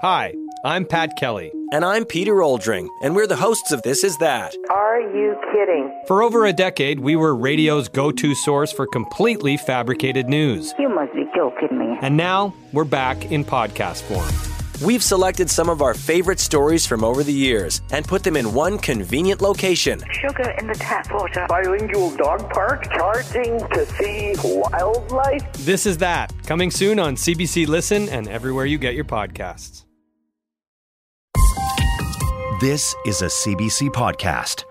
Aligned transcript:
Hi, 0.00 0.32
I'm 0.64 0.84
Pat 0.84 1.16
Kelly. 1.16 1.50
And 1.72 1.84
I'm 1.84 2.04
Peter 2.04 2.34
Oldring, 2.34 2.86
and 3.02 3.16
we're 3.16 3.26
the 3.26 3.34
hosts 3.34 3.72
of 3.72 3.82
This 3.82 4.04
Is 4.04 4.16
That. 4.18 4.54
Are 4.70 5.00
you 5.00 5.34
kidding? 5.52 6.04
For 6.06 6.22
over 6.22 6.46
a 6.46 6.52
decade, 6.52 7.00
we 7.00 7.16
were 7.16 7.34
radio's 7.34 7.88
go 7.88 8.12
to 8.12 8.34
source 8.36 8.70
for 8.70 8.86
completely 8.86 9.56
fabricated 9.56 10.28
news. 10.28 10.72
You 10.78 10.88
must 10.88 11.12
be 11.14 11.24
joking 11.34 11.76
me. 11.76 11.98
And 12.00 12.16
now 12.16 12.54
we're 12.72 12.84
back 12.84 13.32
in 13.32 13.44
podcast 13.44 14.02
form. 14.02 14.30
We've 14.86 15.02
selected 15.02 15.50
some 15.50 15.68
of 15.68 15.82
our 15.82 15.94
favorite 15.94 16.38
stories 16.38 16.86
from 16.86 17.02
over 17.02 17.24
the 17.24 17.32
years 17.32 17.82
and 17.90 18.06
put 18.06 18.22
them 18.22 18.36
in 18.36 18.54
one 18.54 18.78
convenient 18.78 19.40
location. 19.40 20.00
Sugar 20.12 20.54
in 20.60 20.68
the 20.68 20.74
tap 20.74 21.12
water. 21.12 21.44
Bilingual 21.48 22.14
dog 22.14 22.48
park 22.50 22.84
charging 22.92 23.58
to 23.70 23.84
see 23.84 24.34
wildlife. 24.44 25.52
This 25.54 25.86
is 25.86 25.98
that. 25.98 26.32
Coming 26.46 26.70
soon 26.70 27.00
on 27.00 27.16
CBC 27.16 27.66
Listen 27.66 28.08
and 28.08 28.28
everywhere 28.28 28.66
you 28.66 28.78
get 28.78 28.94
your 28.94 29.04
podcasts. 29.04 29.82
This 32.60 32.92
is 33.06 33.22
a 33.22 33.26
CBC 33.26 33.90
podcast. 33.90 34.64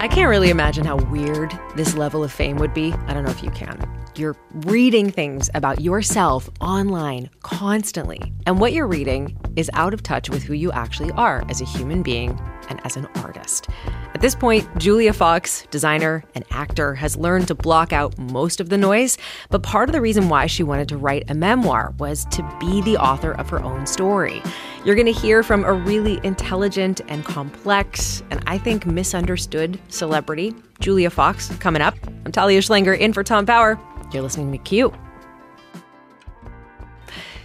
I 0.00 0.08
can't 0.10 0.28
really 0.28 0.50
imagine 0.50 0.84
how 0.84 0.96
weird 0.96 1.56
this 1.76 1.94
level 1.94 2.24
of 2.24 2.32
fame 2.32 2.56
would 2.56 2.74
be. 2.74 2.92
I 3.06 3.14
don't 3.14 3.22
know 3.22 3.30
if 3.30 3.44
you 3.44 3.52
can. 3.52 3.88
You're 4.16 4.34
reading 4.64 5.12
things 5.12 5.48
about 5.54 5.80
yourself 5.80 6.50
online 6.60 7.30
constantly, 7.44 8.32
and 8.46 8.58
what 8.58 8.72
you're 8.72 8.88
reading 8.88 9.38
is 9.54 9.70
out 9.74 9.94
of 9.94 10.02
touch 10.02 10.28
with 10.28 10.42
who 10.42 10.54
you 10.54 10.72
actually 10.72 11.12
are 11.12 11.44
as 11.48 11.60
a 11.60 11.64
human 11.64 12.02
being 12.02 12.36
and 12.68 12.84
as 12.84 12.96
an 12.96 13.06
artist. 13.14 13.68
At 14.16 14.22
this 14.22 14.34
point, 14.34 14.66
Julia 14.78 15.12
Fox, 15.12 15.66
designer 15.70 16.24
and 16.34 16.42
actor, 16.50 16.94
has 16.94 17.18
learned 17.18 17.48
to 17.48 17.54
block 17.54 17.92
out 17.92 18.16
most 18.16 18.62
of 18.62 18.70
the 18.70 18.78
noise, 18.78 19.18
but 19.50 19.62
part 19.62 19.90
of 19.90 19.92
the 19.92 20.00
reason 20.00 20.30
why 20.30 20.46
she 20.46 20.62
wanted 20.62 20.88
to 20.88 20.96
write 20.96 21.30
a 21.30 21.34
memoir 21.34 21.92
was 21.98 22.24
to 22.30 22.42
be 22.58 22.80
the 22.80 22.96
author 22.96 23.32
of 23.32 23.50
her 23.50 23.62
own 23.62 23.86
story. 23.86 24.42
You're 24.86 24.94
going 24.94 25.04
to 25.04 25.12
hear 25.12 25.42
from 25.42 25.64
a 25.64 25.72
really 25.74 26.18
intelligent 26.22 27.02
and 27.08 27.26
complex, 27.26 28.22
and 28.30 28.42
I 28.46 28.56
think 28.56 28.86
misunderstood 28.86 29.78
celebrity, 29.88 30.54
Julia 30.80 31.10
Fox, 31.10 31.54
coming 31.56 31.82
up. 31.82 31.94
I'm 32.24 32.32
Talia 32.32 32.62
Schlanger 32.62 32.98
in 32.98 33.12
for 33.12 33.22
Tom 33.22 33.44
Power. 33.44 33.78
You're 34.14 34.22
listening 34.22 34.50
to 34.50 34.56
Q. 34.56 34.94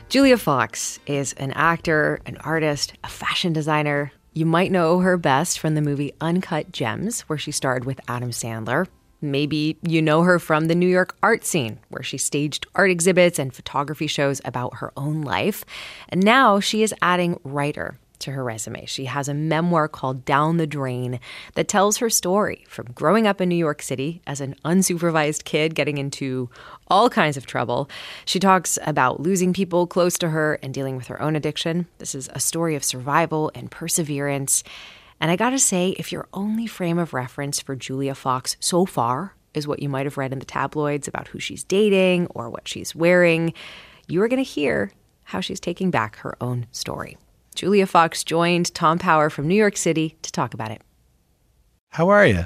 Julia 0.07 0.37
Fox 0.37 0.99
is 1.05 1.33
an 1.33 1.51
actor, 1.51 2.21
an 2.25 2.37
artist, 2.37 2.93
a 3.03 3.09
fashion 3.09 3.51
designer. 3.51 4.13
You 4.33 4.45
might 4.45 4.71
know 4.71 4.99
her 4.99 5.17
best 5.17 5.59
from 5.59 5.75
the 5.75 5.81
movie 5.81 6.13
Uncut 6.21 6.71
Gems, 6.71 7.21
where 7.21 7.37
she 7.37 7.51
starred 7.51 7.83
with 7.83 7.99
Adam 8.07 8.29
Sandler. 8.29 8.87
Maybe 9.19 9.77
you 9.81 10.01
know 10.01 10.21
her 10.21 10.39
from 10.39 10.67
the 10.67 10.75
New 10.75 10.87
York 10.87 11.17
art 11.21 11.43
scene, 11.43 11.79
where 11.89 12.01
she 12.01 12.17
staged 12.17 12.65
art 12.73 12.89
exhibits 12.89 13.37
and 13.37 13.53
photography 13.53 14.07
shows 14.07 14.39
about 14.45 14.77
her 14.77 14.93
own 14.95 15.21
life. 15.21 15.65
And 16.07 16.23
now 16.23 16.61
she 16.61 16.81
is 16.81 16.95
adding 17.01 17.41
writer 17.43 17.99
to 18.21 18.31
her 18.31 18.43
resume. 18.43 18.85
She 18.85 19.05
has 19.05 19.27
a 19.27 19.33
memoir 19.33 19.87
called 19.87 20.25
Down 20.25 20.57
the 20.57 20.67
Drain 20.67 21.19
that 21.55 21.67
tells 21.67 21.97
her 21.97 22.09
story 22.09 22.65
from 22.67 22.87
growing 22.93 23.27
up 23.27 23.41
in 23.41 23.49
New 23.49 23.55
York 23.55 23.81
City 23.81 24.21
as 24.25 24.41
an 24.41 24.55
unsupervised 24.65 25.43
kid, 25.43 25.75
getting 25.75 25.97
into 25.97 26.49
all 26.87 27.09
kinds 27.09 27.37
of 27.37 27.45
trouble. 27.45 27.89
She 28.25 28.39
talks 28.39 28.77
about 28.85 29.19
losing 29.19 29.53
people 29.53 29.87
close 29.87 30.17
to 30.19 30.29
her 30.29 30.59
and 30.63 30.73
dealing 30.73 30.95
with 30.95 31.07
her 31.07 31.21
own 31.21 31.35
addiction. 31.35 31.87
This 31.97 32.15
is 32.15 32.29
a 32.33 32.39
story 32.39 32.75
of 32.75 32.83
survival 32.83 33.51
and 33.53 33.69
perseverance. 33.69 34.63
And 35.19 35.29
I 35.29 35.35
gotta 35.35 35.59
say, 35.59 35.89
if 35.99 36.11
your 36.11 36.27
only 36.33 36.65
frame 36.67 36.97
of 36.97 37.13
reference 37.13 37.59
for 37.59 37.75
Julia 37.75 38.15
Fox 38.15 38.57
so 38.59 38.85
far 38.85 39.35
is 39.53 39.67
what 39.67 39.81
you 39.81 39.89
might 39.89 40.05
have 40.05 40.17
read 40.17 40.33
in 40.33 40.39
the 40.39 40.45
tabloids 40.45 41.07
about 41.07 41.27
who 41.27 41.39
she's 41.39 41.63
dating 41.63 42.27
or 42.27 42.49
what 42.49 42.67
she's 42.67 42.95
wearing, 42.95 43.53
you 44.07 44.21
are 44.23 44.27
gonna 44.27 44.41
hear 44.41 44.91
how 45.25 45.39
she's 45.39 45.59
taking 45.59 45.91
back 45.91 46.17
her 46.17 46.35
own 46.41 46.67
story. 46.71 47.17
Julia 47.55 47.85
Fox 47.85 48.23
joined 48.23 48.73
Tom 48.73 48.97
Power 48.97 49.29
from 49.29 49.47
New 49.47 49.55
York 49.55 49.77
City 49.77 50.17
to 50.21 50.31
talk 50.31 50.53
about 50.53 50.71
it. 50.71 50.81
How 51.89 52.09
are 52.09 52.25
you? 52.25 52.45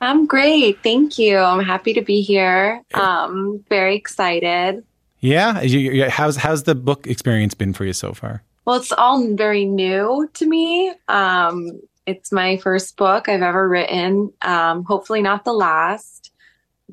I'm 0.00 0.26
great. 0.26 0.82
Thank 0.82 1.18
you. 1.18 1.38
I'm 1.38 1.64
happy 1.64 1.92
to 1.94 2.02
be 2.02 2.22
here. 2.22 2.82
Um, 2.94 3.64
very 3.68 3.96
excited. 3.96 4.84
Yeah. 5.20 5.60
You, 5.60 5.78
you, 5.78 6.10
how's 6.10 6.36
how's 6.36 6.62
the 6.62 6.74
book 6.74 7.06
experience 7.06 7.54
been 7.54 7.72
for 7.72 7.84
you 7.84 7.92
so 7.92 8.14
far? 8.14 8.42
Well, 8.64 8.76
it's 8.76 8.92
all 8.92 9.26
very 9.34 9.64
new 9.64 10.28
to 10.34 10.46
me. 10.46 10.92
Um, 11.08 11.80
it's 12.06 12.32
my 12.32 12.58
first 12.58 12.96
book 12.96 13.28
I've 13.28 13.42
ever 13.42 13.68
written. 13.68 14.32
Um, 14.42 14.84
hopefully, 14.84 15.20
not 15.20 15.44
the 15.44 15.52
last, 15.52 16.30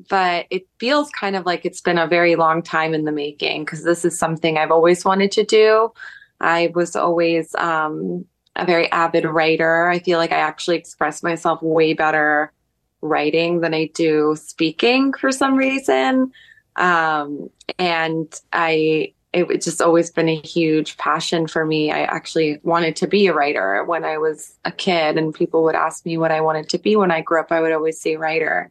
but 0.08 0.46
it 0.50 0.66
feels 0.78 1.10
kind 1.10 1.36
of 1.36 1.46
like 1.46 1.64
it's 1.64 1.80
been 1.80 1.98
a 1.98 2.06
very 2.06 2.36
long 2.36 2.62
time 2.62 2.92
in 2.92 3.04
the 3.04 3.12
making 3.12 3.64
because 3.64 3.84
this 3.84 4.04
is 4.04 4.18
something 4.18 4.58
I've 4.58 4.70
always 4.70 5.04
wanted 5.04 5.32
to 5.32 5.44
do. 5.44 5.92
I 6.40 6.72
was 6.74 6.96
always 6.96 7.54
um, 7.54 8.24
a 8.54 8.66
very 8.66 8.90
avid 8.90 9.24
writer. 9.24 9.88
I 9.88 9.98
feel 9.98 10.18
like 10.18 10.32
I 10.32 10.38
actually 10.38 10.76
express 10.76 11.22
myself 11.22 11.62
way 11.62 11.94
better 11.94 12.52
writing 13.00 13.60
than 13.60 13.74
I 13.74 13.90
do 13.94 14.36
speaking 14.36 15.12
for 15.12 15.32
some 15.32 15.56
reason. 15.56 16.32
Um, 16.76 17.50
and 17.78 18.32
I 18.52 19.12
it 19.32 19.62
just 19.62 19.82
always 19.82 20.10
been 20.10 20.30
a 20.30 20.40
huge 20.40 20.96
passion 20.96 21.46
for 21.46 21.66
me. 21.66 21.92
I 21.92 22.04
actually 22.04 22.58
wanted 22.62 22.96
to 22.96 23.06
be 23.06 23.26
a 23.26 23.34
writer 23.34 23.84
when 23.84 24.02
I 24.02 24.16
was 24.16 24.56
a 24.64 24.72
kid, 24.72 25.18
and 25.18 25.34
people 25.34 25.62
would 25.64 25.74
ask 25.74 26.06
me 26.06 26.16
what 26.16 26.30
I 26.30 26.40
wanted 26.40 26.70
to 26.70 26.78
be 26.78 26.96
when 26.96 27.10
I 27.10 27.20
grew 27.20 27.40
up. 27.40 27.52
I 27.52 27.60
would 27.60 27.72
always 27.72 28.00
say 28.00 28.16
writer. 28.16 28.70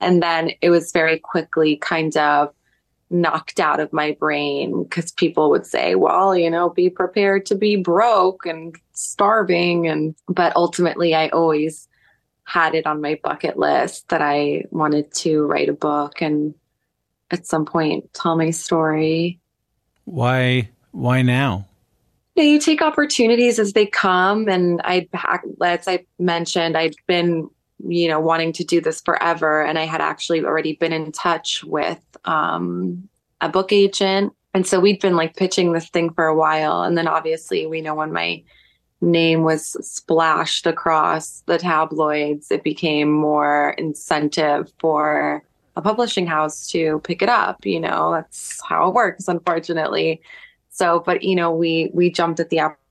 And 0.00 0.22
then 0.22 0.52
it 0.62 0.70
was 0.70 0.92
very 0.92 1.18
quickly 1.18 1.76
kind 1.76 2.16
of 2.16 2.54
knocked 3.10 3.58
out 3.58 3.80
of 3.80 3.92
my 3.92 4.16
brain 4.18 4.82
because 4.82 5.12
people 5.12 5.50
would 5.50 5.66
say, 5.66 5.94
well, 5.94 6.36
you 6.36 6.50
know, 6.50 6.68
be 6.70 6.90
prepared 6.90 7.46
to 7.46 7.54
be 7.54 7.76
broke 7.76 8.44
and 8.46 8.76
starving. 8.92 9.86
And, 9.86 10.14
but 10.28 10.54
ultimately, 10.56 11.14
I 11.14 11.28
always 11.28 11.88
had 12.44 12.74
it 12.74 12.86
on 12.86 13.00
my 13.00 13.20
bucket 13.22 13.58
list 13.58 14.08
that 14.08 14.22
I 14.22 14.64
wanted 14.70 15.12
to 15.16 15.42
write 15.42 15.68
a 15.68 15.74
book 15.74 16.22
and 16.22 16.54
at 17.30 17.46
some 17.46 17.66
point 17.66 18.12
tell 18.14 18.36
my 18.36 18.50
story. 18.50 19.38
Why 20.04 20.70
why 20.92 21.20
now? 21.22 21.66
Yeah, 22.34 22.44
you 22.44 22.58
take 22.58 22.80
opportunities 22.80 23.58
as 23.58 23.74
they 23.74 23.84
come 23.84 24.48
and 24.48 24.80
I 24.84 25.08
as 25.62 25.88
I 25.88 26.06
mentioned, 26.18 26.76
I'd 26.76 26.94
been, 27.06 27.50
you 27.86 28.08
know, 28.08 28.20
wanting 28.20 28.52
to 28.54 28.64
do 28.64 28.80
this 28.80 29.00
forever 29.00 29.64
and 29.64 29.78
I 29.78 29.84
had 29.84 30.00
actually 30.00 30.44
already 30.44 30.74
been 30.74 30.92
in 30.92 31.12
touch 31.12 31.62
with 31.64 32.00
um, 32.24 33.08
a 33.40 33.48
book 33.48 33.72
agent. 33.72 34.32
And 34.54 34.66
so 34.66 34.80
we'd 34.80 35.00
been 35.00 35.16
like 35.16 35.36
pitching 35.36 35.72
this 35.72 35.88
thing 35.88 36.12
for 36.12 36.26
a 36.26 36.34
while. 36.34 36.82
And 36.82 36.98
then 36.98 37.06
obviously 37.06 37.66
we 37.66 37.80
know 37.80 37.94
when 37.94 38.12
my 38.12 38.42
name 39.00 39.44
was 39.44 39.76
splashed 39.86 40.66
across 40.66 41.42
the 41.46 41.58
tabloids, 41.58 42.50
it 42.50 42.64
became 42.64 43.12
more 43.12 43.74
incentive 43.78 44.72
for 44.80 45.44
a 45.76 45.82
publishing 45.82 46.26
house 46.26 46.68
to 46.70 47.00
pick 47.04 47.22
it 47.22 47.28
up. 47.28 47.64
You 47.64 47.80
know, 47.80 48.12
that's 48.12 48.60
how 48.68 48.88
it 48.88 48.94
works, 48.94 49.28
unfortunately. 49.28 50.20
So, 50.70 51.00
but 51.00 51.22
you 51.22 51.36
know, 51.36 51.52
we 51.52 51.90
we 51.94 52.10
jumped 52.10 52.40
at 52.40 52.50
the 52.50 52.60
opportunity. 52.60 52.82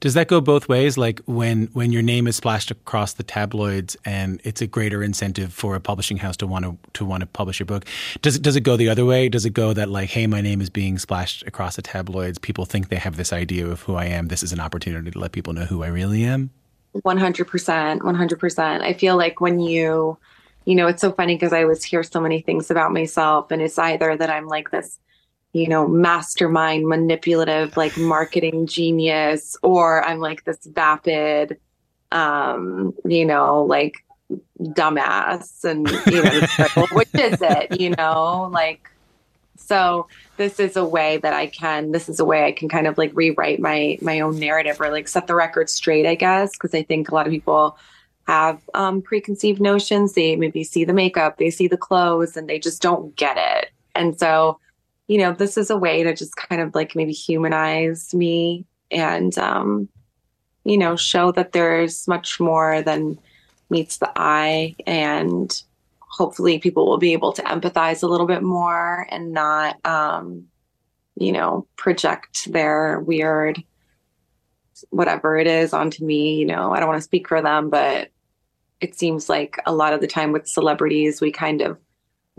Does 0.00 0.14
that 0.14 0.28
go 0.28 0.40
both 0.40 0.68
ways? 0.68 0.98
Like 0.98 1.20
when 1.26 1.68
when 1.72 1.92
your 1.92 2.02
name 2.02 2.26
is 2.26 2.36
splashed 2.36 2.70
across 2.70 3.14
the 3.14 3.22
tabloids, 3.22 3.96
and 4.04 4.40
it's 4.44 4.60
a 4.60 4.66
greater 4.66 5.02
incentive 5.02 5.52
for 5.52 5.74
a 5.74 5.80
publishing 5.80 6.16
house 6.16 6.36
to 6.38 6.46
want 6.46 6.64
to 6.64 6.76
to 6.94 7.04
want 7.04 7.20
to 7.20 7.26
publish 7.26 7.60
your 7.60 7.66
book. 7.66 7.84
Does 8.22 8.36
it 8.36 8.42
does 8.42 8.56
it 8.56 8.62
go 8.62 8.76
the 8.76 8.88
other 8.88 9.04
way? 9.04 9.28
Does 9.28 9.44
it 9.44 9.54
go 9.54 9.72
that 9.72 9.88
like, 9.88 10.10
hey, 10.10 10.26
my 10.26 10.40
name 10.40 10.60
is 10.60 10.70
being 10.70 10.98
splashed 10.98 11.46
across 11.46 11.76
the 11.76 11.82
tabloids. 11.82 12.38
People 12.38 12.64
think 12.64 12.88
they 12.88 12.96
have 12.96 13.16
this 13.16 13.32
idea 13.32 13.66
of 13.66 13.82
who 13.82 13.94
I 13.94 14.06
am. 14.06 14.28
This 14.28 14.42
is 14.42 14.52
an 14.52 14.60
opportunity 14.60 15.10
to 15.10 15.18
let 15.18 15.32
people 15.32 15.52
know 15.52 15.64
who 15.64 15.82
I 15.82 15.88
really 15.88 16.24
am. 16.24 16.50
One 17.02 17.18
hundred 17.18 17.46
percent, 17.46 18.04
one 18.04 18.14
hundred 18.16 18.40
percent. 18.40 18.82
I 18.82 18.92
feel 18.94 19.16
like 19.16 19.40
when 19.40 19.60
you 19.60 20.18
you 20.66 20.74
know, 20.74 20.86
it's 20.88 21.00
so 21.00 21.10
funny 21.10 21.36
because 21.36 21.52
I 21.52 21.62
always 21.62 21.82
hear 21.82 22.02
so 22.02 22.20
many 22.20 22.42
things 22.42 22.70
about 22.70 22.92
myself, 22.92 23.50
and 23.50 23.62
it's 23.62 23.78
either 23.78 24.16
that 24.16 24.28
I'm 24.28 24.46
like 24.46 24.70
this, 24.70 24.98
you 25.52 25.68
know, 25.68 25.88
mastermind, 25.88 26.86
manipulative, 26.86 27.76
like 27.76 27.96
marketing 27.96 28.66
genius, 28.66 29.56
or 29.62 30.04
I'm 30.04 30.20
like 30.20 30.44
this 30.44 30.64
vapid, 30.66 31.58
um, 32.12 32.94
you 33.04 33.24
know, 33.24 33.64
like 33.64 34.04
dumbass, 34.60 35.64
and 35.64 35.88
you 36.06 36.22
know, 36.22 36.46
like, 36.58 36.76
well, 36.76 36.86
which 36.92 37.14
is 37.14 37.40
it? 37.42 37.80
You 37.80 37.90
know, 37.90 38.48
like. 38.52 38.86
So 39.56 40.08
this 40.36 40.58
is 40.58 40.74
a 40.74 40.84
way 40.84 41.18
that 41.18 41.32
I 41.32 41.46
can. 41.46 41.92
This 41.92 42.08
is 42.08 42.18
a 42.18 42.24
way 42.24 42.44
I 42.44 42.50
can 42.50 42.68
kind 42.68 42.88
of 42.88 42.98
like 42.98 43.12
rewrite 43.14 43.60
my 43.60 43.98
my 44.00 44.18
own 44.18 44.38
narrative 44.40 44.80
or 44.80 44.90
like 44.90 45.06
set 45.06 45.26
the 45.26 45.34
record 45.34 45.68
straight, 45.70 46.06
I 46.06 46.16
guess, 46.16 46.52
because 46.52 46.74
I 46.74 46.82
think 46.82 47.10
a 47.10 47.14
lot 47.14 47.26
of 47.26 47.30
people 47.30 47.76
have 48.26 48.60
um, 48.74 49.02
preconceived 49.02 49.60
notions. 49.60 50.14
They 50.14 50.34
maybe 50.36 50.64
see 50.64 50.84
the 50.84 50.92
makeup, 50.92 51.36
they 51.38 51.50
see 51.50 51.68
the 51.68 51.76
clothes, 51.76 52.36
and 52.36 52.48
they 52.48 52.58
just 52.58 52.80
don't 52.80 53.14
get 53.16 53.36
it. 53.38 53.70
And 53.94 54.18
so, 54.18 54.58
you 55.10 55.18
know, 55.18 55.32
this 55.32 55.56
is 55.56 55.70
a 55.70 55.76
way 55.76 56.04
to 56.04 56.14
just 56.14 56.36
kind 56.36 56.62
of 56.62 56.72
like 56.72 56.94
maybe 56.94 57.12
humanize 57.12 58.14
me 58.14 58.64
and, 58.92 59.36
um, 59.38 59.88
you 60.62 60.78
know, 60.78 60.94
show 60.94 61.32
that 61.32 61.50
there's 61.50 62.06
much 62.06 62.38
more 62.38 62.80
than 62.80 63.18
meets 63.70 63.96
the 63.96 64.12
eye. 64.14 64.76
And 64.86 65.52
hopefully 65.98 66.60
people 66.60 66.86
will 66.86 66.98
be 66.98 67.12
able 67.12 67.32
to 67.32 67.42
empathize 67.42 68.04
a 68.04 68.06
little 68.06 68.26
bit 68.28 68.42
more 68.42 69.06
and 69.10 69.32
not 69.32 69.84
um 69.86 70.44
you 71.16 71.32
know 71.32 71.66
project 71.76 72.52
their 72.52 73.00
weird 73.00 73.62
whatever 74.90 75.36
it 75.36 75.46
is 75.46 75.72
onto 75.72 76.04
me. 76.04 76.34
You 76.34 76.46
know 76.46 76.72
i 76.72 76.80
don't 76.80 76.88
want 76.88 76.98
to 76.98 77.04
speak 77.04 77.28
for 77.28 77.40
them 77.40 77.70
but 77.70 78.10
it 78.80 78.98
seems 78.98 79.28
like 79.28 79.58
a 79.66 79.72
lot 79.72 79.92
of 79.92 80.00
the 80.00 80.06
time 80.06 80.32
with 80.32 80.48
celebrities 80.48 81.20
we 81.20 81.30
kind 81.30 81.60
of 81.62 81.78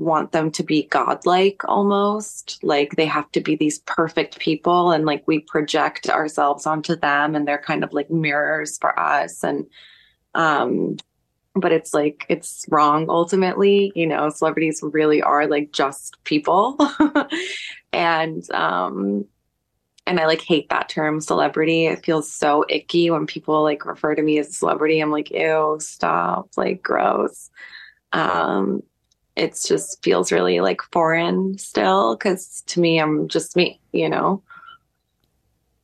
want 0.01 0.31
them 0.31 0.49
to 0.51 0.63
be 0.63 0.83
godlike 0.87 1.61
almost 1.65 2.59
like 2.63 2.95
they 2.95 3.05
have 3.05 3.31
to 3.31 3.39
be 3.39 3.55
these 3.55 3.79
perfect 3.79 4.39
people 4.39 4.91
and 4.91 5.05
like 5.05 5.23
we 5.27 5.39
project 5.39 6.09
ourselves 6.09 6.65
onto 6.65 6.95
them 6.95 7.35
and 7.35 7.47
they're 7.47 7.57
kind 7.57 7.83
of 7.83 7.93
like 7.93 8.09
mirrors 8.09 8.77
for 8.79 8.99
us 8.99 9.43
and 9.43 9.67
um 10.33 10.97
but 11.53 11.71
it's 11.71 11.93
like 11.93 12.25
it's 12.29 12.65
wrong 12.69 13.05
ultimately 13.09 13.91
you 13.95 14.07
know 14.07 14.29
celebrities 14.29 14.81
really 14.81 15.21
are 15.21 15.47
like 15.47 15.71
just 15.71 16.17
people 16.23 16.77
and 17.93 18.49
um 18.51 19.25
and 20.07 20.19
I 20.19 20.25
like 20.25 20.41
hate 20.41 20.67
that 20.69 20.89
term 20.89 21.21
celebrity. 21.21 21.85
It 21.85 22.03
feels 22.03 22.31
so 22.31 22.65
icky 22.67 23.11
when 23.11 23.27
people 23.27 23.61
like 23.61 23.85
refer 23.85 24.15
to 24.15 24.21
me 24.21 24.39
as 24.39 24.49
a 24.49 24.53
celebrity. 24.53 24.99
I'm 24.99 25.11
like, 25.11 25.29
ew, 25.29 25.77
stop, 25.79 26.49
like 26.57 26.81
gross. 26.81 27.51
Um, 28.11 28.81
it 29.35 29.59
just 29.65 30.03
feels 30.03 30.31
really 30.31 30.59
like 30.59 30.81
foreign 30.91 31.57
still 31.57 32.15
because 32.15 32.61
to 32.67 32.79
me, 32.79 32.99
I'm 32.99 33.27
just 33.27 33.55
me, 33.55 33.79
you 33.91 34.09
know. 34.09 34.41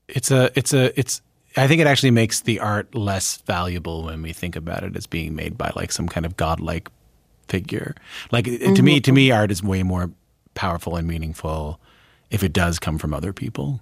It's 0.07 0.31
a, 0.31 0.51
it's 0.55 0.73
a, 0.73 0.97
it's. 0.99 1.21
I 1.55 1.67
think 1.67 1.81
it 1.81 1.87
actually 1.87 2.11
makes 2.11 2.41
the 2.41 2.59
art 2.59 2.93
less 2.93 3.37
valuable 3.37 4.03
when 4.03 4.21
we 4.21 4.31
think 4.31 4.55
about 4.55 4.83
it 4.83 4.95
as 4.95 5.07
being 5.07 5.35
made 5.35 5.57
by 5.57 5.71
like 5.75 5.91
some 5.91 6.07
kind 6.07 6.25
of 6.25 6.37
godlike 6.37 6.89
figure. 7.47 7.95
Like 8.31 8.45
mm-hmm. 8.45 8.75
to 8.75 8.83
me, 8.83 8.99
to 8.99 9.11
me, 9.11 9.31
art 9.31 9.51
is 9.51 9.63
way 9.63 9.81
more 9.81 10.11
powerful 10.53 10.95
and 10.95 11.07
meaningful 11.07 11.79
if 12.29 12.43
it 12.43 12.53
does 12.53 12.77
come 12.77 12.97
from 12.97 13.13
other 13.13 13.33
people. 13.33 13.81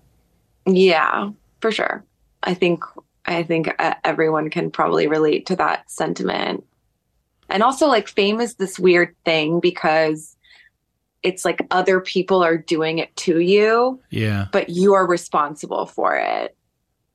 Yeah, 0.66 1.32
for 1.60 1.72
sure. 1.72 2.04
I 2.44 2.54
think 2.54 2.84
I 3.26 3.44
think 3.44 3.74
uh, 3.80 3.96
everyone 4.04 4.50
can 4.50 4.72
probably 4.72 5.08
relate 5.08 5.46
to 5.48 5.56
that 5.58 5.90
sentiment. 5.90 6.64
And 7.50 7.64
also 7.64 7.88
like 7.88 8.08
fame 8.08 8.42
is 8.42 8.56
this 8.56 8.80
weird 8.80 9.16
thing 9.24 9.60
because 9.60 10.36
it's 11.24 11.44
like 11.44 11.66
other 11.72 12.00
people 12.00 12.44
are 12.44 12.58
doing 12.58 13.00
it 13.00 13.16
to 13.18 13.40
you. 13.40 14.00
Yeah. 14.12 14.48
But 14.52 14.70
you 14.70 14.94
are 14.94 15.08
responsible 15.08 15.88
for 15.88 16.16
it. 16.16 16.56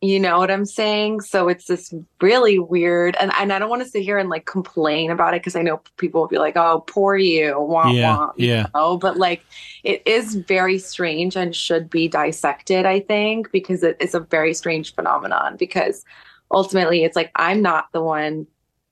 You 0.03 0.19
know 0.19 0.39
what 0.39 0.51
I'm 0.51 0.65
saying? 0.65 1.21
So 1.21 1.49
it's 1.49 1.67
this 1.67 1.93
really 2.23 2.59
weird, 2.59 3.17
and, 3.21 3.31
and 3.39 3.53
I 3.53 3.59
don't 3.59 3.69
want 3.69 3.83
to 3.83 3.89
sit 3.89 4.03
here 4.03 4.17
and 4.17 4.31
like 4.31 4.47
complain 4.47 5.11
about 5.11 5.35
it 5.35 5.43
because 5.43 5.57
I 5.57 5.61
know 5.61 5.83
people 5.99 6.23
will 6.23 6.29
be 6.29 6.39
like, 6.39 6.57
"Oh, 6.57 6.85
poor 6.87 7.17
you," 7.17 7.61
wah, 7.61 7.91
yeah, 7.91 8.17
wah, 8.17 8.33
yeah. 8.37 8.67
Know? 8.75 8.97
But 8.97 9.19
like, 9.19 9.45
it 9.85 10.03
is 10.07 10.37
very 10.37 10.79
strange 10.79 11.37
and 11.37 11.55
should 11.55 11.91
be 11.91 12.09
dissected. 12.09 12.87
I 12.87 13.01
think 13.01 13.53
because 13.53 13.83
it 13.83 13.99
is 14.01 14.15
a 14.15 14.21
very 14.21 14.55
strange 14.55 14.95
phenomenon. 14.95 15.57
Because 15.59 16.03
ultimately, 16.51 17.05
it's 17.05 17.15
like 17.15 17.31
I'm 17.37 17.61
not 17.61 17.93
the 17.93 18.03
one 18.03 18.47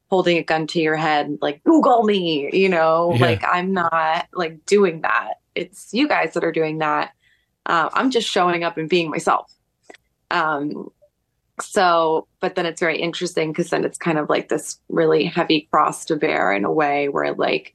holding 0.09 0.39
a 0.39 0.43
gun 0.43 0.67
to 0.69 0.81
your 0.81 0.97
head, 0.97 1.39
like 1.41 1.63
Google 1.65 2.05
me. 2.05 2.51
You 2.53 2.69
know, 2.69 3.13
yeah. 3.15 3.21
like 3.21 3.45
I'm 3.45 3.73
not 3.73 4.27
like 4.33 4.65
doing 4.67 5.03
that. 5.03 5.35
It's 5.55 5.93
you 5.93 6.09
guys 6.09 6.35
that 6.35 6.45
are 6.45 6.53
doing 6.53 6.79
that. 6.79 7.13
Uh, 7.67 7.91
I'm 7.93 8.11
just 8.11 8.29
showing 8.29 8.65
up 8.65 8.79
and 8.79 8.89
being 8.89 9.11
myself. 9.11 9.53
Um, 10.31 10.91
so 11.61 12.27
but 12.41 12.55
then 12.55 12.67
it's 12.67 12.81
very 12.81 12.99
interesting 13.01 13.53
because 13.53 13.71
then 13.71 13.85
it's 13.85 13.99
kind 13.99 14.19
of 14.19 14.29
like 14.29 14.49
this 14.49 14.79
really 14.89 15.25
heavy 15.25 15.69
cross 15.71 16.05
to 16.07 16.17
bear 16.17 16.53
in 16.53 16.65
a 16.65 16.73
way 16.73 17.09
where 17.09 17.35
like 17.35 17.75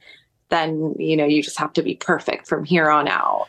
then 0.49 0.95
you 0.97 1.17
know 1.17 1.25
you 1.25 1.41
just 1.41 1.59
have 1.59 1.73
to 1.73 1.83
be 1.83 1.95
perfect 1.95 2.47
from 2.47 2.63
here 2.63 2.89
on 2.89 3.07
out 3.07 3.47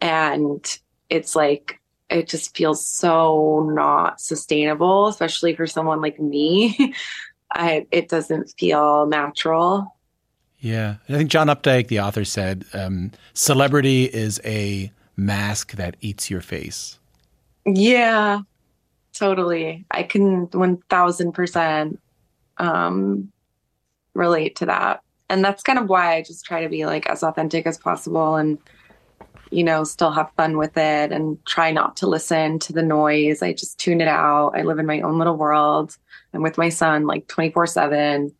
and 0.00 0.78
it's 1.10 1.36
like 1.36 1.80
it 2.10 2.26
just 2.26 2.56
feels 2.56 2.86
so 2.86 3.68
not 3.72 4.20
sustainable 4.20 5.08
especially 5.08 5.54
for 5.54 5.66
someone 5.66 6.00
like 6.00 6.18
me 6.18 6.94
i 7.52 7.86
it 7.90 8.08
doesn't 8.08 8.52
feel 8.58 9.06
natural 9.06 9.96
yeah 10.58 10.96
i 11.08 11.12
think 11.12 11.30
john 11.30 11.48
updike 11.48 11.88
the 11.88 12.00
author 12.00 12.24
said 12.24 12.64
um, 12.74 13.10
celebrity 13.34 14.04
is 14.04 14.40
a 14.44 14.92
mask 15.16 15.72
that 15.72 15.96
eats 16.00 16.30
your 16.30 16.40
face 16.40 16.98
yeah 17.66 18.40
totally. 19.18 19.84
I 19.90 20.04
can 20.04 20.46
1000% 20.48 21.98
um, 22.58 23.32
relate 24.14 24.56
to 24.56 24.66
that. 24.66 25.02
And 25.28 25.44
that's 25.44 25.62
kind 25.62 25.78
of 25.78 25.88
why 25.88 26.14
I 26.14 26.22
just 26.22 26.44
try 26.44 26.62
to 26.62 26.68
be 26.68 26.86
like 26.86 27.06
as 27.06 27.22
authentic 27.22 27.66
as 27.66 27.78
possible 27.78 28.36
and, 28.36 28.58
you 29.50 29.64
know, 29.64 29.84
still 29.84 30.10
have 30.10 30.30
fun 30.36 30.56
with 30.56 30.76
it 30.76 31.12
and 31.12 31.44
try 31.46 31.70
not 31.70 31.96
to 31.98 32.06
listen 32.06 32.58
to 32.60 32.72
the 32.72 32.82
noise. 32.82 33.42
I 33.42 33.52
just 33.52 33.78
tune 33.78 34.00
it 34.00 34.08
out. 34.08 34.52
I 34.54 34.62
live 34.62 34.78
in 34.78 34.86
my 34.86 35.00
own 35.00 35.18
little 35.18 35.36
world. 35.36 35.96
I'm 36.34 36.42
with 36.42 36.58
my 36.58 36.68
son 36.68 37.06
like 37.06 37.26
24 37.28 37.66
7. 37.66 38.32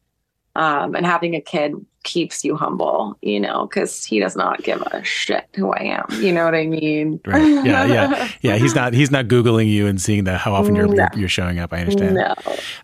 Um, 0.56 0.96
and 0.96 1.06
having 1.06 1.34
a 1.34 1.40
kid 1.40 1.74
keeps 2.02 2.44
you 2.44 2.56
humble, 2.56 3.16
you 3.22 3.38
know, 3.38 3.66
because 3.66 4.04
he 4.04 4.18
does 4.18 4.34
not 4.34 4.62
give 4.62 4.80
a 4.82 5.04
shit 5.04 5.46
who 5.54 5.70
I 5.70 5.82
am. 5.82 6.06
You 6.20 6.32
know 6.32 6.44
what 6.44 6.54
I 6.54 6.66
mean? 6.66 7.20
Right. 7.24 7.64
Yeah. 7.64 7.84
Yeah. 7.84 8.28
Yeah. 8.40 8.56
He's 8.56 8.74
not. 8.74 8.92
He's 8.92 9.10
not 9.10 9.26
googling 9.26 9.68
you 9.68 9.86
and 9.86 10.00
seeing 10.00 10.24
the 10.24 10.36
how 10.36 10.54
often 10.54 10.74
you're 10.74 10.88
no. 10.88 11.06
you're 11.14 11.28
showing 11.28 11.58
up. 11.58 11.72
I 11.72 11.80
understand. 11.80 12.14
No. 12.14 12.34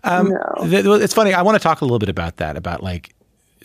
Um, 0.05 0.31
no. 0.31 0.69
Th- 0.69 0.85
it's 1.03 1.15
funny. 1.15 1.32
I 1.32 1.43
want 1.43 1.56
to 1.56 1.62
talk 1.62 1.81
a 1.81 1.85
little 1.85 1.99
bit 1.99 2.09
about 2.09 2.37
that. 2.37 2.56
About 2.56 2.82
like 2.82 3.14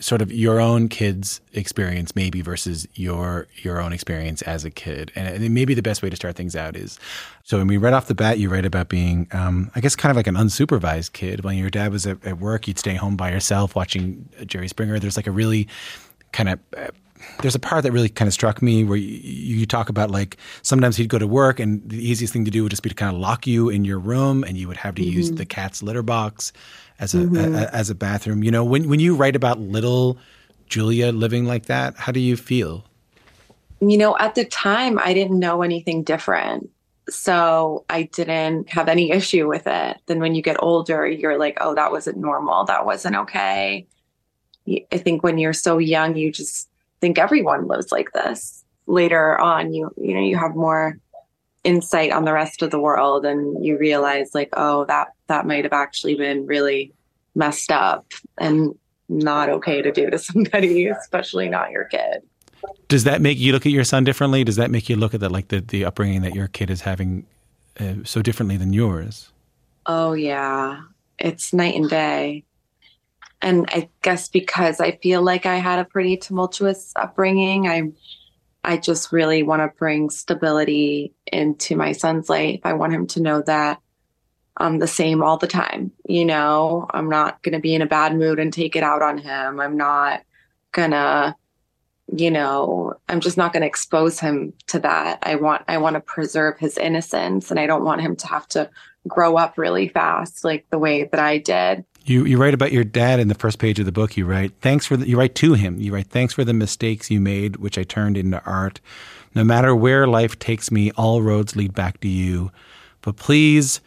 sort 0.00 0.22
of 0.22 0.32
your 0.32 0.60
own 0.60 0.88
kid's 0.88 1.40
experience 1.52 2.16
maybe 2.16 2.40
versus 2.40 2.88
your 2.94 3.46
your 3.62 3.80
own 3.80 3.92
experience 3.92 4.42
as 4.42 4.64
a 4.64 4.70
kid. 4.70 5.12
And 5.14 5.54
maybe 5.54 5.74
the 5.74 5.82
best 5.82 6.02
way 6.02 6.10
to 6.10 6.16
start 6.16 6.36
things 6.36 6.56
out 6.56 6.74
is 6.74 6.98
so 7.44 7.60
I 7.60 7.64
mean 7.64 7.80
right 7.80 7.92
off 7.92 8.06
the 8.06 8.14
bat 8.14 8.38
you 8.38 8.48
write 8.48 8.64
about 8.64 8.88
being 8.88 9.28
um, 9.32 9.70
i 9.74 9.80
guess 9.80 9.94
kind 9.94 10.10
of 10.10 10.16
like 10.16 10.26
an 10.26 10.36
unsupervised 10.36 11.12
kid. 11.12 11.44
When 11.44 11.56
your 11.56 11.70
dad 11.70 11.92
was 11.92 12.06
at, 12.06 12.24
at, 12.24 12.38
work 12.38 12.66
you'd 12.66 12.78
stay 12.78 12.94
home 12.94 13.16
by 13.16 13.30
yourself 13.30 13.76
watching 13.76 14.28
jerry 14.46 14.68
springer. 14.68 14.98
There's 14.98 15.16
like 15.16 15.26
a 15.26 15.32
really 15.32 15.68
kind 16.32 16.48
of 16.48 16.58
uh, 16.76 16.88
there's 17.42 17.54
a 17.54 17.58
part 17.58 17.82
that 17.82 17.92
really 17.92 18.08
kind 18.08 18.26
of 18.26 18.34
struck 18.34 18.62
me 18.62 18.84
where 18.84 18.96
you, 18.96 19.06
you, 19.56 19.66
talk 19.66 19.88
about 19.88 20.10
like 20.10 20.36
sometimes 20.62 20.96
he'd 20.96 21.08
go 21.08 21.18
to 21.18 21.26
work 21.26 21.60
and 21.60 21.88
the 21.88 21.96
easiest 21.96 22.32
thing 22.32 22.44
to 22.44 22.50
do 22.50 22.62
would 22.62 22.70
just 22.70 22.82
be 22.82 22.88
to 22.88 22.94
kind 22.94 23.14
of 23.14 23.20
lock 23.20 23.46
you 23.46 23.68
in 23.68 23.84
your 23.84 23.98
room 23.98 24.44
and 24.44 24.56
you 24.56 24.66
would 24.68 24.76
have 24.76 24.94
to 24.94 25.02
mm-hmm. 25.02 25.12
use 25.12 25.30
the 25.32 25.46
cat's 25.46 25.82
litter 25.82 26.02
box 26.02 26.52
as 26.98 27.14
a, 27.14 27.18
mm-hmm. 27.18 27.54
a, 27.54 27.62
as 27.72 27.90
a 27.90 27.94
bathroom. 27.94 28.42
You 28.42 28.50
know, 28.50 28.64
when 28.64 28.88
when 28.88 29.00
you 29.00 29.14
write 29.14 29.36
about 29.36 29.58
little 29.58 30.18
Julia 30.68 31.12
living 31.12 31.44
like 31.44 31.66
that, 31.66 31.96
how 31.96 32.12
do 32.12 32.20
you 32.20 32.36
feel? 32.36 32.84
You 33.80 33.96
know, 33.96 34.16
at 34.18 34.34
the 34.34 34.44
time, 34.44 34.98
I 34.98 35.14
didn't 35.14 35.38
know 35.38 35.62
anything 35.62 36.02
different. 36.02 36.70
So 37.08 37.84
I 37.90 38.04
didn't 38.04 38.70
have 38.70 38.88
any 38.88 39.10
issue 39.18 39.48
with 39.48 39.66
it. 39.66 39.98
Then 40.06 40.20
when 40.20 40.34
you 40.34 40.42
get 40.42 40.62
older, 40.62 41.06
you're 41.06 41.38
like, 41.38 41.58
oh, 41.60 41.74
that 41.74 41.90
wasn't 41.90 42.18
normal. 42.18 42.64
That 42.64 42.86
wasn't 42.86 43.16
okay. 43.16 43.86
I 44.68 44.98
think 44.98 45.22
when 45.22 45.38
you're 45.38 45.52
so 45.52 45.78
young, 45.78 46.16
you 46.16 46.30
just 46.30 46.69
think 47.00 47.18
everyone 47.18 47.66
lives 47.66 47.92
like 47.92 48.12
this. 48.12 48.64
Later 48.86 49.40
on, 49.40 49.72
you 49.72 49.90
you 49.96 50.14
know, 50.14 50.20
you 50.20 50.36
have 50.36 50.54
more 50.54 50.98
insight 51.64 52.12
on 52.12 52.24
the 52.24 52.32
rest 52.32 52.62
of 52.62 52.70
the 52.70 52.80
world 52.80 53.26
and 53.26 53.62
you 53.62 53.76
realize 53.76 54.30
like 54.34 54.48
oh 54.54 54.86
that 54.86 55.08
that 55.26 55.46
might 55.46 55.62
have 55.62 55.74
actually 55.74 56.14
been 56.14 56.46
really 56.46 56.90
messed 57.34 57.70
up 57.70 58.06
and 58.38 58.74
not 59.10 59.50
okay 59.50 59.82
to 59.82 59.92
do 59.92 60.08
to 60.08 60.18
somebody 60.18 60.86
especially 60.86 61.48
not 61.48 61.70
your 61.70 61.84
kid. 61.84 62.22
Does 62.88 63.04
that 63.04 63.20
make 63.20 63.38
you 63.38 63.52
look 63.52 63.64
at 63.64 63.72
your 63.72 63.84
son 63.84 64.04
differently? 64.04 64.44
Does 64.44 64.56
that 64.56 64.70
make 64.70 64.88
you 64.88 64.96
look 64.96 65.14
at 65.14 65.20
that 65.20 65.32
like 65.32 65.48
the, 65.48 65.60
the 65.60 65.84
upbringing 65.84 66.22
that 66.22 66.34
your 66.34 66.48
kid 66.48 66.70
is 66.70 66.82
having 66.82 67.26
uh, 67.78 67.94
so 68.04 68.20
differently 68.20 68.56
than 68.56 68.72
yours? 68.72 69.30
Oh 69.86 70.12
yeah. 70.12 70.82
It's 71.18 71.52
night 71.52 71.74
and 71.74 71.88
day 71.88 72.44
and 73.42 73.66
i 73.70 73.88
guess 74.02 74.28
because 74.28 74.80
i 74.80 74.92
feel 75.02 75.22
like 75.22 75.46
i 75.46 75.56
had 75.56 75.78
a 75.78 75.84
pretty 75.84 76.16
tumultuous 76.16 76.92
upbringing 76.96 77.68
i 77.68 77.82
I 78.62 78.76
just 78.76 79.12
really 79.12 79.42
want 79.42 79.62
to 79.62 79.78
bring 79.78 80.10
stability 80.10 81.14
into 81.26 81.76
my 81.76 81.92
son's 81.92 82.28
life. 82.28 82.60
I 82.64 82.74
want 82.74 82.92
him 82.92 83.06
to 83.08 83.22
know 83.22 83.42
that 83.42 83.80
I'm 84.56 84.78
the 84.78 84.86
same 84.86 85.22
all 85.22 85.38
the 85.38 85.46
time. 85.46 85.92
You 86.06 86.26
know, 86.26 86.86
I'm 86.90 87.08
not 87.08 87.42
going 87.42 87.54
to 87.54 87.60
be 87.60 87.74
in 87.74 87.82
a 87.82 87.86
bad 87.86 88.14
mood 88.14 88.38
and 88.38 88.52
take 88.52 88.76
it 88.76 88.82
out 88.82 89.02
on 89.02 89.18
him. 89.18 89.60
I'm 89.60 89.76
not 89.76 90.22
going 90.72 90.90
to 90.90 91.34
you 92.16 92.30
know 92.30 92.94
i'm 93.08 93.20
just 93.20 93.36
not 93.36 93.52
going 93.52 93.60
to 93.60 93.68
expose 93.68 94.18
him 94.18 94.52
to 94.66 94.80
that 94.80 95.18
i 95.22 95.36
want 95.36 95.62
i 95.68 95.78
want 95.78 95.94
to 95.94 96.00
preserve 96.00 96.58
his 96.58 96.76
innocence 96.76 97.50
and 97.50 97.60
i 97.60 97.66
don't 97.66 97.84
want 97.84 98.00
him 98.00 98.16
to 98.16 98.26
have 98.26 98.48
to 98.48 98.68
grow 99.06 99.36
up 99.36 99.56
really 99.56 99.86
fast 99.86 100.44
like 100.44 100.66
the 100.70 100.78
way 100.78 101.04
that 101.04 101.20
i 101.20 101.38
did 101.38 101.84
you 102.04 102.24
you 102.24 102.38
write 102.38 102.54
about 102.54 102.72
your 102.72 102.84
dad 102.84 103.20
in 103.20 103.28
the 103.28 103.34
first 103.34 103.58
page 103.58 103.78
of 103.78 103.86
the 103.86 103.92
book. 103.92 104.16
You 104.16 104.26
write 104.26 104.52
thanks 104.60 104.86
for 104.86 104.96
the, 104.96 105.08
you 105.08 105.18
write 105.18 105.34
to 105.36 105.54
him. 105.54 105.80
You 105.80 105.94
write 105.94 106.08
thanks 106.08 106.34
for 106.34 106.44
the 106.44 106.54
mistakes 106.54 107.10
you 107.10 107.20
made, 107.20 107.56
which 107.56 107.78
I 107.78 107.82
turned 107.82 108.16
into 108.16 108.42
art. 108.44 108.80
No 109.34 109.44
matter 109.44 109.74
where 109.74 110.06
life 110.06 110.38
takes 110.38 110.70
me, 110.70 110.90
all 110.92 111.22
roads 111.22 111.54
lead 111.54 111.74
back 111.74 112.00
to 112.00 112.08
you. 112.08 112.50
But 113.02 113.16
please, 113.16 113.80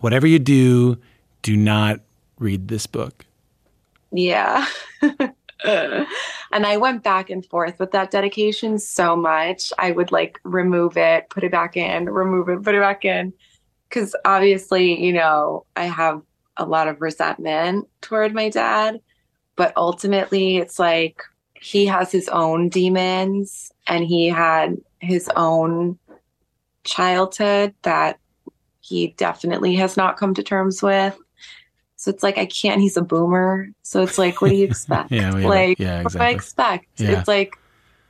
whatever 0.00 0.26
you 0.26 0.38
do, 0.38 0.98
do 1.42 1.56
not 1.56 2.00
read 2.38 2.68
this 2.68 2.86
book. 2.86 3.24
Yeah. 4.10 4.66
and 5.64 6.06
I 6.52 6.76
went 6.76 7.02
back 7.02 7.30
and 7.30 7.44
forth 7.46 7.78
with 7.78 7.92
that 7.92 8.10
dedication 8.10 8.78
so 8.78 9.16
much. 9.16 9.72
I 9.78 9.92
would 9.92 10.12
like 10.12 10.40
remove 10.44 10.96
it, 10.96 11.28
put 11.30 11.44
it 11.44 11.52
back 11.52 11.76
in, 11.76 12.06
remove 12.06 12.48
it, 12.48 12.62
put 12.62 12.74
it 12.74 12.80
back 12.80 13.04
in. 13.04 13.32
Cause 13.90 14.14
obviously, 14.24 15.02
you 15.02 15.12
know, 15.12 15.64
I 15.76 15.84
have 15.84 16.22
a 16.58 16.64
lot 16.64 16.88
of 16.88 17.00
resentment 17.00 17.88
toward 18.00 18.34
my 18.34 18.48
dad, 18.48 19.00
but 19.56 19.72
ultimately 19.76 20.58
it's 20.58 20.78
like 20.78 21.22
he 21.54 21.86
has 21.86 22.12
his 22.12 22.28
own 22.28 22.68
demons 22.68 23.72
and 23.86 24.04
he 24.04 24.28
had 24.28 24.76
his 25.00 25.30
own 25.36 25.98
childhood 26.84 27.74
that 27.82 28.18
he 28.80 29.08
definitely 29.16 29.74
has 29.76 29.96
not 29.96 30.16
come 30.16 30.34
to 30.34 30.42
terms 30.42 30.82
with. 30.82 31.16
So 31.96 32.10
it's 32.10 32.22
like 32.22 32.38
I 32.38 32.46
can't. 32.46 32.80
He's 32.80 32.96
a 32.96 33.02
boomer. 33.02 33.68
So 33.82 34.02
it's 34.02 34.18
like, 34.18 34.40
what 34.40 34.50
do 34.50 34.56
you 34.56 34.64
expect? 34.68 35.10
yeah, 35.10 35.36
yeah, 35.36 35.48
like, 35.48 35.78
yeah, 35.78 36.02
what 36.02 36.12
do 36.12 36.18
I 36.20 36.30
expect? 36.30 36.86
Yeah. 36.96 37.18
It's 37.18 37.28
like, 37.28 37.56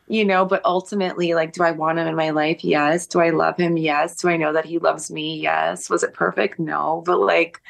you 0.09 0.25
know. 0.25 0.45
But 0.45 0.61
ultimately, 0.65 1.35
like, 1.35 1.55
do 1.55 1.63
I 1.63 1.71
want 1.71 1.99
him 1.99 2.07
in 2.07 2.15
my 2.15 2.31
life? 2.31 2.63
Yes. 2.63 3.07
Do 3.07 3.21
I 3.21 3.31
love 3.31 3.57
him? 3.57 3.79
Yes. 3.79 4.17
Do 4.17 4.29
I 4.29 4.37
know 4.37 4.53
that 4.53 4.67
he 4.67 4.79
loves 4.79 5.11
me? 5.11 5.41
Yes. 5.41 5.89
Was 5.89 6.03
it 6.03 6.13
perfect? 6.13 6.59
No. 6.59 7.03
But 7.07 7.19
like, 7.21 7.63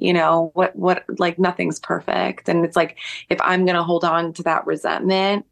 you 0.00 0.12
know, 0.12 0.50
what, 0.54 0.74
what, 0.74 1.04
like, 1.18 1.38
nothing's 1.38 1.78
perfect. 1.78 2.48
And 2.48 2.64
it's 2.64 2.76
like, 2.76 2.98
if 3.28 3.40
I'm 3.40 3.66
gonna 3.66 3.84
hold 3.84 4.04
on 4.04 4.32
to 4.34 4.42
that 4.44 4.66
resentment 4.66 5.46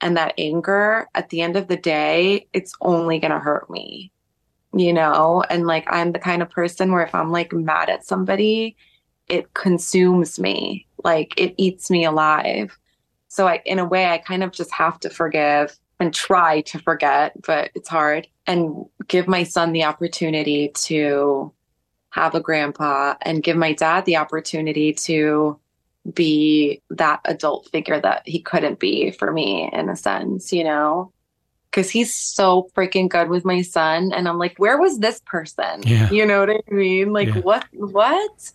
and 0.00 0.16
that 0.16 0.34
anger, 0.38 1.08
at 1.14 1.28
the 1.30 1.42
end 1.42 1.56
of 1.56 1.68
the 1.68 1.76
day, 1.76 2.48
it's 2.52 2.74
only 2.80 3.18
gonna 3.18 3.38
hurt 3.38 3.70
me. 3.70 4.12
You 4.74 4.94
know, 4.94 5.44
and 5.50 5.66
like 5.66 5.84
I'm 5.88 6.12
the 6.12 6.18
kind 6.18 6.40
of 6.40 6.48
person 6.48 6.92
where 6.92 7.04
if 7.04 7.14
I'm 7.14 7.30
like 7.30 7.52
mad 7.52 7.90
at 7.90 8.06
somebody, 8.06 8.74
it 9.28 9.54
consumes 9.54 10.38
me 10.38 10.86
like 11.04 11.32
it 11.36 11.54
eats 11.56 11.90
me 11.90 12.04
alive 12.04 12.76
so 13.28 13.46
i 13.46 13.60
in 13.64 13.78
a 13.78 13.84
way 13.84 14.06
i 14.06 14.18
kind 14.18 14.42
of 14.42 14.52
just 14.52 14.70
have 14.72 14.98
to 15.00 15.10
forgive 15.10 15.78
and 16.00 16.12
try 16.14 16.60
to 16.62 16.78
forget 16.78 17.32
but 17.42 17.70
it's 17.74 17.88
hard 17.88 18.26
and 18.46 18.84
give 19.08 19.28
my 19.28 19.42
son 19.42 19.72
the 19.72 19.84
opportunity 19.84 20.70
to 20.74 21.52
have 22.12 22.34
a 22.34 22.40
grandpa 22.40 23.14
and 23.22 23.42
give 23.42 23.56
my 23.56 23.72
dad 23.72 24.04
the 24.04 24.16
opportunity 24.16 24.92
to 24.92 25.58
be 26.12 26.80
that 26.90 27.20
adult 27.24 27.68
figure 27.70 27.98
that 28.00 28.22
he 28.26 28.38
couldn't 28.40 28.78
be 28.78 29.10
for 29.12 29.32
me 29.32 29.70
in 29.72 29.88
a 29.88 29.96
sense 29.96 30.52
you 30.52 30.62
know? 30.64 31.10
Because 31.70 31.88
he's 31.90 32.14
so 32.14 32.68
freaking 32.76 33.08
good 33.08 33.30
with 33.30 33.44
my 33.46 33.62
son 33.62 34.12
and 34.12 34.28
i'm 34.28 34.38
like 34.38 34.56
where 34.58 34.78
was 34.78 34.98
this 34.98 35.20
person? 35.26 35.82
Yeah. 35.84 36.10
you 36.10 36.26
know 36.26 36.40
what 36.40 36.50
i 36.50 36.60
mean? 36.74 37.12
Like 37.12 37.28
Yeah. 37.28 37.40
what 37.40 37.64
what? 37.72 38.52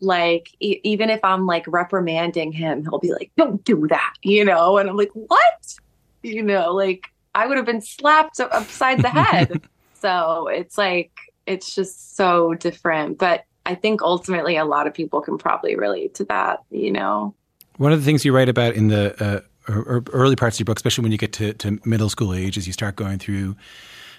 Like 0.00 0.50
e- 0.60 0.80
even 0.82 1.08
if 1.10 1.20
i'm 1.22 1.46
like 1.46 1.64
reprimanding 1.68 2.50
him 2.52 2.82
he'll 2.82 2.98
be 2.98 3.12
like 3.12 3.30
don't 3.36 3.62
do 3.64 3.86
that 3.88 4.14
you 4.22 4.44
know? 4.44 4.78
And 4.78 4.90
i'm 4.90 4.96
like 4.96 5.12
what? 5.12 5.76
You 6.24 6.42
know 6.42 6.74
like 6.74 7.06
i 7.34 7.46
would 7.46 7.56
have 7.58 7.66
been 7.66 7.80
slapped 7.82 8.40
upside 8.40 9.02
the 9.02 9.08
head. 9.22 9.60
So 10.00 10.48
it's 10.48 10.76
like 10.78 11.12
it's 11.48 11.74
just 11.74 12.16
so 12.16 12.54
different 12.54 13.18
but 13.18 13.44
i 13.66 13.74
think 13.74 14.02
ultimately 14.02 14.56
a 14.56 14.64
lot 14.64 14.86
of 14.86 14.94
people 14.94 15.20
can 15.20 15.38
probably 15.38 15.76
relate 15.76 16.14
to 16.14 16.24
that 16.24 16.62
you 16.70 16.92
know 16.92 17.34
One 17.76 17.92
of 17.92 18.00
the 18.00 18.04
things 18.04 18.24
you 18.24 18.34
write 18.34 18.48
about 18.48 18.74
in 18.74 18.88
the 18.88 19.14
uh, 19.22 19.40
or, 19.68 19.96
or 19.96 20.04
early 20.12 20.36
parts 20.36 20.56
of 20.56 20.60
your 20.60 20.64
book, 20.64 20.78
especially 20.78 21.02
when 21.02 21.12
you 21.12 21.18
get 21.18 21.32
to, 21.34 21.52
to 21.54 21.78
middle 21.84 22.08
school 22.08 22.34
age, 22.34 22.56
as 22.56 22.66
you 22.66 22.72
start 22.72 22.96
going 22.96 23.18
through 23.18 23.56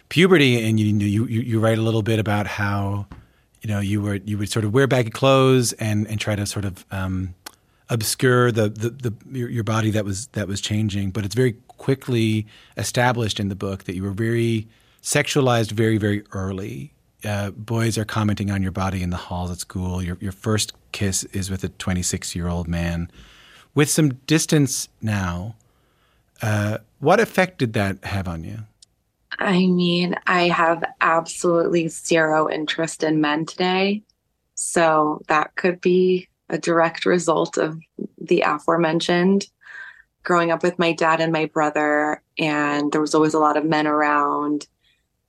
puberty, 0.09 0.63
and 0.63 0.79
you, 0.79 0.86
you 0.86 1.25
you 1.25 1.41
you 1.41 1.59
write 1.59 1.77
a 1.77 1.81
little 1.81 2.01
bit 2.01 2.19
about 2.19 2.48
how 2.48 3.07
you 3.62 3.69
know 3.69 3.79
you 3.79 4.01
were 4.01 4.15
you 4.15 4.38
would 4.38 4.50
sort 4.50 4.65
of 4.65 4.74
wear 4.74 4.88
baggy 4.88 5.09
clothes 5.09 5.74
and 5.74 6.07
and 6.07 6.19
try 6.19 6.36
to 6.36 6.45
sort 6.45 6.65
of 6.65 6.86
um, 6.91 7.33
obscure 7.89 8.51
the 8.51 8.69
the, 8.69 8.89
the 8.89 9.13
your, 9.31 9.50
your 9.50 9.63
body 9.63 9.91
that 9.91 10.05
was 10.05 10.27
that 10.27 10.48
was 10.48 10.62
changing, 10.62 11.12
but 11.12 11.25
it's 11.25 11.36
very 11.36 11.53
quickly 11.67 12.45
established 12.77 13.39
in 13.39 13.50
the 13.50 13.55
book 13.55 13.86
that 13.86 13.95
you 13.95 14.03
were 14.03 14.12
very 14.12 14.67
sexualized 15.01 15.71
very 15.71 15.98
very 15.98 16.24
early. 16.31 16.93
Uh, 17.23 17.51
boys 17.51 17.97
are 17.97 18.05
commenting 18.05 18.49
on 18.49 18.63
your 18.63 18.71
body 18.71 19.03
in 19.03 19.09
the 19.09 19.17
halls 19.17 19.51
at 19.51 19.59
school. 19.59 20.01
Your 20.01 20.17
your 20.21 20.31
first 20.31 20.73
kiss 20.91 21.25
is 21.25 21.49
with 21.49 21.63
a 21.63 21.69
26 21.69 22.35
year 22.35 22.47
old 22.47 22.67
man. 22.67 23.11
With 23.75 23.89
some 23.89 24.15
distance 24.25 24.89
now, 25.01 25.55
uh, 26.41 26.79
what 26.99 27.19
effect 27.19 27.59
did 27.59 27.73
that 27.73 28.03
have 28.05 28.27
on 28.27 28.43
you? 28.43 28.59
I 29.38 29.67
mean, 29.67 30.15
I 30.27 30.47
have 30.47 30.83
absolutely 31.01 31.88
zero 31.88 32.49
interest 32.49 33.03
in 33.03 33.21
men 33.21 33.45
today. 33.45 34.03
So 34.55 35.21
that 35.27 35.55
could 35.55 35.79
be 35.79 36.27
a 36.49 36.57
direct 36.57 37.05
result 37.05 37.57
of 37.57 37.79
the 38.19 38.41
aforementioned. 38.41 39.47
Growing 40.23 40.51
up 40.51 40.63
with 40.63 40.77
my 40.79 40.91
dad 40.91 41.21
and 41.21 41.31
my 41.31 41.45
brother, 41.45 42.21
and 42.38 42.91
there 42.91 42.99
was 42.99 43.15
always 43.15 43.33
a 43.33 43.39
lot 43.39 43.55
of 43.55 43.63
men 43.63 43.88
around. 43.88 44.67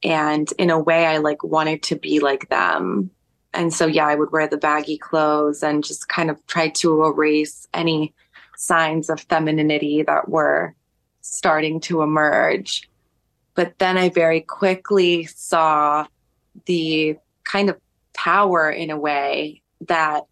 And 0.02 0.50
in 0.58 0.70
a 0.70 0.78
way, 0.78 1.06
I 1.06 1.18
like 1.18 1.42
wanted 1.42 1.82
to 1.84 1.96
be 1.96 2.20
like 2.20 2.48
them. 2.48 3.10
And 3.52 3.74
so, 3.74 3.86
yeah, 3.86 4.06
I 4.06 4.14
would 4.14 4.32
wear 4.32 4.46
the 4.46 4.56
baggy 4.56 4.96
clothes 4.96 5.62
and 5.62 5.84
just 5.84 6.08
kind 6.08 6.30
of 6.30 6.44
try 6.46 6.68
to 6.68 7.04
erase 7.04 7.66
any 7.74 8.14
signs 8.56 9.10
of 9.10 9.20
femininity 9.20 10.02
that 10.04 10.28
were 10.28 10.74
starting 11.20 11.80
to 11.80 12.02
emerge 12.02 12.88
but 13.60 13.78
then 13.78 13.98
I 13.98 14.08
very 14.08 14.40
quickly 14.40 15.24
saw 15.24 16.06
the 16.64 17.16
kind 17.44 17.68
of 17.68 17.78
power 18.14 18.70
in 18.70 18.90
a 18.90 18.98
way 18.98 19.60
that 19.86 20.24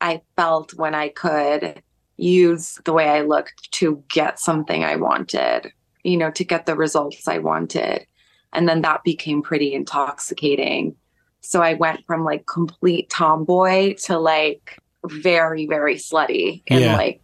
I 0.00 0.20
felt 0.36 0.74
when 0.74 0.94
I 0.94 1.08
could 1.08 1.82
use 2.16 2.78
the 2.84 2.92
way 2.92 3.08
I 3.08 3.22
looked 3.22 3.72
to 3.72 4.04
get 4.10 4.38
something 4.38 4.84
I 4.84 4.96
wanted, 4.96 5.72
you 6.02 6.16
know, 6.16 6.30
to 6.32 6.44
get 6.44 6.66
the 6.66 6.76
results 6.76 7.26
I 7.28 7.38
wanted. 7.38 8.06
And 8.52 8.68
then 8.68 8.82
that 8.82 9.04
became 9.04 9.42
pretty 9.42 9.72
intoxicating. 9.74 10.96
So 11.40 11.62
I 11.62 11.74
went 11.74 12.04
from 12.06 12.24
like 12.24 12.46
complete 12.46 13.08
tomboy 13.10 13.94
to 14.04 14.18
like 14.18 14.78
very, 15.06 15.66
very 15.66 15.96
slutty 15.96 16.62
in 16.66 16.80
Yeah. 16.80 16.96
like 16.96 17.22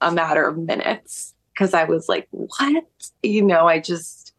a 0.00 0.12
matter 0.12 0.46
of 0.46 0.58
minutes. 0.58 1.34
Cause 1.56 1.74
I 1.74 1.84
was 1.84 2.08
like, 2.08 2.28
what? 2.30 2.84
You 3.22 3.42
know, 3.42 3.66
I 3.66 3.80
just 3.80 4.32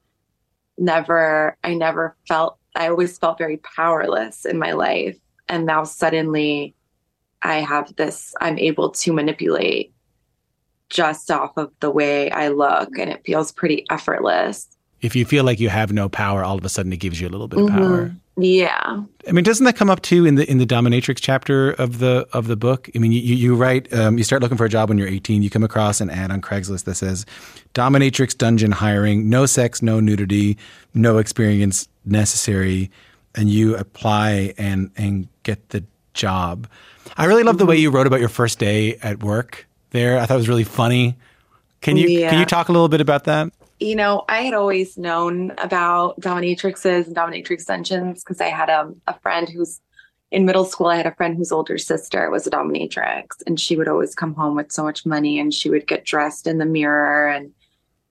never, 0.77 1.57
I 1.63 1.73
never 1.73 2.15
felt, 2.27 2.57
I 2.75 2.87
always 2.87 3.17
felt 3.17 3.37
very 3.37 3.57
powerless 3.57 4.45
in 4.45 4.57
my 4.57 4.71
life. 4.71 5.17
And 5.49 5.65
now 5.65 5.83
suddenly 5.83 6.75
I 7.41 7.55
have 7.55 7.93
this, 7.97 8.33
I'm 8.39 8.57
able 8.57 8.91
to 8.91 9.11
manipulate 9.11 9.91
just 10.89 11.29
off 11.29 11.57
of 11.57 11.71
the 11.81 11.91
way 11.91 12.31
I 12.31 12.47
look 12.47 12.97
and 12.97 13.09
it 13.09 13.23
feels 13.25 13.51
pretty 13.51 13.85
effortless. 13.89 14.69
If 15.01 15.15
you 15.15 15.25
feel 15.25 15.43
like 15.43 15.59
you 15.59 15.69
have 15.69 15.91
no 15.93 16.09
power, 16.09 16.43
all 16.43 16.57
of 16.57 16.65
a 16.65 16.69
sudden 16.69 16.91
it 16.91 16.97
gives 16.97 17.21
you 17.21 17.27
a 17.27 17.29
little 17.29 17.47
bit 17.47 17.59
of 17.61 17.69
power. 17.69 18.11
Yeah. 18.41 19.03
I 19.27 19.31
mean, 19.31 19.43
doesn't 19.43 19.65
that 19.65 19.75
come 19.75 19.89
up 19.89 20.01
too 20.01 20.25
in 20.25 20.35
the 20.35 20.49
in 20.49 20.57
the 20.59 20.65
dominatrix 20.65 21.17
chapter 21.19 21.71
of 21.71 21.99
the 21.99 22.27
of 22.31 22.47
the 22.47 22.55
book? 22.55 22.89
I 22.95 22.99
mean, 22.99 23.11
you, 23.11 23.19
you 23.19 23.55
write, 23.55 23.91
um, 23.93 24.17
you 24.17 24.23
start 24.23 24.41
looking 24.41 24.57
for 24.57 24.65
a 24.65 24.69
job 24.69 24.89
when 24.89 24.97
you're 24.97 25.07
18. 25.07 25.41
You 25.41 25.49
come 25.49 25.63
across 25.63 25.99
an 26.01 26.09
ad 26.09 26.31
on 26.31 26.41
Craigslist 26.41 26.85
that 26.85 26.95
says, 26.95 27.25
"Dominatrix 27.73 28.37
dungeon 28.37 28.71
hiring, 28.71 29.29
no 29.29 29.45
sex, 29.45 29.81
no 29.81 29.99
nudity, 29.99 30.57
no 30.93 31.17
experience 31.17 31.87
necessary," 32.05 32.89
and 33.35 33.49
you 33.49 33.75
apply 33.75 34.53
and 34.57 34.91
and 34.95 35.27
get 35.43 35.69
the 35.69 35.83
job. 36.13 36.67
I 37.17 37.25
really 37.25 37.43
love 37.43 37.57
the 37.57 37.65
way 37.65 37.77
you 37.77 37.91
wrote 37.91 38.07
about 38.07 38.19
your 38.19 38.29
first 38.29 38.59
day 38.59 38.95
at 39.01 39.21
work. 39.21 39.67
There, 39.91 40.17
I 40.17 40.25
thought 40.25 40.35
it 40.35 40.37
was 40.37 40.49
really 40.49 40.63
funny. 40.63 41.17
Can 41.81 41.97
you 41.97 42.19
can 42.21 42.39
you 42.39 42.45
talk 42.45 42.69
a 42.69 42.71
little 42.71 42.89
bit 42.89 43.01
about 43.01 43.25
that? 43.25 43.51
You 43.79 43.95
know, 43.95 44.25
I 44.27 44.41
had 44.41 44.53
always 44.53 44.97
known 44.97 45.51
about 45.57 46.19
dominatrixes 46.19 47.07
and 47.07 47.15
dominatrix 47.15 47.65
dungeons 47.65 48.23
because 48.23 48.41
I 48.41 48.49
had 48.49 48.69
a, 48.69 48.93
a 49.07 49.17
friend 49.19 49.47
who's 49.47 49.79
in 50.31 50.45
middle 50.45 50.65
school. 50.65 50.87
I 50.87 50.97
had 50.97 51.07
a 51.07 51.15
friend 51.15 51.35
whose 51.35 51.51
older 51.51 51.77
sister 51.77 52.29
was 52.29 52.45
a 52.45 52.51
dominatrix, 52.51 53.27
and 53.47 53.59
she 53.59 53.77
would 53.77 53.87
always 53.87 54.13
come 54.13 54.35
home 54.35 54.55
with 54.55 54.71
so 54.71 54.83
much 54.83 55.05
money, 55.05 55.39
and 55.39 55.53
she 55.53 55.69
would 55.69 55.87
get 55.87 56.05
dressed 56.05 56.45
in 56.45 56.57
the 56.57 56.65
mirror, 56.65 57.29
and 57.29 57.51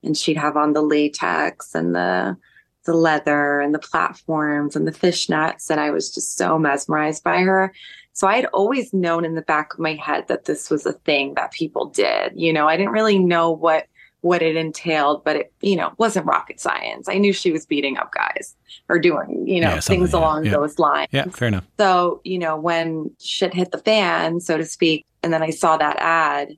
and 0.03 0.17
she'd 0.17 0.37
have 0.37 0.57
on 0.57 0.73
the 0.73 0.83
latex 0.83 1.75
and 1.75 1.95
the 1.95 2.37
the 2.85 2.95
leather 2.95 3.61
and 3.61 3.75
the 3.75 3.79
platforms 3.79 4.75
and 4.75 4.87
the 4.87 4.93
fishnets, 4.93 5.69
and 5.69 5.79
I 5.79 5.91
was 5.91 6.13
just 6.13 6.37
so 6.39 6.59
mesmerized 6.59 7.23
by 7.23 7.41
her. 7.41 7.75
So 8.15 8.27
I 8.27 8.37
had 8.37 8.47
always 8.47 8.93
known 8.95 9.25
in 9.25 9.35
the 9.35 9.43
back 9.43 9.75
of 9.75 9.79
my 9.79 9.95
head 9.95 10.27
that 10.29 10.47
this 10.47 10.71
was 10.71 10.87
a 10.87 10.95
thing 10.95 11.35
that 11.35 11.53
people 11.53 11.87
did. 11.87 12.33
You 12.35 12.53
know, 12.53 12.67
I 12.67 12.77
didn't 12.77 12.93
really 12.93 13.19
know 13.19 13.51
what 13.51 13.87
what 14.23 14.43
it 14.43 14.57
entailed, 14.57 15.25
but 15.25 15.37
it, 15.37 15.53
you 15.61 15.77
know, 15.77 15.93
wasn't 15.99 16.27
rocket 16.27 16.61
science. 16.61 17.09
I 17.09 17.19
knew 17.19 17.33
she 17.33 17.53
was 17.53 17.65
beating 17.67 17.97
up 17.97 18.13
guys 18.13 18.57
or 18.89 18.99
doing, 18.99 19.47
you 19.47 19.61
know, 19.61 19.75
Yeah, 19.75 19.81
things 19.81 20.13
yeah, 20.13 20.19
along 20.19 20.45
yeah. 20.47 20.51
those 20.53 20.79
lines. 20.79 21.09
Yeah, 21.13 21.25
fair 21.27 21.49
enough. 21.49 21.65
So, 21.79 22.21
you 22.25 22.39
know, 22.39 22.57
when 22.57 23.11
shit 23.21 23.55
hit 23.55 23.71
the 23.71 23.79
fan, 23.79 24.41
so 24.41 24.59
to 24.59 24.65
speak, 24.65 25.07
and 25.23 25.33
then 25.33 25.43
I 25.43 25.51
saw 25.51 25.77
that 25.77 25.97
ad, 25.99 26.57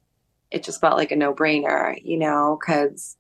it 0.51 0.63
just 0.63 0.81
felt 0.81 0.97
like 0.97 1.13
a 1.13 1.17
no 1.17 1.35
brainer, 1.35 1.99
you 2.03 2.17
know, 2.19 2.59
because 2.61 3.17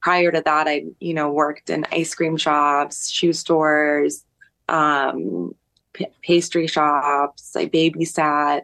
prior 0.00 0.32
to 0.32 0.40
that, 0.44 0.66
I, 0.68 0.84
you 1.00 1.12
know, 1.14 1.30
worked 1.30 1.68
in 1.70 1.86
ice 1.92 2.14
cream 2.14 2.36
shops, 2.36 3.10
shoe 3.10 3.32
stores, 3.34 4.24
um, 4.68 5.54
p- 5.92 6.06
pastry 6.22 6.66
shops. 6.66 7.54
I 7.54 7.66
babysat, 7.66 8.62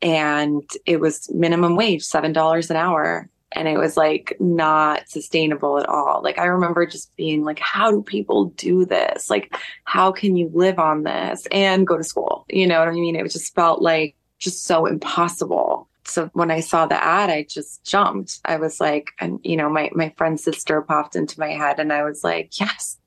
and 0.00 0.62
it 0.86 1.00
was 1.00 1.28
minimum 1.32 1.76
wage, 1.76 2.02
$7 2.04 2.70
an 2.70 2.76
hour. 2.76 3.28
And 3.54 3.68
it 3.68 3.78
was 3.78 3.96
like 3.96 4.36
not 4.40 5.08
sustainable 5.08 5.78
at 5.78 5.88
all. 5.88 6.22
Like 6.22 6.38
I 6.38 6.44
remember 6.44 6.86
just 6.86 7.14
being 7.16 7.44
like, 7.44 7.58
how 7.58 7.90
do 7.90 8.02
people 8.02 8.46
do 8.56 8.84
this? 8.84 9.30
Like, 9.30 9.54
how 9.84 10.12
can 10.12 10.36
you 10.36 10.50
live 10.52 10.78
on 10.78 11.02
this 11.02 11.46
and 11.50 11.86
go 11.86 11.96
to 11.96 12.04
school? 12.04 12.44
You 12.48 12.66
know 12.66 12.78
what 12.78 12.88
I 12.88 12.92
mean? 12.92 13.16
It 13.16 13.30
just 13.30 13.54
felt 13.54 13.82
like 13.82 14.16
just 14.38 14.64
so 14.64 14.86
impossible. 14.86 15.88
So 16.04 16.30
when 16.32 16.50
I 16.50 16.60
saw 16.60 16.86
the 16.86 17.02
ad, 17.02 17.30
I 17.30 17.44
just 17.48 17.84
jumped. 17.84 18.40
I 18.44 18.56
was 18.56 18.80
like, 18.80 19.10
and 19.20 19.38
you 19.44 19.56
know, 19.56 19.70
my 19.70 19.90
my 19.92 20.12
friend's 20.16 20.42
sister 20.42 20.82
popped 20.82 21.14
into 21.14 21.38
my 21.38 21.50
head, 21.50 21.78
and 21.78 21.92
I 21.92 22.02
was 22.02 22.24
like, 22.24 22.58
yes, 22.58 22.98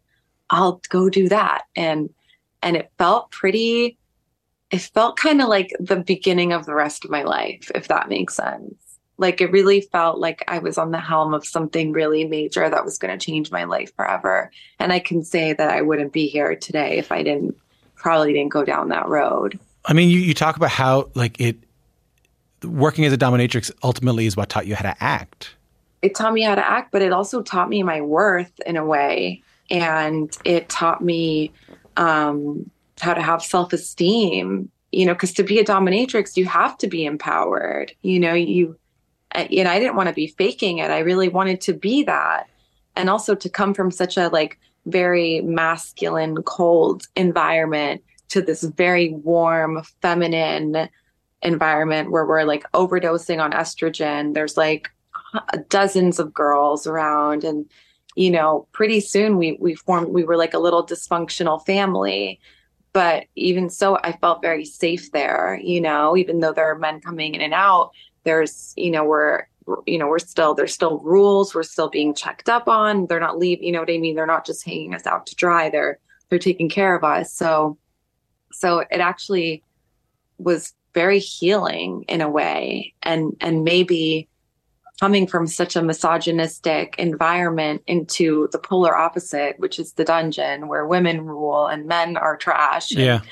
I'll 0.50 0.82
go 0.90 1.10
do 1.10 1.28
that. 1.30 1.64
And 1.76 2.10
and 2.62 2.78
it 2.78 2.92
felt 2.98 3.32
pretty. 3.32 3.98
It 4.72 4.82
felt 4.82 5.18
kind 5.18 5.42
of 5.42 5.50
like 5.50 5.72
the 5.80 5.98
beginning 5.98 6.54
of 6.54 6.66
the 6.66 6.74
rest 6.74 7.06
of 7.06 7.12
my 7.12 7.24
life, 7.24 7.70
if 7.76 7.88
that 7.90 8.10
makes 8.10 8.36
sense 8.36 8.85
like 9.18 9.42
it 9.42 9.52
really 9.52 9.82
felt 9.82 10.20
like 10.20 10.44
I 10.48 10.60
was 10.60 10.78
on 10.78 10.92
the 10.92 11.00
helm 11.00 11.34
of 11.34 11.46
something 11.46 11.92
really 11.92 12.26
major 12.26 12.70
that 12.70 12.84
was 12.84 12.98
going 12.98 13.18
to 13.18 13.24
change 13.24 13.52
my 13.52 13.64
life 13.64 13.96
forever. 13.96 14.52
And 14.80 14.92
I 14.92 15.00
can 15.00 15.24
say 15.24 15.54
that 15.54 15.70
I 15.70 15.82
wouldn't 15.82 16.12
be 16.12 16.28
here 16.28 16.56
today 16.56 16.98
if 16.98 17.12
I 17.12 17.24
didn't 17.24 17.56
probably 17.96 18.34
didn't 18.34 18.52
go 18.52 18.64
down 18.64 18.90
that 18.90 19.08
road. 19.08 19.60
I 19.86 19.94
mean, 19.94 20.10
you, 20.10 20.20
you 20.20 20.34
talk 20.34 20.58
about 20.58 20.70
how 20.70 21.10
like 21.16 21.40
it 21.40 21.58
working 22.64 23.06
as 23.06 23.14
a 23.14 23.18
dominatrix 23.18 23.72
ultimately 23.84 24.26
is 24.26 24.36
what 24.36 24.50
taught 24.50 24.68
you 24.68 24.76
how 24.76 24.84
to 24.84 25.04
act. 25.04 25.56
It 26.02 26.16
taught 26.16 26.34
me 26.34 26.42
how 26.42 26.56
to 26.56 26.66
act, 26.66 26.92
but 26.92 27.02
it 27.02 27.12
also 27.12 27.42
taught 27.42 27.70
me 27.70 27.84
my 27.84 28.02
worth 28.02 28.52
in 28.66 28.78
a 28.78 28.86
way. 28.86 29.42
And 29.72 30.36
it 30.44 30.70
taught 30.70 31.04
me 31.04 31.52
um, 31.98 32.70
how 33.00 33.14
to 33.14 33.22
have 33.22 33.42
self 33.42 33.74
esteem, 33.74 34.70
you 34.92 35.06
know, 35.06 35.14
because 35.14 35.34
to 35.34 35.44
be 35.44 35.60
a 35.60 35.64
dominatrix, 35.64 36.38
you 36.38 36.46
have 36.46 36.78
to 36.80 36.88
be 36.88 37.06
empowered. 37.06 37.92
You 38.02 38.20
know, 38.20 38.34
you 38.34 38.78
and 39.36 39.68
I 39.68 39.80
didn't 39.80 39.96
want 39.96 40.10
to 40.10 40.14
be 40.14 40.28
faking 40.28 40.80
it. 40.80 40.92
I 40.92 41.00
really 41.00 41.30
wanted 41.30 41.62
to 41.62 41.74
be 41.74 42.04
that. 42.04 42.48
And 42.96 43.10
also 43.10 43.36
to 43.36 43.50
come 43.50 43.74
from 43.74 43.92
such 43.92 44.18
a 44.18 44.30
like 44.30 44.60
very 44.86 45.42
masculine, 45.42 46.36
cold 46.44 47.04
environment 47.16 48.04
to 48.30 48.42
this 48.42 48.64
very 48.64 49.14
warm, 49.14 49.84
feminine 50.02 50.90
environment 51.42 52.12
where 52.12 52.26
we're 52.26 52.44
like 52.44 52.64
overdosing 52.74 53.42
on 53.42 53.52
estrogen. 53.52 54.34
There's 54.34 54.58
like 54.58 54.90
dozens 55.70 56.20
of 56.20 56.34
girls 56.34 56.88
around 56.88 57.44
and 57.44 57.66
you 58.16 58.32
know, 58.32 58.68
pretty 58.72 59.02
soon 59.02 59.38
we 59.38 59.58
we 59.60 59.76
formed 59.76 60.08
we 60.08 60.24
were 60.24 60.38
like 60.38 60.54
a 60.54 60.60
little 60.60 60.86
dysfunctional 60.86 61.64
family. 61.66 62.40
But 62.94 63.26
even 63.36 63.70
so, 63.70 63.98
I 64.04 64.14
felt 64.14 64.42
very 64.42 64.64
safe 64.64 65.12
there, 65.12 65.60
you 65.62 65.82
know, 65.82 66.16
even 66.16 66.40
though 66.40 66.54
there 66.54 66.72
are 66.72 66.80
men 66.80 67.02
coming 67.02 67.36
in 67.36 67.42
and 67.42 67.54
out, 67.54 67.92
there's 68.26 68.74
you 68.76 68.92
know 68.92 69.06
we're 69.06 69.46
you 69.86 69.98
know 69.98 70.08
we're 70.08 70.20
still 70.20 70.54
there's 70.54 70.74
still 70.74 71.00
rules 71.00 71.56
we're 71.56 71.64
still 71.64 71.90
being 71.90 72.14
checked 72.14 72.50
up 72.50 72.68
on. 72.68 73.08
They're 73.08 73.20
not 73.20 73.38
leave 73.38 73.62
you 73.62 73.72
know 73.72 73.80
what 73.80 73.90
i 73.90 73.98
mean? 73.98 74.16
They're 74.16 74.26
not 74.26 74.46
just 74.46 74.66
hanging 74.66 74.94
us 74.94 75.08
out 75.08 75.26
to 75.28 75.36
dry. 75.36 75.70
They're 75.70 76.00
they're 76.30 76.40
taking 76.40 76.70
care 76.70 76.96
of 76.96 77.04
us. 77.04 77.34
So 77.34 77.78
so 78.52 78.80
it 78.80 79.00
actually 79.00 79.64
was 80.38 80.74
very 80.94 81.20
healing 81.20 82.06
in 82.08 82.22
a 82.22 82.30
way. 82.30 82.94
And 83.04 83.36
and 83.42 83.64
maybe 83.64 84.28
coming 85.00 85.28
from 85.28 85.46
such 85.46 85.76
a 85.76 85.82
misogynistic 85.82 86.96
environment 86.98 87.84
into 87.86 88.48
the 88.54 88.60
polar 88.60 88.96
opposite 88.96 89.60
which 89.60 89.78
is 89.78 89.92
the 89.94 90.06
dungeon 90.06 90.70
where 90.70 90.88
women 90.88 91.26
rule 91.26 91.68
and 91.68 91.86
men 91.86 92.18
are 92.18 92.38
trash. 92.38 92.92
Yeah. 92.92 93.16
and, 93.16 93.24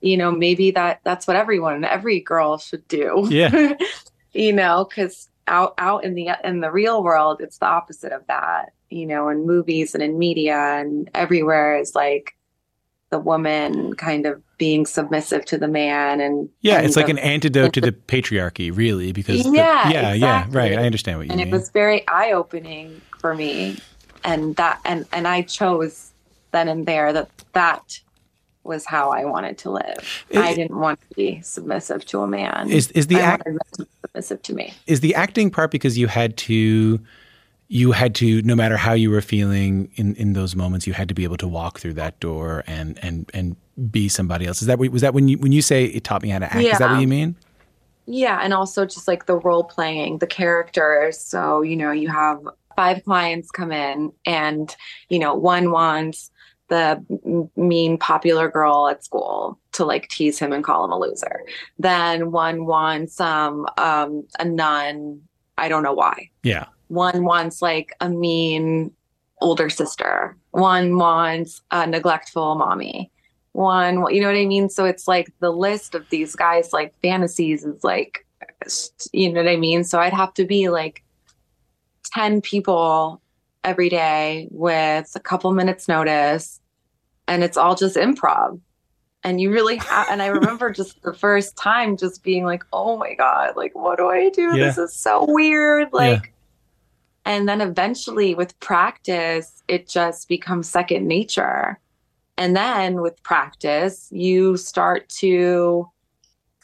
you 0.00 0.16
know 0.16 0.30
maybe 0.30 0.70
that 0.72 1.00
that's 1.04 1.26
what 1.26 1.36
everyone 1.36 1.84
every 1.84 2.20
girl 2.20 2.58
should 2.58 2.86
do. 2.88 3.26
Yeah 3.30 3.74
you 4.32 4.52
know, 4.52 4.86
because 4.88 5.28
out 5.46 5.74
out 5.78 6.04
in 6.04 6.14
the 6.14 6.30
in 6.44 6.60
the 6.60 6.70
real 6.70 7.02
world, 7.02 7.40
it's 7.40 7.58
the 7.58 7.66
opposite 7.66 8.12
of 8.12 8.26
that. 8.26 8.72
You 8.90 9.06
know, 9.06 9.28
in 9.28 9.46
movies 9.46 9.94
and 9.94 10.02
in 10.02 10.18
media 10.18 10.56
and 10.56 11.10
everywhere 11.14 11.78
is 11.78 11.94
like 11.94 12.36
the 13.10 13.18
woman 13.18 13.94
kind 13.96 14.26
of 14.26 14.42
being 14.56 14.86
submissive 14.86 15.44
to 15.44 15.58
the 15.58 15.68
man 15.68 16.18
and 16.18 16.48
yeah 16.62 16.76
and 16.76 16.86
it's 16.86 16.96
like 16.96 17.10
an 17.10 17.18
antidote 17.18 17.74
to 17.74 17.80
the 17.80 17.92
patriarchy 18.08 18.74
really 18.74 19.12
because 19.12 19.44
yeah 19.44 19.86
the, 19.86 19.92
yeah 19.92 20.12
exactly. 20.14 20.18
yeah 20.18 20.46
right 20.50 20.78
i 20.78 20.86
understand 20.86 21.18
what 21.18 21.26
you 21.26 21.30
and 21.30 21.36
mean 21.36 21.46
and 21.46 21.54
it 21.54 21.54
was 21.54 21.68
very 21.68 22.08
eye-opening 22.08 22.98
for 23.18 23.34
me 23.34 23.76
and 24.24 24.56
that 24.56 24.80
and 24.86 25.04
and 25.12 25.28
i 25.28 25.42
chose 25.42 26.12
then 26.52 26.68
and 26.68 26.86
there 26.86 27.12
that 27.12 27.28
that 27.52 28.00
was 28.64 28.84
how 28.86 29.10
I 29.10 29.24
wanted 29.24 29.58
to 29.58 29.70
live. 29.70 30.24
It, 30.30 30.38
I 30.38 30.54
didn't 30.54 30.78
want 30.78 31.00
to 31.00 31.14
be 31.14 31.40
submissive 31.42 32.04
to 32.06 32.20
a 32.20 32.26
man. 32.26 32.70
Is 32.70 32.90
is 32.92 33.08
the 33.08 33.20
act 33.20 33.46
submissive 34.12 34.42
to 34.42 34.54
me? 34.54 34.72
Is 34.86 35.00
the 35.00 35.14
acting 35.14 35.50
part 35.50 35.70
because 35.70 35.98
you 35.98 36.06
had 36.06 36.36
to 36.38 37.00
you 37.68 37.92
had 37.92 38.14
to 38.16 38.42
no 38.42 38.54
matter 38.54 38.76
how 38.76 38.92
you 38.92 39.10
were 39.10 39.22
feeling 39.22 39.90
in 39.94 40.14
in 40.16 40.34
those 40.34 40.54
moments 40.54 40.86
you 40.86 40.92
had 40.92 41.08
to 41.08 41.14
be 41.14 41.24
able 41.24 41.38
to 41.38 41.48
walk 41.48 41.78
through 41.80 41.94
that 41.94 42.20
door 42.20 42.62
and 42.66 42.98
and 43.02 43.30
and 43.32 43.56
be 43.90 44.08
somebody 44.08 44.46
else. 44.46 44.60
Is 44.60 44.68
that 44.68 44.78
was 44.78 45.02
that 45.02 45.14
when 45.14 45.28
you 45.28 45.38
when 45.38 45.52
you 45.52 45.62
say 45.62 45.86
it 45.86 46.04
taught 46.04 46.22
me 46.22 46.28
how 46.28 46.38
to 46.40 46.46
act? 46.46 46.62
Yeah. 46.62 46.72
Is 46.72 46.78
that 46.78 46.90
what 46.90 47.00
you 47.00 47.08
mean? 47.08 47.36
Yeah, 48.06 48.40
and 48.42 48.52
also 48.52 48.84
just 48.84 49.06
like 49.06 49.26
the 49.26 49.36
role 49.36 49.62
playing, 49.62 50.18
the 50.18 50.26
characters. 50.26 51.20
So, 51.20 51.62
you 51.62 51.76
know, 51.76 51.92
you 51.92 52.08
have 52.08 52.40
five 52.74 53.04
clients 53.04 53.52
come 53.52 53.70
in 53.70 54.12
and, 54.26 54.74
you 55.08 55.20
know, 55.20 55.34
one 55.34 55.70
wants 55.70 56.31
the 56.72 57.50
mean 57.54 57.98
popular 57.98 58.48
girl 58.48 58.88
at 58.88 59.04
school 59.04 59.58
to 59.72 59.84
like 59.84 60.08
tease 60.08 60.38
him 60.38 60.54
and 60.54 60.64
call 60.64 60.86
him 60.86 60.90
a 60.90 60.98
loser. 60.98 61.42
Then 61.78 62.32
one 62.32 62.64
wants 62.64 63.20
um, 63.20 63.66
um, 63.76 64.26
a 64.40 64.46
nun. 64.46 65.20
I 65.58 65.68
don't 65.68 65.82
know 65.82 65.92
why. 65.92 66.30
Yeah. 66.42 66.64
One 66.88 67.24
wants 67.24 67.60
like 67.60 67.94
a 68.00 68.08
mean 68.08 68.90
older 69.42 69.68
sister. 69.68 70.34
One 70.52 70.96
wants 70.96 71.60
a 71.70 71.86
neglectful 71.86 72.54
mommy. 72.54 73.10
One, 73.52 74.06
you 74.10 74.22
know 74.22 74.28
what 74.28 74.36
I 74.36 74.46
mean? 74.46 74.70
So 74.70 74.86
it's 74.86 75.06
like 75.06 75.30
the 75.40 75.50
list 75.50 75.94
of 75.94 76.08
these 76.08 76.34
guys 76.34 76.72
like 76.72 76.94
fantasies 77.02 77.66
is 77.66 77.84
like, 77.84 78.26
you 79.12 79.30
know 79.30 79.42
what 79.42 79.50
I 79.50 79.56
mean? 79.56 79.84
So 79.84 80.00
I'd 80.00 80.14
have 80.14 80.32
to 80.34 80.46
be 80.46 80.70
like 80.70 81.04
10 82.14 82.40
people 82.40 83.20
every 83.62 83.90
day 83.90 84.48
with 84.50 85.12
a 85.14 85.20
couple 85.20 85.52
minutes 85.52 85.86
notice 85.86 86.61
and 87.28 87.42
it's 87.44 87.56
all 87.56 87.74
just 87.74 87.96
improv. 87.96 88.60
And 89.24 89.40
you 89.40 89.52
really 89.52 89.76
have 89.76 90.08
and 90.10 90.20
i 90.20 90.26
remember 90.26 90.70
just 90.80 91.00
the 91.02 91.14
first 91.14 91.56
time 91.56 91.96
just 91.96 92.24
being 92.24 92.44
like 92.44 92.64
oh 92.72 92.96
my 92.96 93.14
god 93.14 93.56
like 93.56 93.72
what 93.74 93.98
do 93.98 94.08
i 94.08 94.30
do? 94.30 94.56
Yeah. 94.56 94.66
this 94.66 94.78
is 94.78 94.92
so 94.92 95.24
weird 95.28 95.92
like 95.92 96.24
yeah. 96.24 97.32
and 97.32 97.48
then 97.48 97.60
eventually 97.60 98.34
with 98.34 98.58
practice 98.58 99.62
it 99.68 99.88
just 99.88 100.28
becomes 100.28 100.68
second 100.68 101.06
nature. 101.06 101.78
And 102.38 102.56
then 102.56 103.00
with 103.00 103.22
practice 103.22 104.08
you 104.10 104.56
start 104.56 105.08
to 105.20 105.88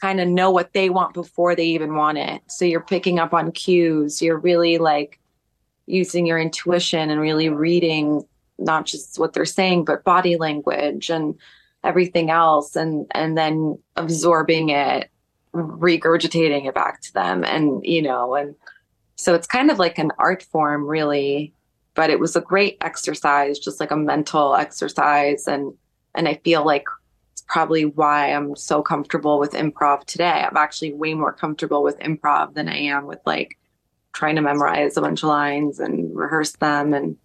kind 0.01 0.19
of 0.19 0.27
know 0.27 0.49
what 0.49 0.73
they 0.73 0.89
want 0.89 1.13
before 1.13 1.55
they 1.55 1.65
even 1.65 1.95
want 1.95 2.17
it. 2.17 2.41
So 2.47 2.65
you're 2.65 2.79
picking 2.79 3.19
up 3.19 3.33
on 3.33 3.51
cues. 3.51 4.21
You're 4.21 4.37
really 4.37 4.77
like 4.77 5.19
using 5.85 6.25
your 6.25 6.39
intuition 6.39 7.09
and 7.09 7.19
really 7.19 7.49
reading 7.49 8.25
not 8.59 8.85
just 8.85 9.19
what 9.19 9.33
they're 9.33 9.45
saying 9.45 9.85
but 9.85 10.03
body 10.03 10.35
language 10.35 11.09
and 11.09 11.35
everything 11.83 12.29
else 12.29 12.75
and 12.75 13.07
and 13.11 13.37
then 13.37 13.77
absorbing 13.95 14.69
it 14.69 15.09
regurgitating 15.53 16.67
it 16.67 16.75
back 16.75 17.01
to 17.01 17.13
them 17.13 17.43
and 17.43 17.83
you 17.83 18.01
know 18.01 18.35
and 18.35 18.55
so 19.15 19.33
it's 19.33 19.47
kind 19.47 19.71
of 19.71 19.79
like 19.79 19.97
an 19.97 20.11
art 20.19 20.43
form 20.43 20.85
really 20.85 21.53
but 21.95 22.09
it 22.09 22.19
was 22.19 22.35
a 22.35 22.41
great 22.41 22.77
exercise 22.81 23.57
just 23.57 23.79
like 23.79 23.91
a 23.91 23.97
mental 23.97 24.55
exercise 24.55 25.47
and 25.47 25.73
and 26.15 26.27
i 26.27 26.35
feel 26.43 26.65
like 26.65 26.85
it's 27.31 27.41
probably 27.47 27.85
why 27.85 28.31
i'm 28.31 28.55
so 28.55 28.83
comfortable 28.83 29.39
with 29.39 29.53
improv 29.53 30.03
today. 30.05 30.45
I'm 30.45 30.57
actually 30.57 30.93
way 30.93 31.13
more 31.13 31.33
comfortable 31.33 31.81
with 31.81 31.97
improv 31.99 32.53
than 32.53 32.69
i 32.69 32.77
am 32.77 33.07
with 33.07 33.19
like 33.25 33.57
trying 34.13 34.35
to 34.35 34.41
memorize 34.41 34.97
a 34.97 35.01
bunch 35.01 35.23
of 35.23 35.29
lines 35.29 35.79
and 35.79 36.15
rehearse 36.15 36.51
them 36.57 36.93
and 36.93 37.15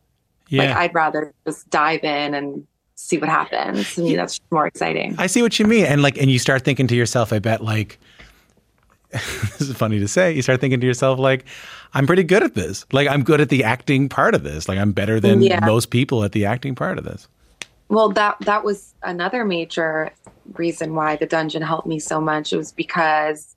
yeah. 0.48 0.64
Like 0.64 0.76
I'd 0.76 0.94
rather 0.94 1.35
just 1.46 1.68
dive 1.70 2.04
in 2.04 2.35
and 2.35 2.66
see 2.94 3.18
what 3.18 3.28
happens. 3.28 3.94
To 3.94 4.02
me, 4.02 4.16
that's 4.16 4.40
more 4.50 4.66
exciting. 4.66 5.14
I 5.18 5.26
see 5.26 5.42
what 5.42 5.59
you 5.59 5.66
mean. 5.66 5.85
And 5.85 6.02
like, 6.02 6.18
and 6.18 6.30
you 6.30 6.38
start 6.38 6.64
thinking 6.64 6.87
to 6.88 6.94
yourself, 6.94 7.33
I 7.33 7.38
bet 7.38 7.62
like, 7.62 7.98
this 9.11 9.61
is 9.61 9.76
funny 9.76 10.00
to 10.00 10.09
say. 10.09 10.33
You 10.33 10.42
start 10.42 10.61
thinking 10.61 10.80
to 10.80 10.87
yourself, 10.87 11.18
like, 11.18 11.44
I'm 11.92 12.07
pretty 12.07 12.24
good 12.24 12.42
at 12.42 12.54
this. 12.54 12.85
Like, 12.92 13.09
I'm 13.09 13.22
good 13.22 13.40
at 13.40 13.48
the 13.48 13.62
acting 13.62 14.09
part 14.09 14.35
of 14.35 14.42
this. 14.42 14.68
Like, 14.68 14.78
I'm 14.78 14.92
better 14.92 15.20
than 15.20 15.40
yeah. 15.40 15.61
most 15.61 15.90
people 15.90 16.24
at 16.24 16.33
the 16.33 16.44
acting 16.44 16.74
part 16.74 16.98
of 16.98 17.04
this. 17.04 17.28
Well, 17.88 18.09
that 18.11 18.37
that 18.40 18.64
was 18.64 18.94
another 19.02 19.44
major 19.44 20.11
reason 20.54 20.94
why 20.94 21.16
the 21.16 21.26
dungeon 21.26 21.62
helped 21.62 21.87
me 21.87 21.98
so 21.98 22.20
much. 22.20 22.52
It 22.52 22.57
was 22.57 22.72
because 22.72 23.53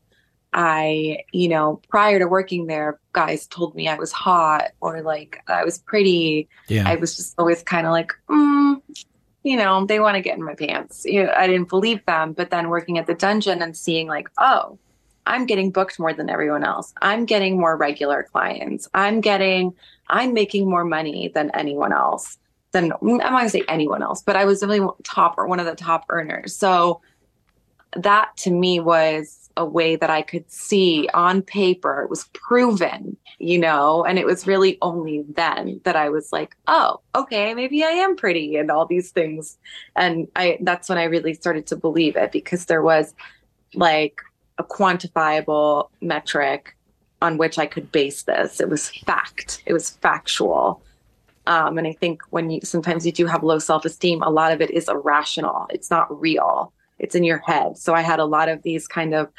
I, 0.58 1.20
you 1.34 1.50
know, 1.50 1.80
prior 1.88 2.18
to 2.18 2.28
working 2.28 2.66
there, 2.66 3.00
guys 3.14 3.46
told 3.46 3.76
me 3.76 3.88
I 3.88 3.94
was 3.94 4.12
hot 4.12 4.72
or 4.82 5.04
like 5.04 5.44
I 5.48 5.64
was 5.64 5.78
pretty. 5.78 6.50
Yeah. 6.68 6.90
I 6.90 6.96
was 6.96 7.16
just 7.16 7.36
always 7.38 7.62
kind 7.62 7.86
of 7.86 7.92
like, 7.92 8.12
mm, 8.28 8.82
you 9.44 9.56
know, 9.56 9.86
they 9.86 10.00
want 10.00 10.16
to 10.16 10.22
get 10.22 10.36
in 10.36 10.44
my 10.44 10.56
pants. 10.56 11.06
You 11.06 11.26
know, 11.26 11.34
I 11.38 11.46
didn't 11.46 11.70
believe 11.70 12.04
them. 12.08 12.34
But 12.34 12.50
then 12.50 12.70
working 12.70 12.98
at 12.98 13.06
the 13.06 13.14
dungeon 13.14 13.62
and 13.62 13.78
seeing 13.78 14.08
like, 14.08 14.30
oh, 14.40 14.80
I'm 15.28 15.46
getting 15.46 15.70
booked 15.70 16.00
more 16.00 16.12
than 16.12 16.28
everyone 16.28 16.64
else. 16.64 16.92
I'm 17.04 17.26
getting 17.26 17.60
more 17.60 17.78
regular 17.78 18.24
clients. 18.24 18.90
I'm 18.96 19.22
getting, 19.22 19.76
I'm 20.10 20.34
making 20.34 20.68
more 20.68 20.86
money 20.86 21.28
than 21.28 21.52
anyone 21.54 21.94
else. 21.94 22.40
Than 22.72 22.92
I'm 22.94 23.18
not 23.18 23.30
gonna 23.30 23.50
say 23.50 23.64
anyone 23.68 24.02
else, 24.02 24.24
but 24.24 24.36
I 24.36 24.46
was 24.46 24.60
definitely 24.62 24.90
top 25.04 25.36
or 25.38 25.46
one 25.46 25.60
of 25.60 25.68
the 25.68 25.76
top 25.76 26.06
earners. 26.10 26.56
So 26.56 27.02
that 27.96 28.36
to 28.38 28.52
me 28.52 28.80
was 28.80 29.47
a 29.58 29.66
way 29.66 29.96
that 29.98 30.10
I 30.10 30.22
could 30.22 30.50
see 30.50 31.10
on 31.14 31.42
paper. 31.42 32.02
It 32.04 32.10
was 32.10 32.26
proven, 32.34 33.18
you 33.40 33.58
know, 33.58 34.06
and 34.06 34.18
it 34.18 34.26
was 34.26 34.48
really 34.48 34.78
only 34.82 35.26
then 35.28 35.82
that 35.84 35.96
I 35.96 36.10
was 36.10 36.32
like, 36.32 36.56
oh, 36.68 37.02
okay, 37.16 37.54
maybe 37.54 37.84
I 37.84 37.90
am 37.90 38.16
pretty 38.16 38.56
and 38.56 38.72
all 38.72 38.86
these 38.86 39.12
things. 39.12 39.58
And 39.96 40.28
I 40.36 40.60
that's 40.62 40.88
when 40.88 41.00
I 41.00 41.06
really 41.06 41.34
started 41.34 41.66
to 41.68 41.76
believe 41.76 42.16
it 42.16 42.32
because 42.32 42.66
there 42.66 42.84
was 42.84 43.14
like 43.74 44.22
a 44.58 44.64
quantifiable 44.64 45.90
metric 46.02 46.76
on 47.22 47.38
which 47.38 47.58
I 47.58 47.66
could 47.66 47.92
base 47.92 48.24
this. 48.24 48.62
It 48.62 48.70
was 48.70 48.90
fact. 48.90 49.64
It 49.66 49.74
was 49.74 49.90
factual. 49.90 50.84
Um, 51.48 51.78
and 51.78 51.88
I 51.88 51.94
think 51.94 52.22
when 52.30 52.52
you 52.52 52.62
sometimes 52.64 53.06
you 53.06 53.12
do 53.12 53.26
have 53.26 53.44
low 53.44 53.58
self 53.58 53.86
esteem, 53.86 54.22
a 54.22 54.30
lot 54.30 54.52
of 54.52 54.62
it 54.62 54.70
is 54.70 54.88
irrational. 54.88 55.66
It's 55.72 55.90
not 55.90 56.22
real 56.22 56.74
it's 57.00 57.16
in 57.16 57.24
your 57.24 57.42
head. 57.46 57.78
So 57.78 57.94
I 57.94 58.02
had 58.02 58.20
a 58.20 58.26
lot 58.26 58.50
of 58.50 58.64
these 58.64 58.88
kind 58.88 59.14
of 59.14 59.30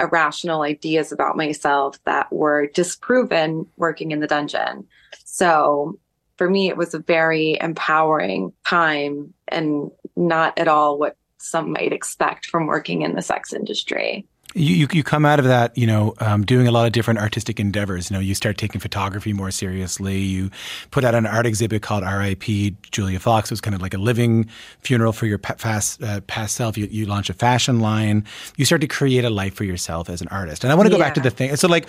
irrational 0.00 0.62
ideas 0.62 1.12
about 1.12 1.36
myself 1.36 2.02
that 2.04 2.32
were 2.32 2.66
disproven 2.68 3.66
working 3.76 4.10
in 4.10 4.20
the 4.20 4.26
dungeon. 4.26 4.86
So 5.24 5.98
for 6.36 6.48
me, 6.48 6.68
it 6.68 6.76
was 6.76 6.94
a 6.94 6.98
very 6.98 7.56
empowering 7.60 8.52
time 8.66 9.32
and 9.48 9.90
not 10.16 10.58
at 10.58 10.68
all 10.68 10.98
what 10.98 11.16
some 11.38 11.72
might 11.72 11.92
expect 11.92 12.46
from 12.46 12.66
working 12.66 13.02
in 13.02 13.14
the 13.14 13.22
sex 13.22 13.52
industry 13.52 14.26
you, 14.54 14.74
you, 14.74 14.88
you 14.92 15.02
come 15.02 15.24
out 15.24 15.38
of 15.38 15.44
that, 15.46 15.76
you 15.76 15.86
know, 15.86 16.14
um, 16.20 16.44
doing 16.44 16.68
a 16.68 16.70
lot 16.70 16.86
of 16.86 16.92
different 16.92 17.20
artistic 17.20 17.58
endeavors. 17.58 18.10
You 18.10 18.14
know, 18.14 18.20
you 18.20 18.34
start 18.34 18.58
taking 18.58 18.80
photography 18.80 19.32
more 19.32 19.50
seriously. 19.50 20.18
You 20.18 20.50
put 20.90 21.04
out 21.04 21.14
an 21.14 21.26
art 21.26 21.46
exhibit 21.46 21.82
called 21.82 22.04
R.I.P. 22.04 22.76
Julia 22.90 23.18
Fox. 23.18 23.50
It 23.50 23.52
was 23.52 23.60
kind 23.60 23.74
of 23.74 23.80
like 23.80 23.94
a 23.94 23.98
living 23.98 24.48
funeral 24.80 25.12
for 25.12 25.26
your 25.26 25.38
past 25.38 26.02
uh, 26.02 26.20
past 26.22 26.56
self. 26.56 26.76
You, 26.76 26.86
you 26.90 27.06
launch 27.06 27.30
a 27.30 27.34
fashion 27.34 27.80
line. 27.80 28.24
You 28.56 28.64
start 28.64 28.80
to 28.82 28.88
create 28.88 29.24
a 29.24 29.30
life 29.30 29.54
for 29.54 29.64
yourself 29.64 30.10
as 30.10 30.20
an 30.20 30.28
artist. 30.28 30.64
And 30.64 30.72
I 30.72 30.76
want 30.76 30.86
to 30.86 30.90
go 30.90 30.98
yeah. 30.98 31.04
back 31.04 31.14
to 31.14 31.20
the 31.20 31.30
thing. 31.30 31.54
So, 31.56 31.68
like, 31.68 31.88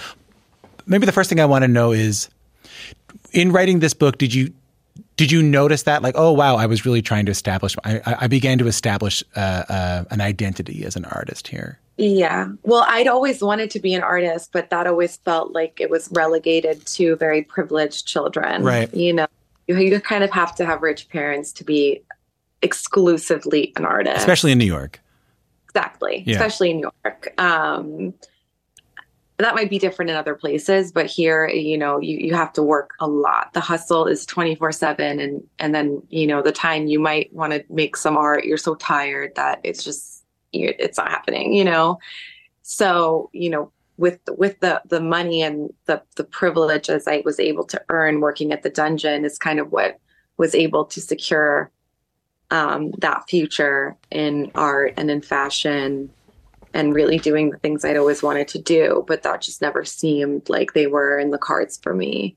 maybe 0.85 1.05
the 1.05 1.11
first 1.11 1.29
thing 1.29 1.39
I 1.39 1.45
want 1.45 1.63
to 1.63 1.67
know 1.67 1.91
is, 1.91 2.29
in 3.31 3.51
writing 3.51 3.79
this 3.79 3.93
book, 3.93 4.17
did 4.17 4.33
you 4.33 4.53
did 5.15 5.31
you 5.31 5.43
notice 5.43 5.83
that 5.83 6.01
like 6.01 6.15
oh 6.17 6.31
wow 6.31 6.55
i 6.55 6.65
was 6.65 6.85
really 6.85 7.01
trying 7.01 7.25
to 7.25 7.31
establish 7.31 7.75
i, 7.83 8.01
I 8.21 8.27
began 8.27 8.57
to 8.57 8.67
establish 8.67 9.23
uh, 9.35 9.63
uh, 9.69 10.03
an 10.11 10.21
identity 10.21 10.85
as 10.85 10.95
an 10.95 11.05
artist 11.05 11.47
here 11.47 11.79
yeah. 11.97 12.47
Well, 12.63 12.85
I'd 12.87 13.07
always 13.07 13.41
wanted 13.41 13.69
to 13.71 13.79
be 13.79 13.93
an 13.93 14.01
artist, 14.01 14.51
but 14.51 14.69
that 14.71 14.87
always 14.87 15.17
felt 15.17 15.51
like 15.51 15.79
it 15.79 15.89
was 15.89 16.09
relegated 16.11 16.85
to 16.87 17.15
very 17.17 17.43
privileged 17.43 18.07
children. 18.07 18.63
Right. 18.63 18.91
You 18.93 19.13
know, 19.13 19.27
you, 19.67 19.77
you 19.77 19.99
kind 19.99 20.23
of 20.23 20.31
have 20.31 20.55
to 20.55 20.65
have 20.65 20.81
rich 20.81 21.07
parents 21.09 21.51
to 21.53 21.63
be 21.63 22.01
exclusively 22.61 23.73
an 23.75 23.85
artist. 23.85 24.17
Especially 24.17 24.51
in 24.51 24.57
New 24.57 24.65
York. 24.65 24.99
Exactly. 25.69 26.23
Yeah. 26.25 26.35
Especially 26.35 26.71
in 26.71 26.77
New 26.77 26.91
York. 27.03 27.33
Um, 27.39 28.13
that 29.43 29.55
might 29.55 29.69
be 29.69 29.79
different 29.79 30.11
in 30.11 30.17
other 30.17 30.35
places, 30.35 30.91
but 30.91 31.05
here, 31.05 31.47
you 31.47 31.77
know, 31.77 31.99
you, 31.99 32.17
you 32.17 32.33
have 32.33 32.53
to 32.53 32.63
work 32.63 32.91
a 32.99 33.07
lot. 33.07 33.53
The 33.53 33.59
hustle 33.59 34.05
is 34.07 34.25
24 34.25 34.71
seven. 34.71 35.19
And, 35.19 35.43
and 35.59 35.73
then, 35.73 36.01
you 36.09 36.27
know, 36.27 36.41
the 36.41 36.51
time 36.51 36.87
you 36.87 36.99
might 36.99 37.33
want 37.33 37.53
to 37.53 37.63
make 37.69 37.95
some 37.95 38.17
art, 38.17 38.45
you're 38.45 38.57
so 38.57 38.75
tired 38.75 39.33
that 39.35 39.59
it's 39.63 39.83
just, 39.83 40.23
it's 40.51 40.97
not 40.97 41.09
happening, 41.09 41.53
you 41.53 41.63
know? 41.63 41.99
So, 42.61 43.29
you 43.33 43.49
know, 43.49 43.71
with 43.97 44.19
with 44.37 44.59
the 44.59 44.81
the 44.87 44.99
money 44.99 45.43
and 45.43 45.71
the 45.85 46.01
the 46.15 46.23
privileges 46.23 47.07
I 47.07 47.21
was 47.23 47.39
able 47.39 47.63
to 47.65 47.81
earn 47.89 48.21
working 48.21 48.51
at 48.51 48.63
the 48.63 48.69
dungeon 48.69 49.23
is 49.23 49.37
kind 49.37 49.59
of 49.59 49.71
what 49.71 49.99
was 50.37 50.55
able 50.55 50.85
to 50.85 50.99
secure 50.99 51.71
um, 52.49 52.91
that 52.99 53.29
future 53.29 53.95
in 54.09 54.51
art 54.55 54.95
and 54.97 55.11
in 55.11 55.21
fashion 55.21 56.09
and 56.73 56.95
really 56.95 57.17
doing 57.17 57.49
the 57.49 57.57
things 57.57 57.85
I'd 57.85 57.97
always 57.97 58.23
wanted 58.23 58.47
to 58.49 58.59
do, 58.59 59.03
but 59.07 59.23
that 59.23 59.41
just 59.41 59.61
never 59.61 59.85
seemed 59.85 60.49
like 60.49 60.73
they 60.73 60.87
were 60.87 61.19
in 61.19 61.31
the 61.31 61.37
cards 61.37 61.79
for 61.81 61.93
me. 61.93 62.35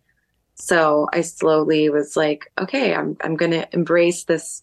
So 0.55 1.09
I 1.13 1.21
slowly 1.23 1.91
was 1.91 2.17
like, 2.17 2.51
okay, 2.59 2.95
I'm 2.95 3.17
I'm 3.23 3.37
going 3.37 3.53
to 3.53 3.69
embrace 3.73 4.25
this 4.25 4.63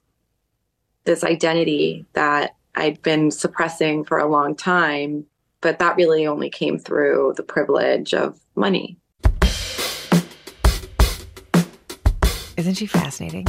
this 1.06 1.24
identity 1.24 2.06
that 2.14 2.56
I'd 2.76 3.02
been 3.02 3.30
suppressing 3.30 4.04
for 4.04 4.18
a 4.18 4.30
long 4.30 4.56
time, 4.56 5.26
but 5.62 5.80
that 5.80 5.96
really 5.96 6.26
only 6.26 6.50
came 6.50 6.80
through 6.80 7.34
the 7.38 7.44
privilege 7.44 8.14
of 8.14 8.40
money. 8.56 8.98
Isn't 12.56 12.76
she 12.76 12.86
fascinating? 12.86 13.48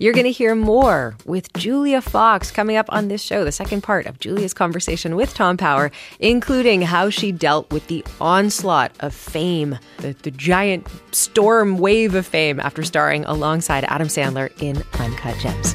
You're 0.00 0.14
going 0.14 0.24
to 0.24 0.32
hear 0.32 0.54
more 0.54 1.14
with 1.26 1.52
Julia 1.52 2.00
Fox 2.00 2.50
coming 2.50 2.78
up 2.78 2.86
on 2.88 3.08
this 3.08 3.20
show, 3.20 3.44
the 3.44 3.52
second 3.52 3.82
part 3.82 4.06
of 4.06 4.18
Julia's 4.18 4.54
conversation 4.54 5.14
with 5.14 5.34
Tom 5.34 5.58
Power, 5.58 5.90
including 6.18 6.80
how 6.80 7.10
she 7.10 7.32
dealt 7.32 7.70
with 7.70 7.86
the 7.88 8.02
onslaught 8.18 8.92
of 9.00 9.12
fame, 9.12 9.78
the, 9.98 10.14
the 10.22 10.30
giant 10.30 10.86
storm 11.12 11.76
wave 11.76 12.14
of 12.14 12.26
fame 12.26 12.58
after 12.60 12.82
starring 12.82 13.26
alongside 13.26 13.84
Adam 13.84 14.08
Sandler 14.08 14.50
in 14.62 14.82
Uncut 14.98 15.38
Gems. 15.38 15.74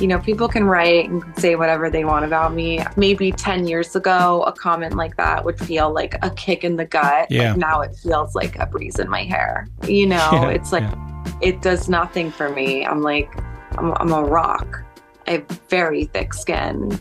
You 0.00 0.06
know, 0.06 0.18
people 0.18 0.48
can 0.48 0.64
write 0.64 1.10
and 1.10 1.22
say 1.38 1.56
whatever 1.56 1.90
they 1.90 2.04
want 2.04 2.24
about 2.24 2.54
me. 2.54 2.82
Maybe 2.96 3.32
10 3.32 3.66
years 3.66 3.94
ago, 3.94 4.42
a 4.44 4.52
comment 4.52 4.96
like 4.96 5.16
that 5.16 5.44
would 5.44 5.58
feel 5.58 5.92
like 5.92 6.16
a 6.24 6.30
kick 6.30 6.64
in 6.64 6.76
the 6.76 6.86
gut. 6.86 7.30
Yeah. 7.30 7.50
Like 7.50 7.58
now 7.58 7.80
it 7.82 7.94
feels 7.96 8.34
like 8.34 8.58
a 8.58 8.66
breeze 8.66 8.98
in 8.98 9.08
my 9.10 9.24
hair. 9.24 9.68
You 9.86 10.06
know, 10.06 10.16
yeah, 10.32 10.48
it's 10.48 10.72
like, 10.72 10.82
yeah. 10.82 11.32
it 11.42 11.62
does 11.62 11.88
nothing 11.88 12.30
for 12.30 12.48
me. 12.48 12.84
I'm 12.86 13.02
like, 13.02 13.30
I'm, 13.78 13.92
I'm 13.94 14.12
a 14.12 14.22
rock. 14.22 14.82
I 15.26 15.32
have 15.32 15.46
very 15.68 16.04
thick 16.04 16.32
skin. 16.32 16.98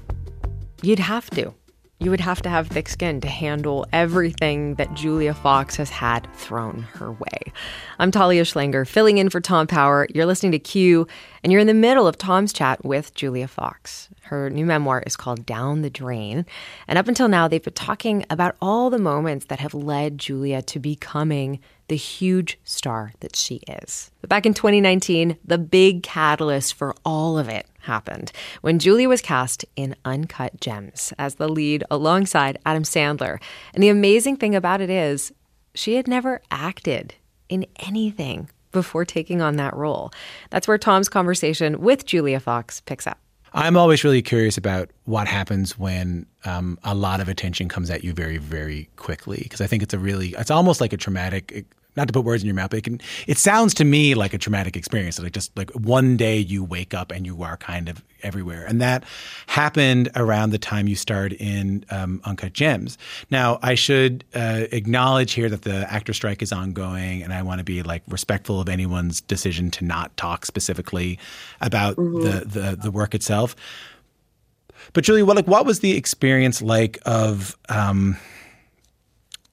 You'd 0.81 0.99
have 0.99 1.29
to. 1.31 1.53
You 2.01 2.11
would 2.11 2.21
have 2.21 2.41
to 2.43 2.49
have 2.49 2.69
thick 2.69 2.87
skin 2.87 3.19
to 3.19 3.27
handle 3.27 3.85
everything 3.91 4.75
that 4.75 4.93
Julia 4.93 5.33
Fox 5.33 5.75
has 5.75 5.89
had 5.89 6.33
thrown 6.33 6.83
her 6.93 7.11
way. 7.11 7.51
I'm 7.99 8.09
Talia 8.09 8.43
Schlanger, 8.43 8.87
filling 8.87 9.17
in 9.17 9.29
for 9.29 9.41
Tom 9.41 9.67
Power. 9.67 10.07
You're 10.15 10.25
listening 10.25 10.53
to 10.53 10.59
Q, 10.59 11.07
and 11.43 11.51
you're 11.51 11.59
in 11.59 11.67
the 11.67 11.73
middle 11.73 12.07
of 12.07 12.17
Tom's 12.17 12.53
chat 12.53 12.85
with 12.85 13.13
Julia 13.15 13.49
Fox. 13.49 14.07
Her 14.21 14.49
new 14.49 14.65
memoir 14.65 15.03
is 15.05 15.17
called 15.17 15.45
Down 15.45 15.81
the 15.81 15.89
Drain. 15.89 16.45
And 16.87 16.97
up 16.97 17.09
until 17.09 17.27
now, 17.27 17.49
they've 17.49 17.61
been 17.61 17.73
talking 17.73 18.25
about 18.29 18.55
all 18.61 18.89
the 18.89 18.97
moments 18.97 19.47
that 19.47 19.59
have 19.59 19.73
led 19.73 20.19
Julia 20.19 20.61
to 20.61 20.79
becoming 20.79 21.59
the 21.89 21.97
huge 21.97 22.57
star 22.63 23.11
that 23.19 23.35
she 23.35 23.55
is. 23.67 24.09
But 24.21 24.29
back 24.29 24.45
in 24.45 24.53
2019, 24.53 25.37
the 25.43 25.57
big 25.57 26.03
catalyst 26.03 26.75
for 26.75 26.95
all 27.03 27.37
of 27.37 27.49
it 27.49 27.65
happened 27.81 28.31
when 28.61 28.79
Julia 28.79 29.09
was 29.09 29.21
cast 29.21 29.65
in 29.75 29.95
Uncut 30.05 30.59
Gems 30.59 31.13
as 31.17 31.35
the 31.35 31.47
lead 31.47 31.83
alongside 31.89 32.59
Adam 32.65 32.83
Sandler. 32.83 33.41
And 33.73 33.83
the 33.83 33.89
amazing 33.89 34.37
thing 34.37 34.55
about 34.55 34.81
it 34.81 34.89
is, 34.89 35.31
she 35.75 35.95
had 35.95 36.07
never 36.07 36.41
acted 36.51 37.15
in 37.47 37.65
anything 37.77 38.49
before 38.71 39.05
taking 39.05 39.41
on 39.41 39.55
that 39.55 39.75
role. 39.75 40.11
That's 40.49 40.67
where 40.67 40.77
Tom's 40.77 41.09
conversation 41.09 41.79
with 41.79 42.05
Julia 42.05 42.39
Fox 42.39 42.81
picks 42.81 43.07
up. 43.07 43.17
I'm 43.53 43.77
always 43.77 44.03
really 44.03 44.21
curious 44.21 44.57
about 44.57 44.91
what 45.05 45.27
happens 45.27 45.77
when 45.79 46.27
um, 46.45 46.77
a 46.83 46.93
lot 46.93 47.19
of 47.19 47.29
attention 47.29 47.67
comes 47.67 47.89
at 47.89 48.03
you 48.03 48.13
very, 48.13 48.37
very 48.37 48.89
quickly. 48.95 49.39
Because 49.41 49.61
I 49.61 49.67
think 49.67 49.81
it's 49.81 49.93
a 49.93 49.97
really, 49.97 50.35
it's 50.37 50.51
almost 50.51 50.81
like 50.81 50.93
a 50.93 50.97
traumatic 50.97 51.65
not 51.95 52.07
to 52.07 52.13
put 52.13 52.23
words 52.23 52.43
in 52.43 52.47
your 52.47 52.55
mouth, 52.55 52.69
but 52.69 52.77
it 52.77 52.83
can. 52.83 53.01
It 53.27 53.37
sounds 53.37 53.73
to 53.75 53.85
me 53.85 54.15
like 54.15 54.33
a 54.33 54.37
traumatic 54.37 54.77
experience. 54.77 55.19
Like 55.19 55.33
just 55.33 55.55
like 55.57 55.71
one 55.71 56.17
day 56.17 56.37
you 56.37 56.63
wake 56.63 56.93
up 56.93 57.11
and 57.11 57.25
you 57.25 57.41
are 57.43 57.57
kind 57.57 57.89
of 57.89 58.03
everywhere, 58.21 58.65
and 58.65 58.79
that 58.81 59.03
happened 59.47 60.09
around 60.15 60.51
the 60.51 60.57
time 60.57 60.87
you 60.87 60.95
starred 60.95 61.33
in 61.33 61.83
um, 61.89 62.21
Uncut 62.25 62.53
Gems. 62.53 62.97
Now, 63.31 63.59
I 63.61 63.75
should 63.75 64.23
uh, 64.35 64.65
acknowledge 64.71 65.33
here 65.33 65.49
that 65.49 65.63
the 65.63 65.91
actor 65.91 66.13
strike 66.13 66.41
is 66.41 66.51
ongoing, 66.51 67.23
and 67.23 67.33
I 67.33 67.41
want 67.41 67.59
to 67.59 67.65
be 67.65 67.81
like 67.83 68.03
respectful 68.07 68.61
of 68.61 68.69
anyone's 68.69 69.21
decision 69.21 69.71
to 69.71 69.83
not 69.83 70.15
talk 70.15 70.45
specifically 70.45 71.19
about 71.61 71.95
mm-hmm. 71.95 72.21
the, 72.21 72.45
the 72.45 72.75
the 72.75 72.91
work 72.91 73.15
itself. 73.15 73.55
But 74.93 75.03
Julie, 75.03 75.23
what 75.23 75.35
like 75.35 75.47
what 75.47 75.65
was 75.65 75.79
the 75.79 75.97
experience 75.97 76.61
like 76.61 76.99
of? 77.05 77.57
Um, 77.67 78.17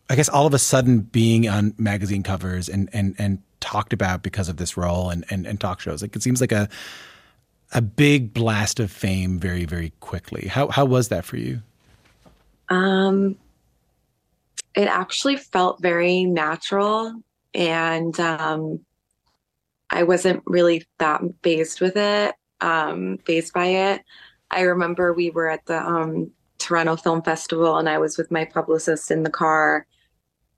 I 0.09 0.15
guess 0.17 0.29
all 0.29 0.47
of 0.47 0.55
a 0.55 0.59
sudden 0.59 1.01
being 1.01 1.49
on 1.49 1.75
magazine 1.79 2.23
covers 2.23 2.69
and 2.69 2.89
and 2.93 3.15
and 3.19 3.43
talked 3.61 3.93
about 3.93 4.23
because 4.23 4.49
of 4.49 4.57
this 4.57 4.77
role 4.77 5.11
and 5.11 5.25
and, 5.31 5.47
and 5.47 5.61
talk 5.61 5.81
shows. 5.81 6.03
Like 6.03 6.15
it 6.15 6.23
seems 6.23 6.41
like 6.41 6.53
a 6.53 6.69
a 7.73 7.83
big 7.83 8.33
blast 8.33 8.79
of 8.79 8.91
fame 8.91 9.39
very 9.39 9.65
very 9.65 9.93
quickly. 10.01 10.49
How 10.49 10.69
how 10.69 10.85
was 10.85 11.09
that 11.09 11.25
for 11.25 11.37
you? 11.37 11.63
Um, 12.69 13.37
it 14.75 14.89
actually 14.89 15.37
felt 15.37 15.81
very 15.81 16.25
natural, 16.25 17.23
and 17.55 18.19
um, 18.21 18.81
I 19.91 20.03
wasn't 20.03 20.43
really 20.47 20.85
that 20.99 21.23
fazed 21.43 21.81
with 21.81 21.97
it, 21.97 22.35
um, 22.61 23.19
fazed 23.19 23.53
by 23.53 23.67
it. 23.67 24.03
I 24.51 24.63
remember 24.63 25.13
we 25.13 25.31
were 25.31 25.49
at 25.49 25.67
the 25.67 25.79
um, 25.79 26.31
Toronto 26.59 26.97
Film 26.97 27.23
Festival, 27.23 27.79
and 27.79 27.89
I 27.89 27.99
was 27.99 28.17
with 28.17 28.31
my 28.31 28.45
publicist 28.45 29.11
in 29.11 29.23
the 29.23 29.31
car, 29.31 29.87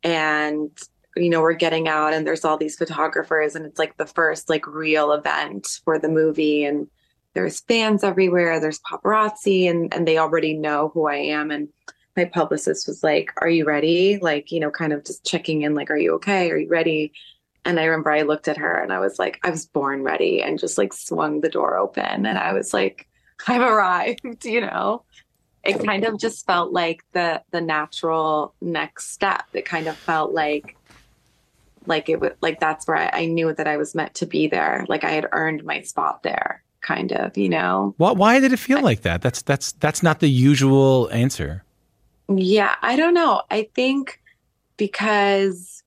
and 0.03 0.71
you 1.17 1.31
know 1.31 1.41
we're 1.41 1.53
getting 1.53 1.89
out 1.89 2.13
and 2.13 2.27
there's 2.27 2.45
all 2.45 2.57
these 2.57 2.77
photographers 2.77 3.55
and 3.55 3.67
it's 3.67 3.79
like 3.79 3.97
the 3.97 4.07
first 4.07 4.49
like 4.49 4.67
real 4.67 5.13
event 5.13 5.81
for 5.85 5.99
the 5.99 6.09
movie 6.09 6.65
and 6.65 6.87
there's 7.35 7.61
fans 7.61 8.05
everywhere 8.05 8.61
there's 8.61 8.81
paparazzi 8.81 9.69
and 9.69 9.93
and 9.95 10.07
they 10.07 10.19
already 10.19 10.55
know 10.55 10.91
who 10.95 11.07
i 11.07 11.17
am. 11.17 11.51
And 11.51 11.69
my 12.17 12.25
publicist 12.25 12.87
was 12.89 13.03
like 13.03 13.31
are 13.39 13.49
you 13.49 13.65
ready? 13.65 14.19
Like 14.19 14.51
you 14.51 14.61
know 14.61 14.71
kind 14.71 14.93
of 14.93 15.05
just 15.05 15.25
checking 15.25 15.63
in 15.63 15.75
like 15.75 15.91
are 15.91 15.97
you 15.97 16.15
okay? 16.15 16.51
Are 16.51 16.59
you 16.59 16.69
ready? 16.69 17.13
And 17.65 17.79
i 17.79 17.85
remember 17.85 18.11
i 18.11 18.23
looked 18.23 18.49
at 18.49 18.57
her 18.57 18.75
and 18.75 18.93
i 18.93 18.99
was 18.99 19.19
like 19.19 19.39
i 19.43 19.51
was 19.51 19.67
born 19.67 20.03
ready 20.03 20.43
and 20.43 20.59
just 20.59 20.79
like 20.79 20.95
swung 20.95 21.43
the 21.43 21.51
door 21.51 21.77
open 21.77 22.25
and 22.25 22.39
i 22.39 22.55
was 22.55 22.73
like 22.73 23.07
i've 23.47 23.61
arrived 23.61 24.21
you 24.45 24.63
know 24.63 25.05
it 25.65 25.85
kind 25.85 26.05
of 26.05 26.19
just 26.19 26.47
felt 26.47 26.73
like 26.73 27.05
the 27.13 27.43
the 27.51 27.61
natural 27.61 28.55
next 28.61 29.11
step. 29.11 29.45
It 29.53 29.65
kind 29.65 29.87
of 29.87 29.97
felt 29.97 30.33
like 30.33 30.77
like 31.87 32.09
it 32.09 32.21
was 32.21 32.33
like 32.41 32.61
that's 32.61 32.87
where 32.87 32.97
I, 32.97 33.11
I 33.13 33.27
knew 33.27 33.53
that 33.53 33.67
I 33.67 33.77
was 33.77 33.95
meant 33.95 34.15
to 34.15 34.27
be 34.27 34.47
there. 34.47 34.85
Like 34.89 35.05
I 35.05 35.11
had 35.11 35.27
earned 35.33 35.65
my 35.65 35.81
spot 35.83 36.23
there, 36.23 36.63
kind 36.81 37.13
of, 37.13 37.37
you 37.37 37.49
know. 37.49 37.95
What 37.97 38.17
why 38.17 38.41
did 38.41 38.53
it 38.53 38.59
feel 38.59 38.83
like 38.83 39.03
that? 39.03 39.23
That's 39.23 39.43
that's 39.43 39.73
that's 39.73 40.03
not 40.03 40.21
the 40.21 40.29
usual 40.29 41.09
answer. 41.13 41.65
Yeah, 42.29 42.75
I 42.83 42.97
don't 42.97 43.15
know. 43.15 43.43
I 43.51 43.69
think 43.75 44.21
because 44.77 45.83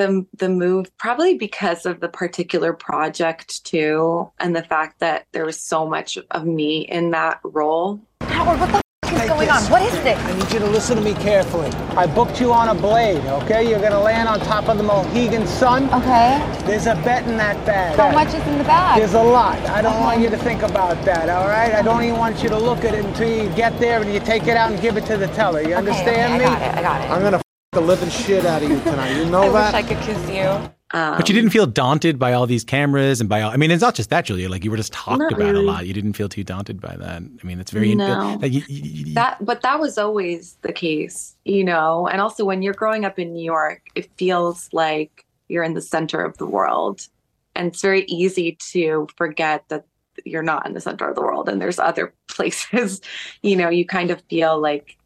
the 0.00 0.26
the 0.38 0.48
move 0.48 0.90
probably 0.96 1.34
because 1.36 1.84
of 1.84 2.00
the 2.00 2.08
particular 2.08 2.72
project 2.72 3.62
too 3.64 4.30
and 4.38 4.56
the 4.56 4.62
fact 4.62 4.98
that 5.00 5.26
there 5.32 5.44
was 5.44 5.60
so 5.60 5.86
much 5.86 6.18
of 6.30 6.46
me 6.46 6.80
in 6.88 7.10
that 7.10 7.38
role. 7.44 8.00
Howard 8.22 8.58
what 8.58 8.72
the 8.72 8.80
f- 9.06 9.22
is 9.22 9.28
going 9.28 9.50
on? 9.50 9.62
What 9.64 9.82
is 9.82 9.92
this? 10.02 10.18
I 10.18 10.32
need 10.38 10.50
you 10.52 10.58
to 10.60 10.66
listen 10.66 10.96
to 10.96 11.02
me 11.02 11.12
carefully. 11.14 11.68
I 12.02 12.06
booked 12.06 12.40
you 12.40 12.50
on 12.50 12.70
a 12.70 12.74
blade 12.74 13.22
okay? 13.42 13.68
You're 13.68 13.80
gonna 13.80 14.00
land 14.00 14.26
on 14.26 14.40
top 14.40 14.68
of 14.68 14.78
the 14.78 14.82
mohegan 14.82 15.46
sun. 15.46 15.92
Okay. 15.92 16.40
There's 16.64 16.86
a 16.86 16.94
bet 16.94 17.28
in 17.28 17.36
that 17.36 17.64
bag. 17.66 17.98
How 17.98 18.10
much 18.10 18.28
is 18.28 18.46
in 18.46 18.56
the 18.56 18.64
bag. 18.64 18.98
There's 18.98 19.14
a 19.14 19.22
lot. 19.22 19.58
I 19.68 19.82
don't 19.82 19.92
okay. 19.92 20.02
want 20.02 20.20
you 20.22 20.30
to 20.30 20.38
think 20.38 20.62
about 20.62 21.04
that 21.04 21.28
all 21.28 21.48
right? 21.48 21.74
I 21.74 21.82
don't 21.82 22.02
even 22.02 22.16
want 22.16 22.42
you 22.42 22.48
to 22.48 22.58
look 22.58 22.86
at 22.86 22.94
it 22.94 23.04
until 23.04 23.28
you 23.30 23.50
get 23.50 23.78
there 23.78 24.00
and 24.00 24.10
you 24.10 24.20
take 24.20 24.46
it 24.46 24.56
out 24.56 24.72
and 24.72 24.80
give 24.80 24.96
it 24.96 25.04
to 25.06 25.18
the 25.18 25.28
teller. 25.28 25.60
You 25.60 25.74
understand 25.74 26.32
okay, 26.34 26.38
me 26.38 26.44
i 26.46 26.58
got 26.58 26.62
it 26.62 26.78
i 26.78 26.82
got 26.82 27.00
it. 27.02 27.10
I'm 27.10 27.22
gonna 27.22 27.42
the 27.72 27.80
living 27.80 28.10
shit 28.10 28.44
out 28.44 28.64
of 28.64 28.68
you 28.68 28.80
tonight. 28.80 29.16
You 29.16 29.26
know 29.26 29.42
I 29.42 29.48
that? 29.50 29.74
wish 29.74 29.84
I 29.84 29.94
could 29.94 30.04
kiss 30.04 30.28
you. 30.28 30.70
Um, 30.92 31.16
but 31.16 31.28
you 31.28 31.34
didn't 31.36 31.50
feel 31.50 31.66
daunted 31.66 32.18
by 32.18 32.32
all 32.32 32.44
these 32.44 32.64
cameras 32.64 33.20
and 33.20 33.28
by 33.28 33.42
all. 33.42 33.52
I 33.52 33.56
mean, 33.56 33.70
it's 33.70 33.80
not 33.80 33.94
just 33.94 34.10
that, 34.10 34.24
Julia. 34.24 34.48
Like 34.48 34.64
you 34.64 34.72
were 34.72 34.76
just 34.76 34.92
talked 34.92 35.22
about 35.22 35.38
really. 35.38 35.64
a 35.64 35.70
lot. 35.70 35.86
You 35.86 35.94
didn't 35.94 36.14
feel 36.14 36.28
too 36.28 36.42
daunted 36.42 36.80
by 36.80 36.96
that. 36.96 37.22
I 37.22 37.46
mean, 37.46 37.60
it's 37.60 37.70
very 37.70 37.94
no. 37.94 38.38
Like, 38.42 38.50
you, 38.50 38.64
you, 38.66 39.14
that. 39.14 39.44
But 39.44 39.60
that 39.60 39.78
was 39.78 39.98
always 39.98 40.58
the 40.62 40.72
case, 40.72 41.36
you 41.44 41.62
know. 41.62 42.08
And 42.08 42.20
also, 42.20 42.44
when 42.44 42.60
you're 42.60 42.74
growing 42.74 43.04
up 43.04 43.20
in 43.20 43.32
New 43.32 43.44
York, 43.44 43.82
it 43.94 44.10
feels 44.16 44.68
like 44.72 45.24
you're 45.46 45.62
in 45.62 45.74
the 45.74 45.80
center 45.80 46.24
of 46.24 46.36
the 46.38 46.46
world, 46.46 47.06
and 47.54 47.68
it's 47.68 47.82
very 47.82 48.02
easy 48.06 48.58
to 48.72 49.06
forget 49.16 49.62
that 49.68 49.84
you're 50.24 50.42
not 50.42 50.66
in 50.66 50.74
the 50.74 50.80
center 50.80 51.08
of 51.08 51.14
the 51.14 51.22
world, 51.22 51.48
and 51.48 51.62
there's 51.62 51.78
other 51.78 52.12
places. 52.26 53.00
You 53.42 53.54
know, 53.54 53.68
you 53.68 53.86
kind 53.86 54.10
of 54.10 54.20
feel 54.22 54.60
like 54.60 54.96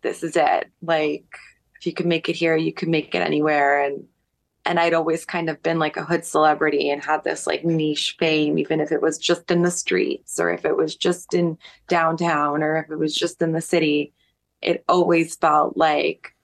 this 0.00 0.22
is 0.22 0.34
it. 0.34 0.70
Like 0.80 1.26
if 1.80 1.86
you 1.86 1.92
could 1.92 2.06
make 2.06 2.28
it 2.28 2.36
here, 2.36 2.56
you 2.56 2.72
could 2.72 2.88
make 2.88 3.14
it 3.14 3.22
anywhere. 3.22 3.82
And 3.82 4.04
and 4.64 4.80
I'd 4.80 4.94
always 4.94 5.24
kind 5.24 5.48
of 5.48 5.62
been 5.62 5.78
like 5.78 5.96
a 5.96 6.04
hood 6.04 6.24
celebrity 6.24 6.90
and 6.90 7.02
had 7.02 7.22
this 7.22 7.46
like 7.46 7.64
niche 7.64 8.16
fame, 8.18 8.58
even 8.58 8.80
if 8.80 8.90
it 8.90 9.00
was 9.00 9.16
just 9.16 9.48
in 9.50 9.62
the 9.62 9.70
streets 9.70 10.40
or 10.40 10.50
if 10.50 10.64
it 10.64 10.76
was 10.76 10.96
just 10.96 11.34
in 11.34 11.56
downtown 11.86 12.64
or 12.64 12.76
if 12.76 12.90
it 12.90 12.98
was 12.98 13.14
just 13.14 13.40
in 13.40 13.52
the 13.52 13.60
city. 13.60 14.12
It 14.62 14.84
always 14.88 15.36
felt 15.36 15.76
like 15.76 16.34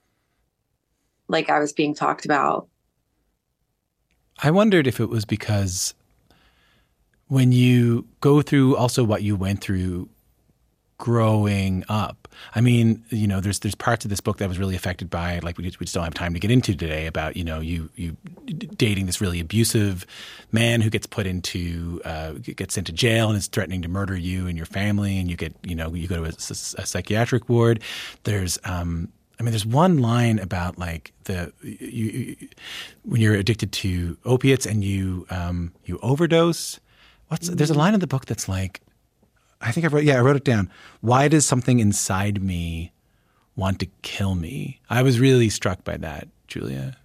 like 1.29 1.51
I 1.51 1.59
was 1.59 1.73
being 1.73 1.95
talked 1.95 2.25
about. 2.25 2.68
I 4.42 4.51
wondered 4.51 4.87
if 4.87 5.01
it 5.01 5.09
was 5.09 5.25
because 5.25 5.95
when 7.27 7.51
you 7.53 8.07
go 8.21 8.42
through 8.42 8.77
also 8.77 9.03
what 9.03 9.23
you 9.23 9.35
went 9.35 9.61
through 9.61 10.09
growing 11.03 11.83
up. 11.88 12.21
I 12.55 12.61
mean, 12.61 13.05
you 13.09 13.27
know, 13.27 13.40
there's 13.40 13.61
there's 13.61 13.75
parts 13.75 14.05
of 14.05 14.09
this 14.09 14.21
book 14.21 14.38
that 14.38 14.49
was 14.49 14.59
really 14.59 14.77
affected 14.77 15.11
by, 15.11 15.38
like 15.40 15.59
we, 15.59 15.64
we 15.64 15.71
just 15.71 15.95
don't 15.95 16.05
have 16.05 16.14
time 16.14 16.35
to 16.35 16.40
get 16.40 16.51
into 16.51 16.75
today, 16.75 17.07
about 17.07 17.37
you 17.37 17.45
know 17.45 17.61
you 17.61 17.90
you 17.97 18.16
dating 18.77 19.07
this 19.07 19.21
really 19.21 19.40
abusive 19.40 20.07
man 20.51 20.81
who 20.81 20.90
gets 20.90 21.07
put 21.07 21.27
into 21.27 22.01
uh, 22.05 22.33
gets 22.33 22.75
sent 22.75 22.87
to 22.87 22.92
jail 22.92 23.29
and 23.29 23.38
is 23.38 23.47
threatening 23.47 23.83
to 23.83 23.88
murder 23.88 24.16
you 24.16 24.47
and 24.47 24.57
your 24.57 24.66
family, 24.66 25.18
and 25.18 25.31
you 25.31 25.37
get 25.37 25.55
you 25.62 25.75
know 25.75 25.92
you 25.95 26.09
go 26.09 26.16
to 26.16 26.25
a, 26.25 26.29
a 26.29 26.87
psychiatric 26.87 27.49
ward. 27.49 27.81
There's 28.25 28.59
um, 28.64 29.09
I 29.42 29.45
mean, 29.45 29.51
there's 29.51 29.66
one 29.66 29.99
line 29.99 30.38
about 30.38 30.79
like 30.79 31.12
the 31.25 31.53
you, 31.62 31.77
you, 31.88 32.49
when 33.03 33.21
you're 33.21 33.35
addicted 33.35 33.73
to 33.73 34.16
opiates 34.25 34.66
and 34.66 34.85
you 34.85 35.27
um, 35.31 35.73
you 35.85 35.99
overdose. 36.01 36.79
What's 37.27 37.49
there's 37.49 37.71
a 37.71 37.75
line 37.75 37.95
in 37.95 38.01
the 38.01 38.07
book 38.07 38.27
that's 38.27 38.49
like 38.49 38.81
I 39.62 39.72
think 39.72 39.87
I 39.87 39.88
wrote, 39.88 40.05
yeah, 40.05 40.18
I 40.18 40.20
wrote 40.20 40.37
it 40.37 40.44
down. 40.44 40.70
Why 41.01 41.29
does 41.29 41.46
something 41.46 41.79
inside 41.79 42.42
me 42.42 42.92
want 43.57 43.79
to 43.81 43.87
kill 44.03 44.35
me? 44.35 44.81
I 44.90 45.03
was 45.03 45.20
really 45.20 45.48
struck 45.48 45.85
by 45.85 45.96
that, 45.98 46.29
Julia. 46.48 46.96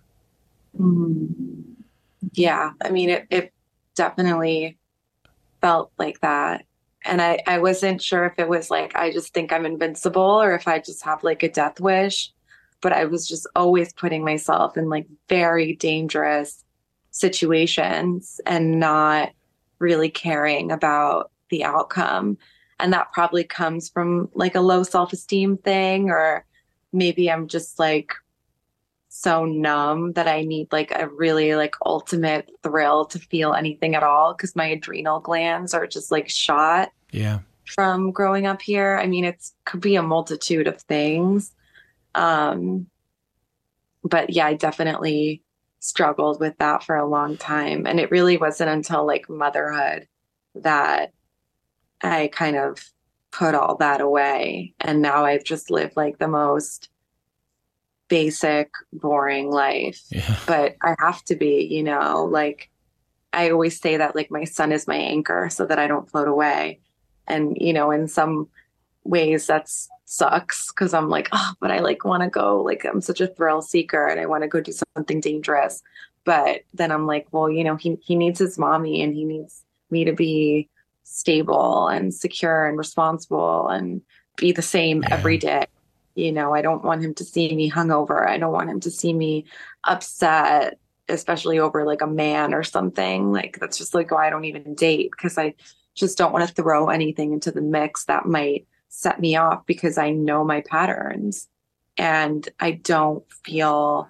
Mm. 0.80 1.64
Yeah. 2.34 2.72
I 2.82 2.90
mean, 2.90 3.10
it, 3.10 3.28
it 3.30 3.54
definitely 3.96 4.78
felt 5.62 5.92
like 5.98 6.20
that. 6.22 6.66
And 7.06 7.22
I, 7.22 7.40
I 7.48 7.60
wasn't 7.60 8.02
sure 8.02 8.26
if 8.26 8.34
it 8.38 8.50
was 8.50 8.70
like, 8.70 8.96
I 8.96 9.12
just 9.12 9.34
think 9.34 9.54
I'm 9.54 9.66
invincible 9.66 10.22
or 10.22 10.54
if 10.56 10.68
I 10.68 10.80
just 10.80 11.06
have 11.06 11.24
like 11.24 11.44
a 11.44 11.52
death 11.52 11.80
wish. 11.80 12.32
But 12.82 12.94
I 12.94 13.06
was 13.06 13.28
just 13.28 13.48
always 13.56 13.94
putting 13.94 14.24
myself 14.24 14.78
in 14.78 14.90
like 14.90 15.08
very 15.30 15.76
dangerous 15.76 16.64
situations 17.12 18.40
and 18.46 18.80
not 18.80 19.32
really 19.80 20.10
caring 20.10 20.72
about 20.72 21.32
the 21.50 21.64
outcome. 21.64 22.38
And 22.80 22.94
that 22.94 23.12
probably 23.12 23.44
comes 23.44 23.90
from 23.90 24.30
like 24.34 24.56
a 24.56 24.62
low 24.62 24.84
self 24.84 25.14
esteem 25.14 25.58
thing, 25.58 26.10
or 26.10 26.46
maybe 26.94 27.32
I'm 27.32 27.48
just 27.48 27.80
like 27.80 28.14
so 29.10 29.46
numb 29.46 30.14
that 30.14 30.28
I 30.28 30.44
need 30.44 30.72
like 30.72 30.92
a 30.92 31.08
really 31.08 31.56
like 31.56 31.76
ultimate 31.84 32.52
thrill 32.62 33.06
to 33.06 33.20
feel 33.20 33.54
anything 33.54 33.96
at 33.96 34.04
all 34.04 34.34
because 34.34 34.56
my 34.56 34.66
adrenal 34.66 35.20
glands 35.20 35.74
are 35.74 35.88
just 35.88 36.12
like 36.12 36.30
shot. 36.30 36.92
Yeah. 37.12 37.40
From 37.66 38.12
growing 38.12 38.46
up 38.46 38.62
here. 38.62 38.98
I 39.02 39.08
mean, 39.08 39.26
it's 39.26 39.54
could 39.66 39.82
be 39.82 39.96
a 39.96 40.04
multitude 40.04 40.68
of 40.68 40.82
things. 40.84 41.52
Um 42.14 42.88
but 44.04 44.30
yeah, 44.30 44.46
I 44.46 44.54
definitely 44.54 45.42
struggled 45.80 46.40
with 46.40 46.58
that 46.60 46.84
for 46.84 46.96
a 46.96 47.08
long 47.08 47.38
time. 47.38 47.88
And 47.88 48.00
it 48.00 48.12
really 48.12 48.38
wasn't 48.38 48.70
until 48.70 49.06
like 49.06 49.30
motherhood 49.30 50.08
that 50.56 51.12
I 52.02 52.28
kind 52.28 52.56
of 52.56 52.92
put 53.32 53.56
all 53.56 53.76
that 53.78 54.02
away. 54.02 54.74
And 54.80 55.02
now 55.02 55.26
I've 55.26 55.44
just 55.44 55.70
lived 55.70 55.96
like 55.96 56.18
the 56.18 56.28
most 56.28 56.90
basic, 58.08 58.72
boring 58.94 59.52
life. 59.52 60.02
Yeah. 60.10 60.40
But 60.48 60.76
I 60.82 60.96
have 61.00 61.24
to 61.26 61.36
be, 61.36 61.68
you 61.70 61.84
know, 61.84 62.26
like 62.26 62.70
I 63.34 63.50
always 63.50 63.80
say 63.80 63.98
that 63.98 64.16
like 64.16 64.32
my 64.32 64.46
son 64.46 64.72
is 64.72 64.88
my 64.88 64.96
anchor 64.96 65.50
so 65.52 65.66
that 65.66 65.80
I 65.80 65.88
don't 65.88 66.10
float 66.10 66.28
away. 66.28 66.80
And, 67.28 67.58
you 67.60 67.74
know, 67.74 67.92
in 67.92 68.08
some 68.08 68.48
ways 69.04 69.48
that's 69.48 69.90
sucks 70.06 70.72
because 70.72 70.94
I'm 70.94 71.10
like, 71.10 71.30
oh, 71.34 71.54
but 71.60 71.70
I 71.70 71.80
like 71.80 72.06
want 72.06 72.24
to 72.24 72.30
go, 72.30 72.62
like, 72.62 72.86
I'm 72.86 73.02
such 73.02 73.20
a 73.20 73.28
thrill 73.28 73.62
seeker 73.62 74.08
and 74.08 74.20
I 74.20 74.26
want 74.26 74.44
to 74.44 74.48
go 74.48 74.62
do 74.62 74.72
something 74.96 75.20
dangerous. 75.20 75.84
But 76.24 76.62
then 76.74 76.92
I'm 76.92 77.06
like, 77.06 77.28
well, 77.32 77.50
you 77.50 77.64
know, 77.64 77.76
he, 77.76 77.98
he 78.02 78.16
needs 78.16 78.40
his 78.40 78.58
mommy 78.58 79.02
and 79.02 79.14
he 79.14 79.26
needs 79.26 79.64
me 79.90 80.06
to 80.06 80.14
be 80.14 80.70
stable 81.08 81.88
and 81.88 82.14
secure 82.14 82.66
and 82.66 82.78
responsible 82.78 83.68
and 83.70 84.02
be 84.36 84.52
the 84.52 84.62
same 84.62 85.02
yeah. 85.02 85.14
every 85.14 85.38
day. 85.38 85.66
You 86.16 86.32
know, 86.32 86.54
I 86.54 86.62
don't 86.62 86.84
want 86.84 87.04
him 87.04 87.14
to 87.16 87.24
see 87.24 87.56
me 87.56 87.72
hungover. 87.72 88.28
I 88.28 88.38
don't 88.38 88.52
want 88.52 88.70
him 88.70 88.80
to 88.82 88.92
see 88.92 89.14
me 89.14 89.46
upset, 89.84 90.80
especially 91.08 91.60
over 91.60 91.86
like 91.86 92.02
a 92.02 92.08
man 92.08 92.54
or 92.54 92.64
something. 92.64 93.32
Like, 93.32 93.58
that's 93.60 93.78
just 93.78 93.94
like 93.94 94.12
why 94.12 94.28
I 94.28 94.30
don't 94.30 94.46
even 94.46 94.76
date 94.76 95.12
because 95.12 95.38
I 95.38 95.54
just 95.96 96.18
don't 96.18 96.34
want 96.34 96.48
to 96.48 96.54
throw 96.54 96.90
anything 96.90 97.34
into 97.34 97.52
the 97.52 97.62
mix 97.62 98.06
that 98.06 98.26
might 98.26 98.68
set 98.90 99.20
me 99.20 99.36
off 99.36 99.66
because 99.66 99.98
I 99.98 100.12
know 100.12 100.44
my 100.44 100.62
patterns 100.62 101.48
and 101.98 102.48
I 102.60 102.72
don't 102.72 103.24
feel 103.44 104.10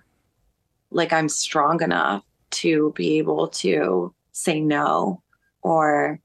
like 0.91 1.13
I'm 1.13 1.29
strong 1.29 1.81
enough 1.81 2.23
to 2.49 2.93
be 2.95 3.17
able 3.17 3.49
to 3.49 4.13
say 4.31 4.61
no 4.61 5.21
or 5.61 6.19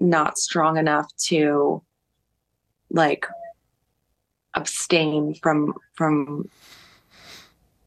not 0.00 0.38
strong 0.38 0.76
enough 0.76 1.14
to 1.16 1.82
like 2.90 3.26
abstain 4.54 5.34
from 5.34 5.74
from 5.94 6.48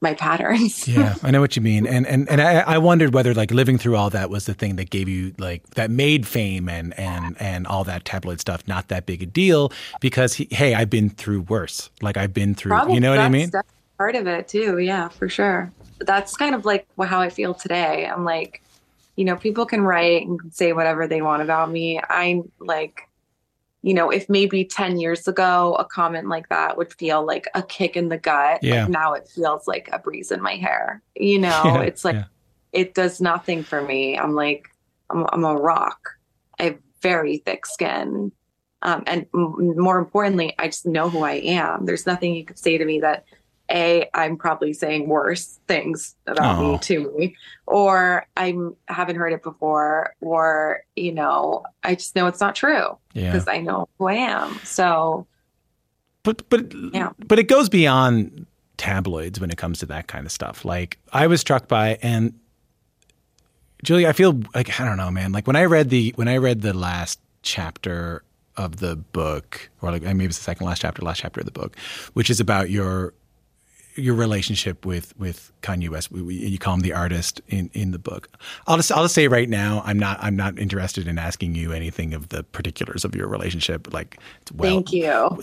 my 0.01 0.15
patterns. 0.15 0.87
yeah, 0.87 1.15
I 1.23 1.31
know 1.31 1.41
what 1.41 1.55
you 1.55 1.61
mean, 1.61 1.85
and 1.85 2.05
and 2.07 2.29
and 2.29 2.41
I, 2.41 2.61
I 2.61 2.77
wondered 2.79 3.13
whether 3.13 3.33
like 3.33 3.51
living 3.51 3.77
through 3.77 3.95
all 3.95 4.09
that 4.09 4.29
was 4.29 4.45
the 4.45 4.53
thing 4.53 4.75
that 4.77 4.89
gave 4.89 5.07
you 5.07 5.33
like 5.37 5.67
that 5.71 5.91
made 5.91 6.27
fame 6.27 6.67
and 6.67 6.97
and 6.99 7.35
and 7.39 7.67
all 7.67 7.83
that 7.85 8.05
tabloid 8.05 8.39
stuff 8.39 8.67
not 8.67 8.87
that 8.89 9.05
big 9.05 9.23
a 9.23 9.25
deal 9.25 9.71
because 9.99 10.33
he, 10.33 10.47
hey, 10.51 10.73
I've 10.73 10.89
been 10.89 11.09
through 11.09 11.41
worse. 11.41 11.89
Like 12.01 12.17
I've 12.17 12.33
been 12.33 12.55
through, 12.55 12.71
Probably 12.71 12.95
you 12.95 12.99
know 12.99 13.11
what 13.11 13.19
I 13.19 13.29
mean? 13.29 13.51
part 13.97 14.15
of 14.15 14.25
it 14.25 14.47
too. 14.47 14.79
Yeah, 14.79 15.09
for 15.09 15.29
sure. 15.29 15.71
But 15.99 16.07
that's 16.07 16.35
kind 16.35 16.55
of 16.55 16.65
like 16.65 16.87
how 17.03 17.21
I 17.21 17.29
feel 17.29 17.53
today. 17.53 18.07
I'm 18.07 18.25
like, 18.25 18.63
you 19.15 19.25
know, 19.25 19.35
people 19.35 19.65
can 19.65 19.81
write 19.81 20.25
and 20.27 20.39
say 20.51 20.73
whatever 20.73 21.07
they 21.07 21.21
want 21.21 21.41
about 21.41 21.69
me. 21.71 21.99
I'm 22.09 22.51
like 22.59 23.07
you 23.83 23.93
know, 23.93 24.11
if 24.11 24.29
maybe 24.29 24.63
10 24.63 24.99
years 24.99 25.27
ago 25.27 25.75
a 25.79 25.85
comment 25.85 26.27
like 26.27 26.49
that 26.49 26.77
would 26.77 26.93
feel 26.93 27.25
like 27.25 27.47
a 27.55 27.63
kick 27.63 27.97
in 27.97 28.09
the 28.09 28.17
gut, 28.17 28.59
yeah. 28.61 28.83
Like 28.83 28.89
now 28.89 29.13
it 29.13 29.27
feels 29.27 29.67
like 29.67 29.89
a 29.91 29.99
breeze 29.99 30.31
in 30.31 30.41
my 30.41 30.55
hair. 30.55 31.01
You 31.15 31.39
know, 31.47 31.63
yeah, 31.65 31.81
it's 31.81 32.05
like 32.05 32.15
yeah. 32.15 32.25
it 32.71 32.93
does 32.93 33.19
nothing 33.19 33.63
for 33.63 33.81
me. 33.81 34.17
I'm 34.17 34.35
like, 34.35 34.69
I'm, 35.09 35.25
I'm 35.31 35.43
a 35.43 35.55
rock. 35.55 36.09
I 36.59 36.63
have 36.65 36.79
very 37.01 37.37
thick 37.37 37.65
skin. 37.65 38.31
Um, 38.83 39.03
and 39.07 39.25
m- 39.33 39.77
more 39.77 39.97
importantly, 39.97 40.53
I 40.59 40.67
just 40.67 40.85
know 40.85 41.09
who 41.09 41.23
I 41.23 41.33
am. 41.33 41.85
There's 41.85 42.05
nothing 42.05 42.35
you 42.35 42.45
could 42.45 42.59
say 42.59 42.77
to 42.77 42.85
me 42.85 42.99
that 43.01 43.25
a 43.71 44.09
i'm 44.13 44.37
probably 44.37 44.73
saying 44.73 45.07
worse 45.07 45.59
things 45.67 46.15
about 46.27 46.61
me 46.61 46.77
to 46.79 47.11
me 47.17 47.35
or 47.65 48.25
i 48.37 48.55
haven't 48.87 49.15
heard 49.15 49.33
it 49.33 49.41
before 49.41 50.13
or 50.21 50.83
you 50.95 51.11
know 51.11 51.63
i 51.83 51.95
just 51.95 52.15
know 52.15 52.27
it's 52.27 52.39
not 52.39 52.55
true 52.55 52.97
because 53.13 53.45
yeah. 53.47 53.53
i 53.53 53.59
know 53.59 53.87
who 53.97 54.07
i 54.07 54.13
am. 54.13 54.59
So 54.63 55.25
but 56.23 56.47
but 56.49 56.73
yeah. 56.93 57.11
but 57.17 57.39
it 57.39 57.47
goes 57.47 57.69
beyond 57.69 58.45
tabloids 58.77 59.39
when 59.39 59.49
it 59.49 59.57
comes 59.57 59.79
to 59.79 59.85
that 59.85 60.07
kind 60.07 60.25
of 60.25 60.31
stuff. 60.31 60.65
Like 60.65 60.97
i 61.13 61.27
was 61.27 61.41
struck 61.41 61.67
by 61.67 61.97
and 62.01 62.33
julie 63.83 64.05
i 64.05 64.13
feel 64.13 64.39
like 64.53 64.79
i 64.79 64.85
don't 64.85 64.97
know 64.97 65.11
man. 65.11 65.31
Like 65.31 65.47
when 65.47 65.55
i 65.55 65.65
read 65.65 65.89
the 65.89 66.13
when 66.15 66.27
i 66.27 66.37
read 66.37 66.61
the 66.61 66.73
last 66.73 67.19
chapter 67.43 68.23
of 68.57 68.77
the 68.77 68.95
book, 68.95 69.69
or 69.81 69.91
like 69.91 70.03
maybe 70.03 70.25
it's 70.25 70.37
the 70.37 70.43
second 70.43 70.65
last 70.65 70.81
chapter, 70.81 71.01
last 71.01 71.19
chapter 71.19 71.39
of 71.39 71.45
the 71.45 71.51
book, 71.51 71.75
which 72.13 72.29
is 72.29 72.39
about 72.39 72.69
your 72.69 73.13
your 73.95 74.15
relationship 74.15 74.85
with 74.85 75.17
with 75.17 75.51
Kanye 75.61 75.89
West. 75.89 76.11
We, 76.11 76.21
we, 76.21 76.35
you 76.35 76.57
call 76.57 76.75
him 76.75 76.81
the 76.81 76.93
artist 76.93 77.41
in, 77.47 77.69
in 77.73 77.91
the 77.91 77.99
book. 77.99 78.29
I'll 78.67 78.77
just 78.77 78.91
I'll 78.91 79.03
just 79.03 79.15
say 79.15 79.27
right 79.27 79.49
now, 79.49 79.81
I'm 79.85 79.99
not 79.99 80.17
I'm 80.21 80.35
not 80.35 80.57
interested 80.57 81.07
in 81.07 81.17
asking 81.17 81.55
you 81.55 81.71
anything 81.71 82.13
of 82.13 82.29
the 82.29 82.43
particulars 82.43 83.05
of 83.05 83.15
your 83.15 83.27
relationship. 83.27 83.93
Like, 83.93 84.19
well, 84.53 84.71
thank 84.71 84.91
you. 84.93 85.37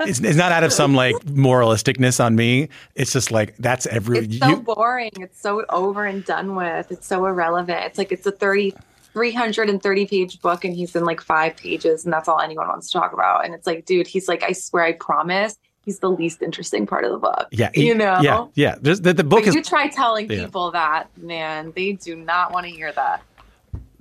it's, 0.00 0.20
it's 0.20 0.36
not 0.36 0.52
out 0.52 0.64
of 0.64 0.72
some 0.72 0.94
like 0.94 1.16
moralisticness 1.24 2.24
on 2.24 2.36
me. 2.36 2.68
It's 2.94 3.12
just 3.12 3.30
like 3.30 3.56
that's 3.58 3.86
every. 3.86 4.18
It's 4.18 4.38
so 4.38 4.48
you, 4.48 4.56
boring. 4.56 5.12
It's 5.20 5.40
so 5.40 5.64
over 5.70 6.04
and 6.04 6.24
done 6.24 6.54
with. 6.54 6.90
It's 6.90 7.06
so 7.06 7.26
irrelevant. 7.26 7.84
It's 7.84 7.98
like 7.98 8.12
it's 8.12 8.26
a 8.26 8.32
thirty. 8.32 8.74
330 9.12 10.06
page 10.06 10.42
book 10.42 10.62
and 10.62 10.76
he's 10.76 10.94
in 10.94 11.06
like 11.06 11.22
five 11.22 11.56
pages 11.56 12.04
and 12.04 12.12
that's 12.12 12.28
all 12.28 12.38
anyone 12.38 12.68
wants 12.68 12.88
to 12.88 12.92
talk 12.98 13.14
about 13.14 13.46
and 13.46 13.54
it's 13.54 13.66
like 13.66 13.86
dude 13.86 14.06
he's 14.06 14.28
like 14.28 14.42
i 14.42 14.52
swear 14.52 14.84
i 14.84 14.92
promise 14.92 15.56
he's 15.86 16.00
the 16.00 16.10
least 16.10 16.42
interesting 16.42 16.86
part 16.86 17.04
of 17.04 17.12
the 17.12 17.18
book. 17.18 17.46
Yeah, 17.50 17.70
he, 17.72 17.86
you 17.86 17.94
know. 17.94 18.18
Yeah, 18.20 18.46
yeah. 18.54 18.74
There's, 18.78 19.00
the, 19.00 19.14
the 19.14 19.24
book 19.24 19.44
but 19.44 19.48
is. 19.48 19.54
You 19.54 19.62
try 19.62 19.88
telling 19.88 20.30
yeah. 20.30 20.44
people 20.44 20.70
that, 20.72 21.08
man, 21.16 21.72
they 21.74 21.92
do 21.92 22.14
not 22.14 22.52
want 22.52 22.66
to 22.66 22.70
hear 22.70 22.92
that. 22.92 23.22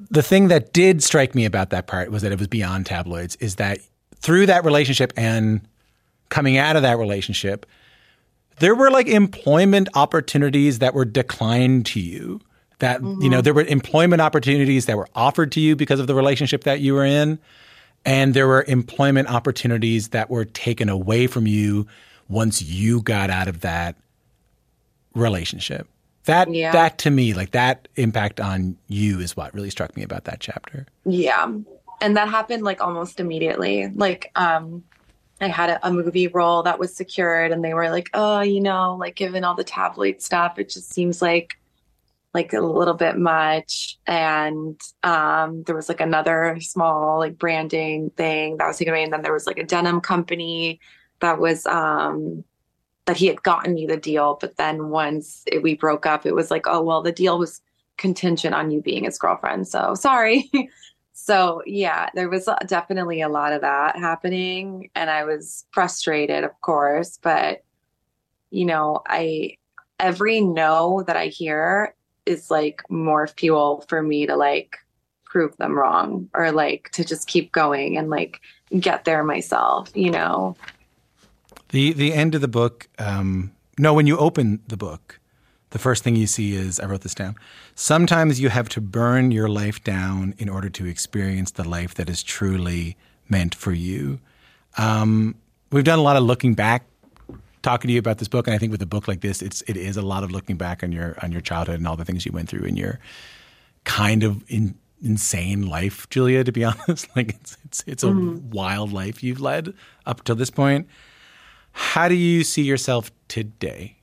The 0.10 0.24
thing 0.24 0.50
that 0.50 0.74
did 0.74 1.02
strike 1.02 1.34
me 1.34 1.46
about 1.46 1.70
that 1.70 1.88
part 1.88 2.12
was 2.12 2.24
that 2.24 2.34
it 2.34 2.40
was 2.40 2.50
beyond 2.50 2.86
tabloids. 2.86 3.38
Is 3.38 3.56
that 3.56 3.80
through 4.18 4.48
that 4.48 4.66
relationship 4.66 5.14
and 5.16 5.62
coming 6.28 6.58
out 6.58 6.76
of 6.76 6.82
that 6.82 6.98
relationship, 6.98 7.66
there 8.60 8.76
were 8.76 8.90
like 8.90 9.08
employment 9.08 9.88
opportunities 9.94 10.80
that 10.80 10.94
were 10.94 11.06
declined 11.06 11.86
to 11.88 12.02
you. 12.02 12.42
That 12.80 13.00
mm-hmm. 13.00 13.22
you 13.22 13.30
know, 13.30 13.40
there 13.40 13.54
were 13.54 13.64
employment 13.64 14.22
opportunities 14.22 14.88
that 14.88 14.98
were 14.98 15.08
offered 15.16 15.52
to 15.54 15.62
you 15.62 15.78
because 15.78 16.02
of 16.02 16.08
the 16.08 16.16
relationship 16.16 16.66
that 16.66 16.82
you 16.82 16.94
were 16.94 17.06
in 17.06 17.40
and 18.06 18.34
there 18.34 18.48
were 18.48 18.64
employment 18.68 19.30
opportunities 19.30 20.10
that 20.10 20.30
were 20.30 20.46
taken 20.46 20.90
away 20.90 21.28
from 21.28 21.48
you 21.48 21.88
once 22.30 22.62
you 22.62 23.02
got 23.02 23.30
out 23.30 23.48
of 23.48 23.62
that 23.62 23.96
relationship. 25.14 25.88
That 26.26 26.52
yeah. 26.54 26.72
that 26.72 26.98
to 27.00 27.12
me, 27.12 27.34
like 27.34 27.52
that 27.52 27.88
impact 27.96 28.40
on 28.40 28.78
you 28.88 29.20
is 29.20 29.36
what 29.36 29.54
really 29.54 29.70
struck 29.70 29.96
me 29.96 30.04
about 30.04 30.26
that 30.26 30.40
chapter. 30.40 30.86
Yeah. 31.06 31.52
And 32.02 32.18
that 32.18 32.30
happened 32.30 32.64
like 32.64 32.82
almost 32.82 33.20
immediately. 33.20 33.92
Like 33.94 34.32
um 34.36 34.84
I 35.42 35.48
had 35.48 35.70
a, 35.70 35.88
a 35.88 35.92
movie 35.92 36.28
role 36.28 36.64
that 36.64 36.80
was 36.80 36.96
secured 36.96 37.52
and 37.52 37.64
they 37.64 37.74
were 37.74 37.90
like, 37.90 38.10
"Oh, 38.14 38.40
you 38.40 38.62
know, 38.62 38.96
like 38.96 39.16
given 39.16 39.44
all 39.44 39.54
the 39.54 39.66
tabloid 39.66 40.22
stuff, 40.22 40.58
it 40.58 40.70
just 40.70 40.92
seems 40.94 41.22
like 41.22 41.58
like 42.36 42.52
a 42.52 42.60
little 42.60 42.94
bit 42.94 43.18
much. 43.18 43.98
And 44.06 44.80
um, 45.04 45.64
there 45.64 45.74
was 45.74 45.88
like 45.88 46.02
another 46.02 46.58
small 46.60 47.18
like 47.18 47.38
branding 47.38 48.12
thing 48.12 48.58
that 48.58 48.68
was 48.68 48.78
taken 48.78 48.94
away. 48.94 49.04
And 49.04 49.14
then 49.14 49.22
there 49.22 49.34
was 49.34 49.48
like 49.48 49.58
a 49.58 49.64
denim 49.64 50.02
company 50.02 50.82
that 51.22 51.40
was 51.40 51.66
um, 51.66 52.44
that 53.06 53.16
he 53.16 53.28
had 53.28 53.42
gotten 53.42 53.74
me 53.74 53.88
the 53.88 53.96
deal. 53.96 54.38
But 54.40 54.58
then 54.58 54.90
once 54.90 55.44
it, 55.48 55.64
we 55.64 55.76
broke 55.76 56.06
up 56.06 56.26
it 56.26 56.36
was 56.36 56.52
like 56.52 56.68
oh 56.68 56.82
well 56.82 57.02
the 57.02 57.14
deal 57.14 57.40
was 57.40 57.62
contingent 57.98 58.54
on 58.54 58.70
you 58.70 58.82
being 58.82 59.06
his 59.06 59.18
girlfriend. 59.18 59.68
So 59.68 59.96
sorry. 59.96 60.52
So 61.18 61.64
yeah 61.66 62.10
there 62.14 62.30
was 62.30 62.48
definitely 62.68 63.22
a 63.22 63.30
lot 63.30 63.54
of 63.54 63.62
that 63.62 63.98
happening. 63.98 64.90
And 64.96 65.10
i 65.10 65.24
was 65.24 65.66
frustrated 65.72 66.44
of 66.44 66.52
course. 66.60 67.18
But 67.22 67.64
you 68.52 68.66
know 68.66 69.02
i 69.08 69.56
every 69.98 70.42
no 70.42 71.04
that 71.08 71.16
i 71.16 71.28
hear 71.28 71.96
is 72.26 72.50
like 72.50 72.82
more 72.90 73.28
fuel 73.28 73.84
for 73.88 74.02
me 74.02 74.26
to 74.26 74.36
like 74.36 74.78
prove 75.24 75.56
them 75.58 75.78
wrong 75.78 76.30
or 76.34 76.52
like 76.52 76.90
to 76.94 77.04
just 77.04 77.28
keep 77.28 77.52
going 77.52 77.98
and 77.98 78.10
like 78.10 78.42
get 78.80 79.06
there 79.06 79.24
myself, 79.24 79.92
you 79.94 80.12
know. 80.12 80.56
The 81.70 81.94
the 81.94 82.14
end 82.14 82.36
of 82.36 82.42
the 82.42 82.48
book, 82.48 82.88
um, 83.00 83.52
no, 83.78 83.94
when 83.94 84.08
you 84.08 84.18
open 84.18 84.62
the 84.68 84.78
book, 84.78 85.20
the 85.72 85.80
first 85.80 86.04
thing 86.04 86.16
you 86.16 86.28
see 86.28 86.56
is 86.56 86.80
I 86.80 86.86
wrote 86.86 87.02
this 87.02 87.16
down. 87.16 87.36
Sometimes 87.76 88.40
you 88.40 88.50
have 88.50 88.70
to 88.70 88.82
burn 88.82 89.32
your 89.32 89.50
life 89.50 89.84
down 89.84 90.34
in 90.38 90.48
order 90.48 90.70
to 90.70 90.86
experience 90.86 91.52
the 91.52 91.68
life 91.68 91.96
that 91.96 92.10
is 92.10 92.24
truly 92.24 92.96
meant 93.28 93.54
for 93.54 93.74
you. 93.74 94.20
Um, 94.78 95.36
we've 95.72 95.84
done 95.84 96.00
a 96.00 96.04
lot 96.04 96.16
of 96.16 96.24
looking 96.24 96.54
back 96.54 96.86
talking 97.66 97.88
to 97.90 97.94
you 97.94 98.00
about 98.00 98.20
this 98.20 98.28
book, 98.28 98.46
and 98.48 98.54
I 98.54 98.60
think 98.60 98.72
with 98.72 98.82
a 98.84 98.86
book 98.86 99.08
like 99.08 99.22
this, 99.22 99.42
it's 99.42 99.62
it 99.64 99.76
is 99.76 99.98
a 99.98 100.02
lot 100.02 100.24
of 100.24 100.32
looking 100.32 100.56
back 100.56 100.84
on 100.84 100.92
your 100.92 101.18
on 101.22 101.32
your 101.32 101.42
childhood 101.42 101.80
and 101.80 101.88
all 101.88 101.98
the 101.98 102.06
things 102.06 102.26
you 102.26 102.32
went 102.32 102.48
through 102.48 102.66
in 102.66 102.78
your 102.78 103.00
kind 103.84 104.24
of 104.24 104.44
in, 104.48 104.76
insane 105.02 105.68
life, 105.68 106.08
Julia. 106.10 106.44
To 106.44 106.52
be 106.52 106.64
honest, 106.64 107.08
like 107.16 107.30
it's 107.32 107.58
it's 107.66 107.84
it's 107.88 108.04
a 108.04 108.08
mm-hmm. 108.08 108.52
wild 108.52 108.94
life 108.94 109.24
you've 109.24 109.42
led 109.42 109.74
up 110.06 110.24
to 110.26 110.36
this 110.36 110.52
point. 110.52 110.88
How 111.72 112.08
do 112.08 112.16
you 112.16 112.44
see 112.44 112.62
yourself 112.62 113.12
today? 113.28 113.98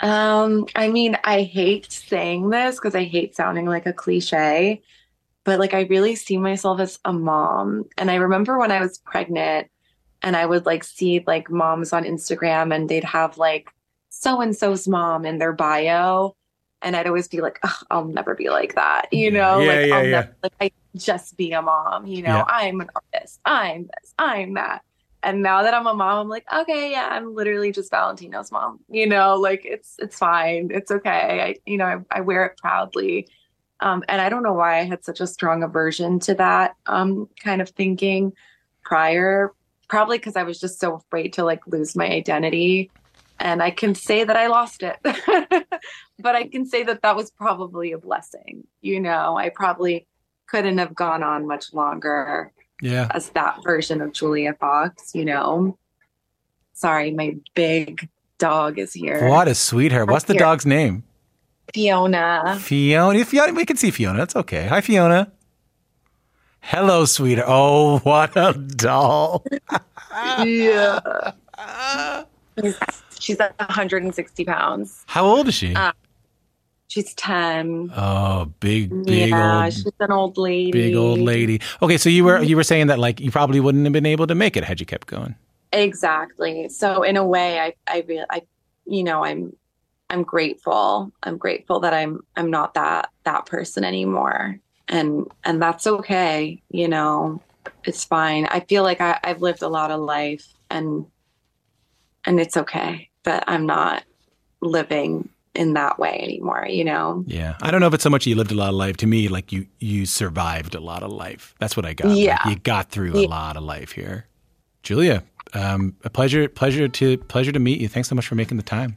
Um, 0.00 0.66
I 0.74 0.88
mean, 0.88 1.16
I 1.24 1.42
hate 1.42 1.92
saying 1.92 2.50
this 2.50 2.76
because 2.76 2.94
I 2.94 3.04
hate 3.04 3.36
sounding 3.36 3.66
like 3.66 3.86
a 3.86 3.92
cliche, 3.92 4.82
but 5.44 5.60
like 5.60 5.74
I 5.74 5.82
really 5.82 6.16
see 6.16 6.38
myself 6.38 6.80
as 6.80 6.98
a 7.04 7.12
mom. 7.12 7.84
And 7.96 8.10
I 8.10 8.16
remember 8.16 8.58
when 8.58 8.72
I 8.72 8.80
was 8.80 8.98
pregnant, 8.98 9.68
and 10.24 10.36
I 10.36 10.46
would 10.46 10.64
like 10.64 10.82
see 10.82 11.22
like 11.26 11.50
moms 11.50 11.92
on 11.92 12.04
Instagram 12.04 12.74
and 12.74 12.88
they'd 12.88 13.04
have 13.04 13.36
like 13.36 13.70
so 14.08 14.40
and 14.40 14.56
so's 14.56 14.88
mom 14.88 15.26
in 15.26 15.38
their 15.38 15.52
bio. 15.52 16.34
And 16.80 16.96
I'd 16.96 17.06
always 17.06 17.28
be 17.28 17.40
like, 17.40 17.60
I'll 17.90 18.06
never 18.06 18.34
be 18.34 18.48
like 18.48 18.74
that, 18.74 19.12
you 19.12 19.30
know? 19.30 19.60
Yeah, 19.60 19.72
like 19.72 19.86
yeah, 19.86 19.94
I'll 19.94 20.04
yeah. 20.04 20.10
never 20.10 20.36
like 20.42 20.54
I 20.60 20.70
just 20.96 21.36
be 21.36 21.52
a 21.52 21.62
mom, 21.62 22.06
you 22.06 22.22
know. 22.22 22.44
I'm 22.48 22.80
an 22.80 22.88
artist, 23.12 23.38
I'm 23.44 23.84
this, 23.84 24.14
I'm 24.18 24.54
that. 24.54 24.82
And 25.22 25.42
now 25.42 25.62
that 25.62 25.72
I'm 25.72 25.86
a 25.86 25.94
mom, 25.94 26.18
I'm 26.18 26.28
like, 26.28 26.44
okay, 26.52 26.90
yeah, 26.90 27.08
I'm 27.10 27.34
literally 27.34 27.72
just 27.72 27.90
Valentino's 27.90 28.50
mom. 28.50 28.80
You 28.88 29.06
know, 29.06 29.36
like 29.36 29.64
it's 29.64 29.96
it's 29.98 30.18
fine. 30.18 30.70
It's 30.72 30.90
okay. 30.90 31.40
I 31.42 31.56
you 31.70 31.76
know, 31.76 31.86
I, 31.86 32.18
I 32.18 32.20
wear 32.22 32.46
it 32.46 32.56
proudly. 32.56 33.28
Um, 33.80 34.02
and 34.08 34.20
I 34.22 34.30
don't 34.30 34.42
know 34.42 34.52
why 34.54 34.78
I 34.78 34.84
had 34.84 35.04
such 35.04 35.20
a 35.20 35.26
strong 35.26 35.62
aversion 35.62 36.18
to 36.20 36.34
that 36.34 36.76
um 36.86 37.28
kind 37.42 37.60
of 37.60 37.68
thinking 37.70 38.32
prior. 38.82 39.52
Probably 39.94 40.18
because 40.18 40.34
I 40.34 40.42
was 40.42 40.58
just 40.58 40.80
so 40.80 40.96
afraid 40.96 41.32
to 41.34 41.44
like 41.44 41.64
lose 41.68 41.94
my 41.94 42.08
identity. 42.10 42.90
And 43.38 43.62
I 43.62 43.70
can 43.70 43.94
say 43.94 44.24
that 44.24 44.36
I 44.36 44.48
lost 44.48 44.82
it. 44.82 44.96
but 46.18 46.34
I 46.34 46.48
can 46.48 46.66
say 46.66 46.82
that 46.82 47.02
that 47.02 47.14
was 47.14 47.30
probably 47.30 47.92
a 47.92 47.98
blessing. 47.98 48.66
You 48.80 48.98
know, 48.98 49.38
I 49.38 49.50
probably 49.50 50.08
couldn't 50.48 50.78
have 50.78 50.96
gone 50.96 51.22
on 51.22 51.46
much 51.46 51.72
longer 51.72 52.50
Yeah. 52.82 53.06
as 53.12 53.28
that 53.30 53.62
version 53.62 54.00
of 54.00 54.12
Julia 54.12 54.54
Fox, 54.54 55.14
you 55.14 55.24
know. 55.24 55.78
Sorry, 56.72 57.12
my 57.12 57.36
big 57.54 58.08
dog 58.38 58.80
is 58.80 58.92
here. 58.94 59.28
What 59.28 59.46
a 59.46 59.54
sweetheart. 59.54 60.10
What's 60.10 60.24
the 60.24 60.34
dog's 60.34 60.66
name? 60.66 61.04
Fiona. 61.72 62.58
Fiona. 62.60 63.24
Fiona. 63.24 63.52
We 63.52 63.64
can 63.64 63.76
see 63.76 63.92
Fiona. 63.92 64.18
That's 64.18 64.34
okay. 64.34 64.66
Hi, 64.66 64.80
Fiona. 64.80 65.30
Hello, 66.66 67.04
sweetheart. 67.04 67.48
Oh, 67.50 67.98
what 67.98 68.32
a 68.36 68.54
doll. 68.54 69.44
yeah. 70.44 70.98
She's, 72.58 72.78
she's 73.18 73.38
160 73.38 74.44
pounds. 74.46 75.04
How 75.06 75.26
old 75.26 75.48
is 75.48 75.54
she? 75.54 75.74
Uh, 75.74 75.92
she's 76.88 77.12
10. 77.14 77.92
oh, 77.94 78.46
big, 78.60 78.88
big 79.04 79.28
yeah, 79.28 79.64
old, 79.64 79.74
she's 79.74 79.92
an 80.00 80.10
old 80.10 80.38
lady. 80.38 80.72
big 80.72 80.96
old 80.96 81.18
lady. 81.18 81.60
Okay, 81.82 81.98
so 81.98 82.08
you 82.08 82.24
were 82.24 82.42
you 82.42 82.56
were 82.56 82.64
saying 82.64 82.86
that 82.86 82.98
like 82.98 83.20
you 83.20 83.30
probably 83.30 83.60
wouldn't 83.60 83.84
have 83.84 83.92
been 83.92 84.06
able 84.06 84.26
to 84.26 84.34
make 84.34 84.56
it 84.56 84.64
had 84.64 84.80
you 84.80 84.86
kept 84.86 85.06
going. 85.06 85.34
Exactly. 85.74 86.70
So 86.70 87.02
in 87.02 87.18
a 87.18 87.26
way, 87.26 87.60
I, 87.60 87.74
I, 87.86 88.24
I, 88.30 88.42
you 88.86 89.04
know, 89.04 89.22
I'm, 89.22 89.54
I'm 90.08 90.22
grateful. 90.22 91.12
I'm 91.22 91.36
grateful 91.36 91.80
that 91.80 91.92
I'm, 91.92 92.20
I'm 92.36 92.50
not 92.50 92.74
that, 92.74 93.10
that 93.24 93.46
person 93.46 93.84
anymore. 93.84 94.60
And, 94.88 95.26
and 95.44 95.60
that's 95.60 95.86
okay. 95.86 96.62
You 96.70 96.88
know, 96.88 97.42
it's 97.84 98.04
fine. 98.04 98.46
I 98.46 98.60
feel 98.60 98.82
like 98.82 99.00
I, 99.00 99.18
I've 99.24 99.42
lived 99.42 99.62
a 99.62 99.68
lot 99.68 99.90
of 99.90 100.00
life 100.00 100.46
and, 100.70 101.06
and 102.24 102.38
it's 102.40 102.56
okay 102.56 103.10
that 103.24 103.44
I'm 103.46 103.66
not 103.66 104.04
living 104.60 105.28
in 105.54 105.74
that 105.74 105.98
way 105.98 106.18
anymore, 106.22 106.66
you 106.68 106.84
know? 106.84 107.24
Yeah, 107.26 107.54
I 107.62 107.70
don't 107.70 107.80
know 107.80 107.86
if 107.86 107.94
it's 107.94 108.02
so 108.02 108.10
much 108.10 108.26
you 108.26 108.34
lived 108.34 108.50
a 108.50 108.56
lot 108.56 108.70
of 108.70 108.74
life. 108.74 108.96
To 108.98 109.06
me, 109.06 109.28
like 109.28 109.52
you 109.52 109.66
you 109.78 110.04
survived 110.04 110.74
a 110.74 110.80
lot 110.80 111.02
of 111.02 111.12
life. 111.12 111.54
That's 111.60 111.76
what 111.76 111.86
I 111.86 111.94
got. 111.94 112.08
Like, 112.08 112.18
Yeah. 112.18 112.48
you 112.48 112.56
got 112.56 112.90
through 112.90 113.16
a 113.16 113.22
Yeah. 113.22 113.28
lot 113.28 113.56
of 113.56 113.62
life 113.62 113.92
here. 113.92 114.26
Julia, 114.82 115.22
um, 115.54 115.94
a 116.02 116.10
pleasure, 116.10 116.48
pleasure 116.48 116.88
to 116.88 117.18
pleasure 117.18 117.52
to 117.52 117.60
meet 117.60 117.80
you. 117.80 117.88
Thanks 117.88 118.08
so 118.08 118.14
much 118.16 118.26
for 118.26 118.34
making 118.34 118.56
the 118.56 118.64
time. 118.64 118.96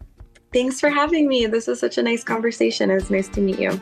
Thanks 0.52 0.80
for 0.80 0.90
having 0.90 1.28
me. 1.28 1.46
This 1.46 1.68
was 1.68 1.80
such 1.80 1.98
a 1.98 2.04
nice 2.04 2.24
conversation. 2.24 2.90
It 2.90 2.96
was 2.96 3.12
nice 3.12 3.30
to 3.30 3.42
meet 3.42 3.60
you. 3.60 3.80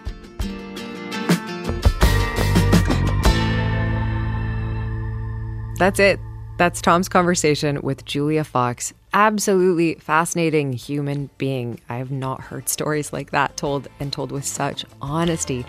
That's 5.78 6.00
it. 6.00 6.20
That's 6.58 6.82
Tom's 6.82 7.10
conversation 7.10 7.82
with 7.82 8.06
Julia 8.06 8.44
Fox. 8.46 8.94
Absolutely 9.16 9.96
fascinating 9.96 10.74
human 10.74 11.30
being. 11.38 11.80
I 11.88 12.00
have 12.00 12.12
not 12.12 12.42
heard 12.42 12.68
stories 12.68 13.14
like 13.14 13.32
that 13.32 13.56
told 13.56 13.88
and 14.02 14.12
told 14.12 14.30
with 14.30 14.44
such 14.44 14.84
honesty. 15.02 15.66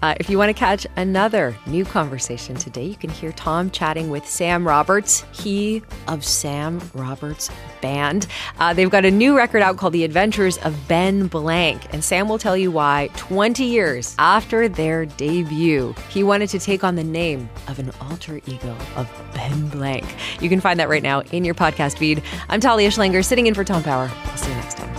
Uh, 0.00 0.14
if 0.20 0.30
you 0.30 0.38
want 0.38 0.50
to 0.50 0.54
catch 0.54 0.86
another 0.94 1.56
new 1.66 1.84
conversation 1.84 2.54
today, 2.54 2.84
you 2.84 2.94
can 2.94 3.10
hear 3.10 3.32
Tom 3.32 3.68
chatting 3.72 4.10
with 4.10 4.24
Sam 4.28 4.64
Roberts, 4.64 5.24
he 5.32 5.82
of 6.06 6.24
Sam 6.24 6.80
Roberts 6.94 7.50
Band. 7.82 8.28
Uh, 8.60 8.72
they've 8.72 8.88
got 8.88 9.04
a 9.04 9.10
new 9.10 9.36
record 9.36 9.60
out 9.60 9.76
called 9.76 9.92
The 9.92 10.04
Adventures 10.04 10.58
of 10.58 10.86
Ben 10.86 11.26
Blank, 11.26 11.92
and 11.92 12.04
Sam 12.04 12.28
will 12.28 12.38
tell 12.38 12.56
you 12.56 12.70
why 12.70 13.10
20 13.16 13.64
years 13.64 14.14
after 14.20 14.68
their 14.68 15.04
debut, 15.04 15.96
he 16.10 16.22
wanted 16.22 16.48
to 16.50 16.60
take 16.60 16.84
on 16.84 16.94
the 16.94 17.02
name 17.02 17.48
of 17.66 17.80
an 17.80 17.90
alter 18.00 18.40
ego 18.46 18.76
of 18.94 19.10
Ben 19.34 19.68
Blank. 19.70 20.04
You 20.40 20.48
can 20.48 20.60
find 20.60 20.78
that 20.78 20.88
right 20.88 21.02
now 21.02 21.22
in 21.32 21.44
your 21.44 21.56
podcast 21.56 21.98
feed. 21.98 22.22
I'm 22.48 22.60
Talia 22.84 22.90
Schlanger, 22.90 23.24
sitting 23.24 23.46
in 23.46 23.54
for 23.54 23.64
Tom 23.64 23.82
Power. 23.82 24.10
I'll 24.24 24.36
see 24.36 24.50
you 24.50 24.56
next 24.56 24.76
time. 24.76 24.92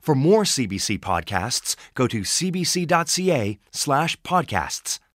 For 0.00 0.14
more 0.14 0.44
CBC 0.44 0.98
podcasts, 0.98 1.76
go 1.94 2.06
to 2.06 2.20
cbc.ca 2.20 3.58
slash 3.70 4.16
podcasts. 4.22 5.00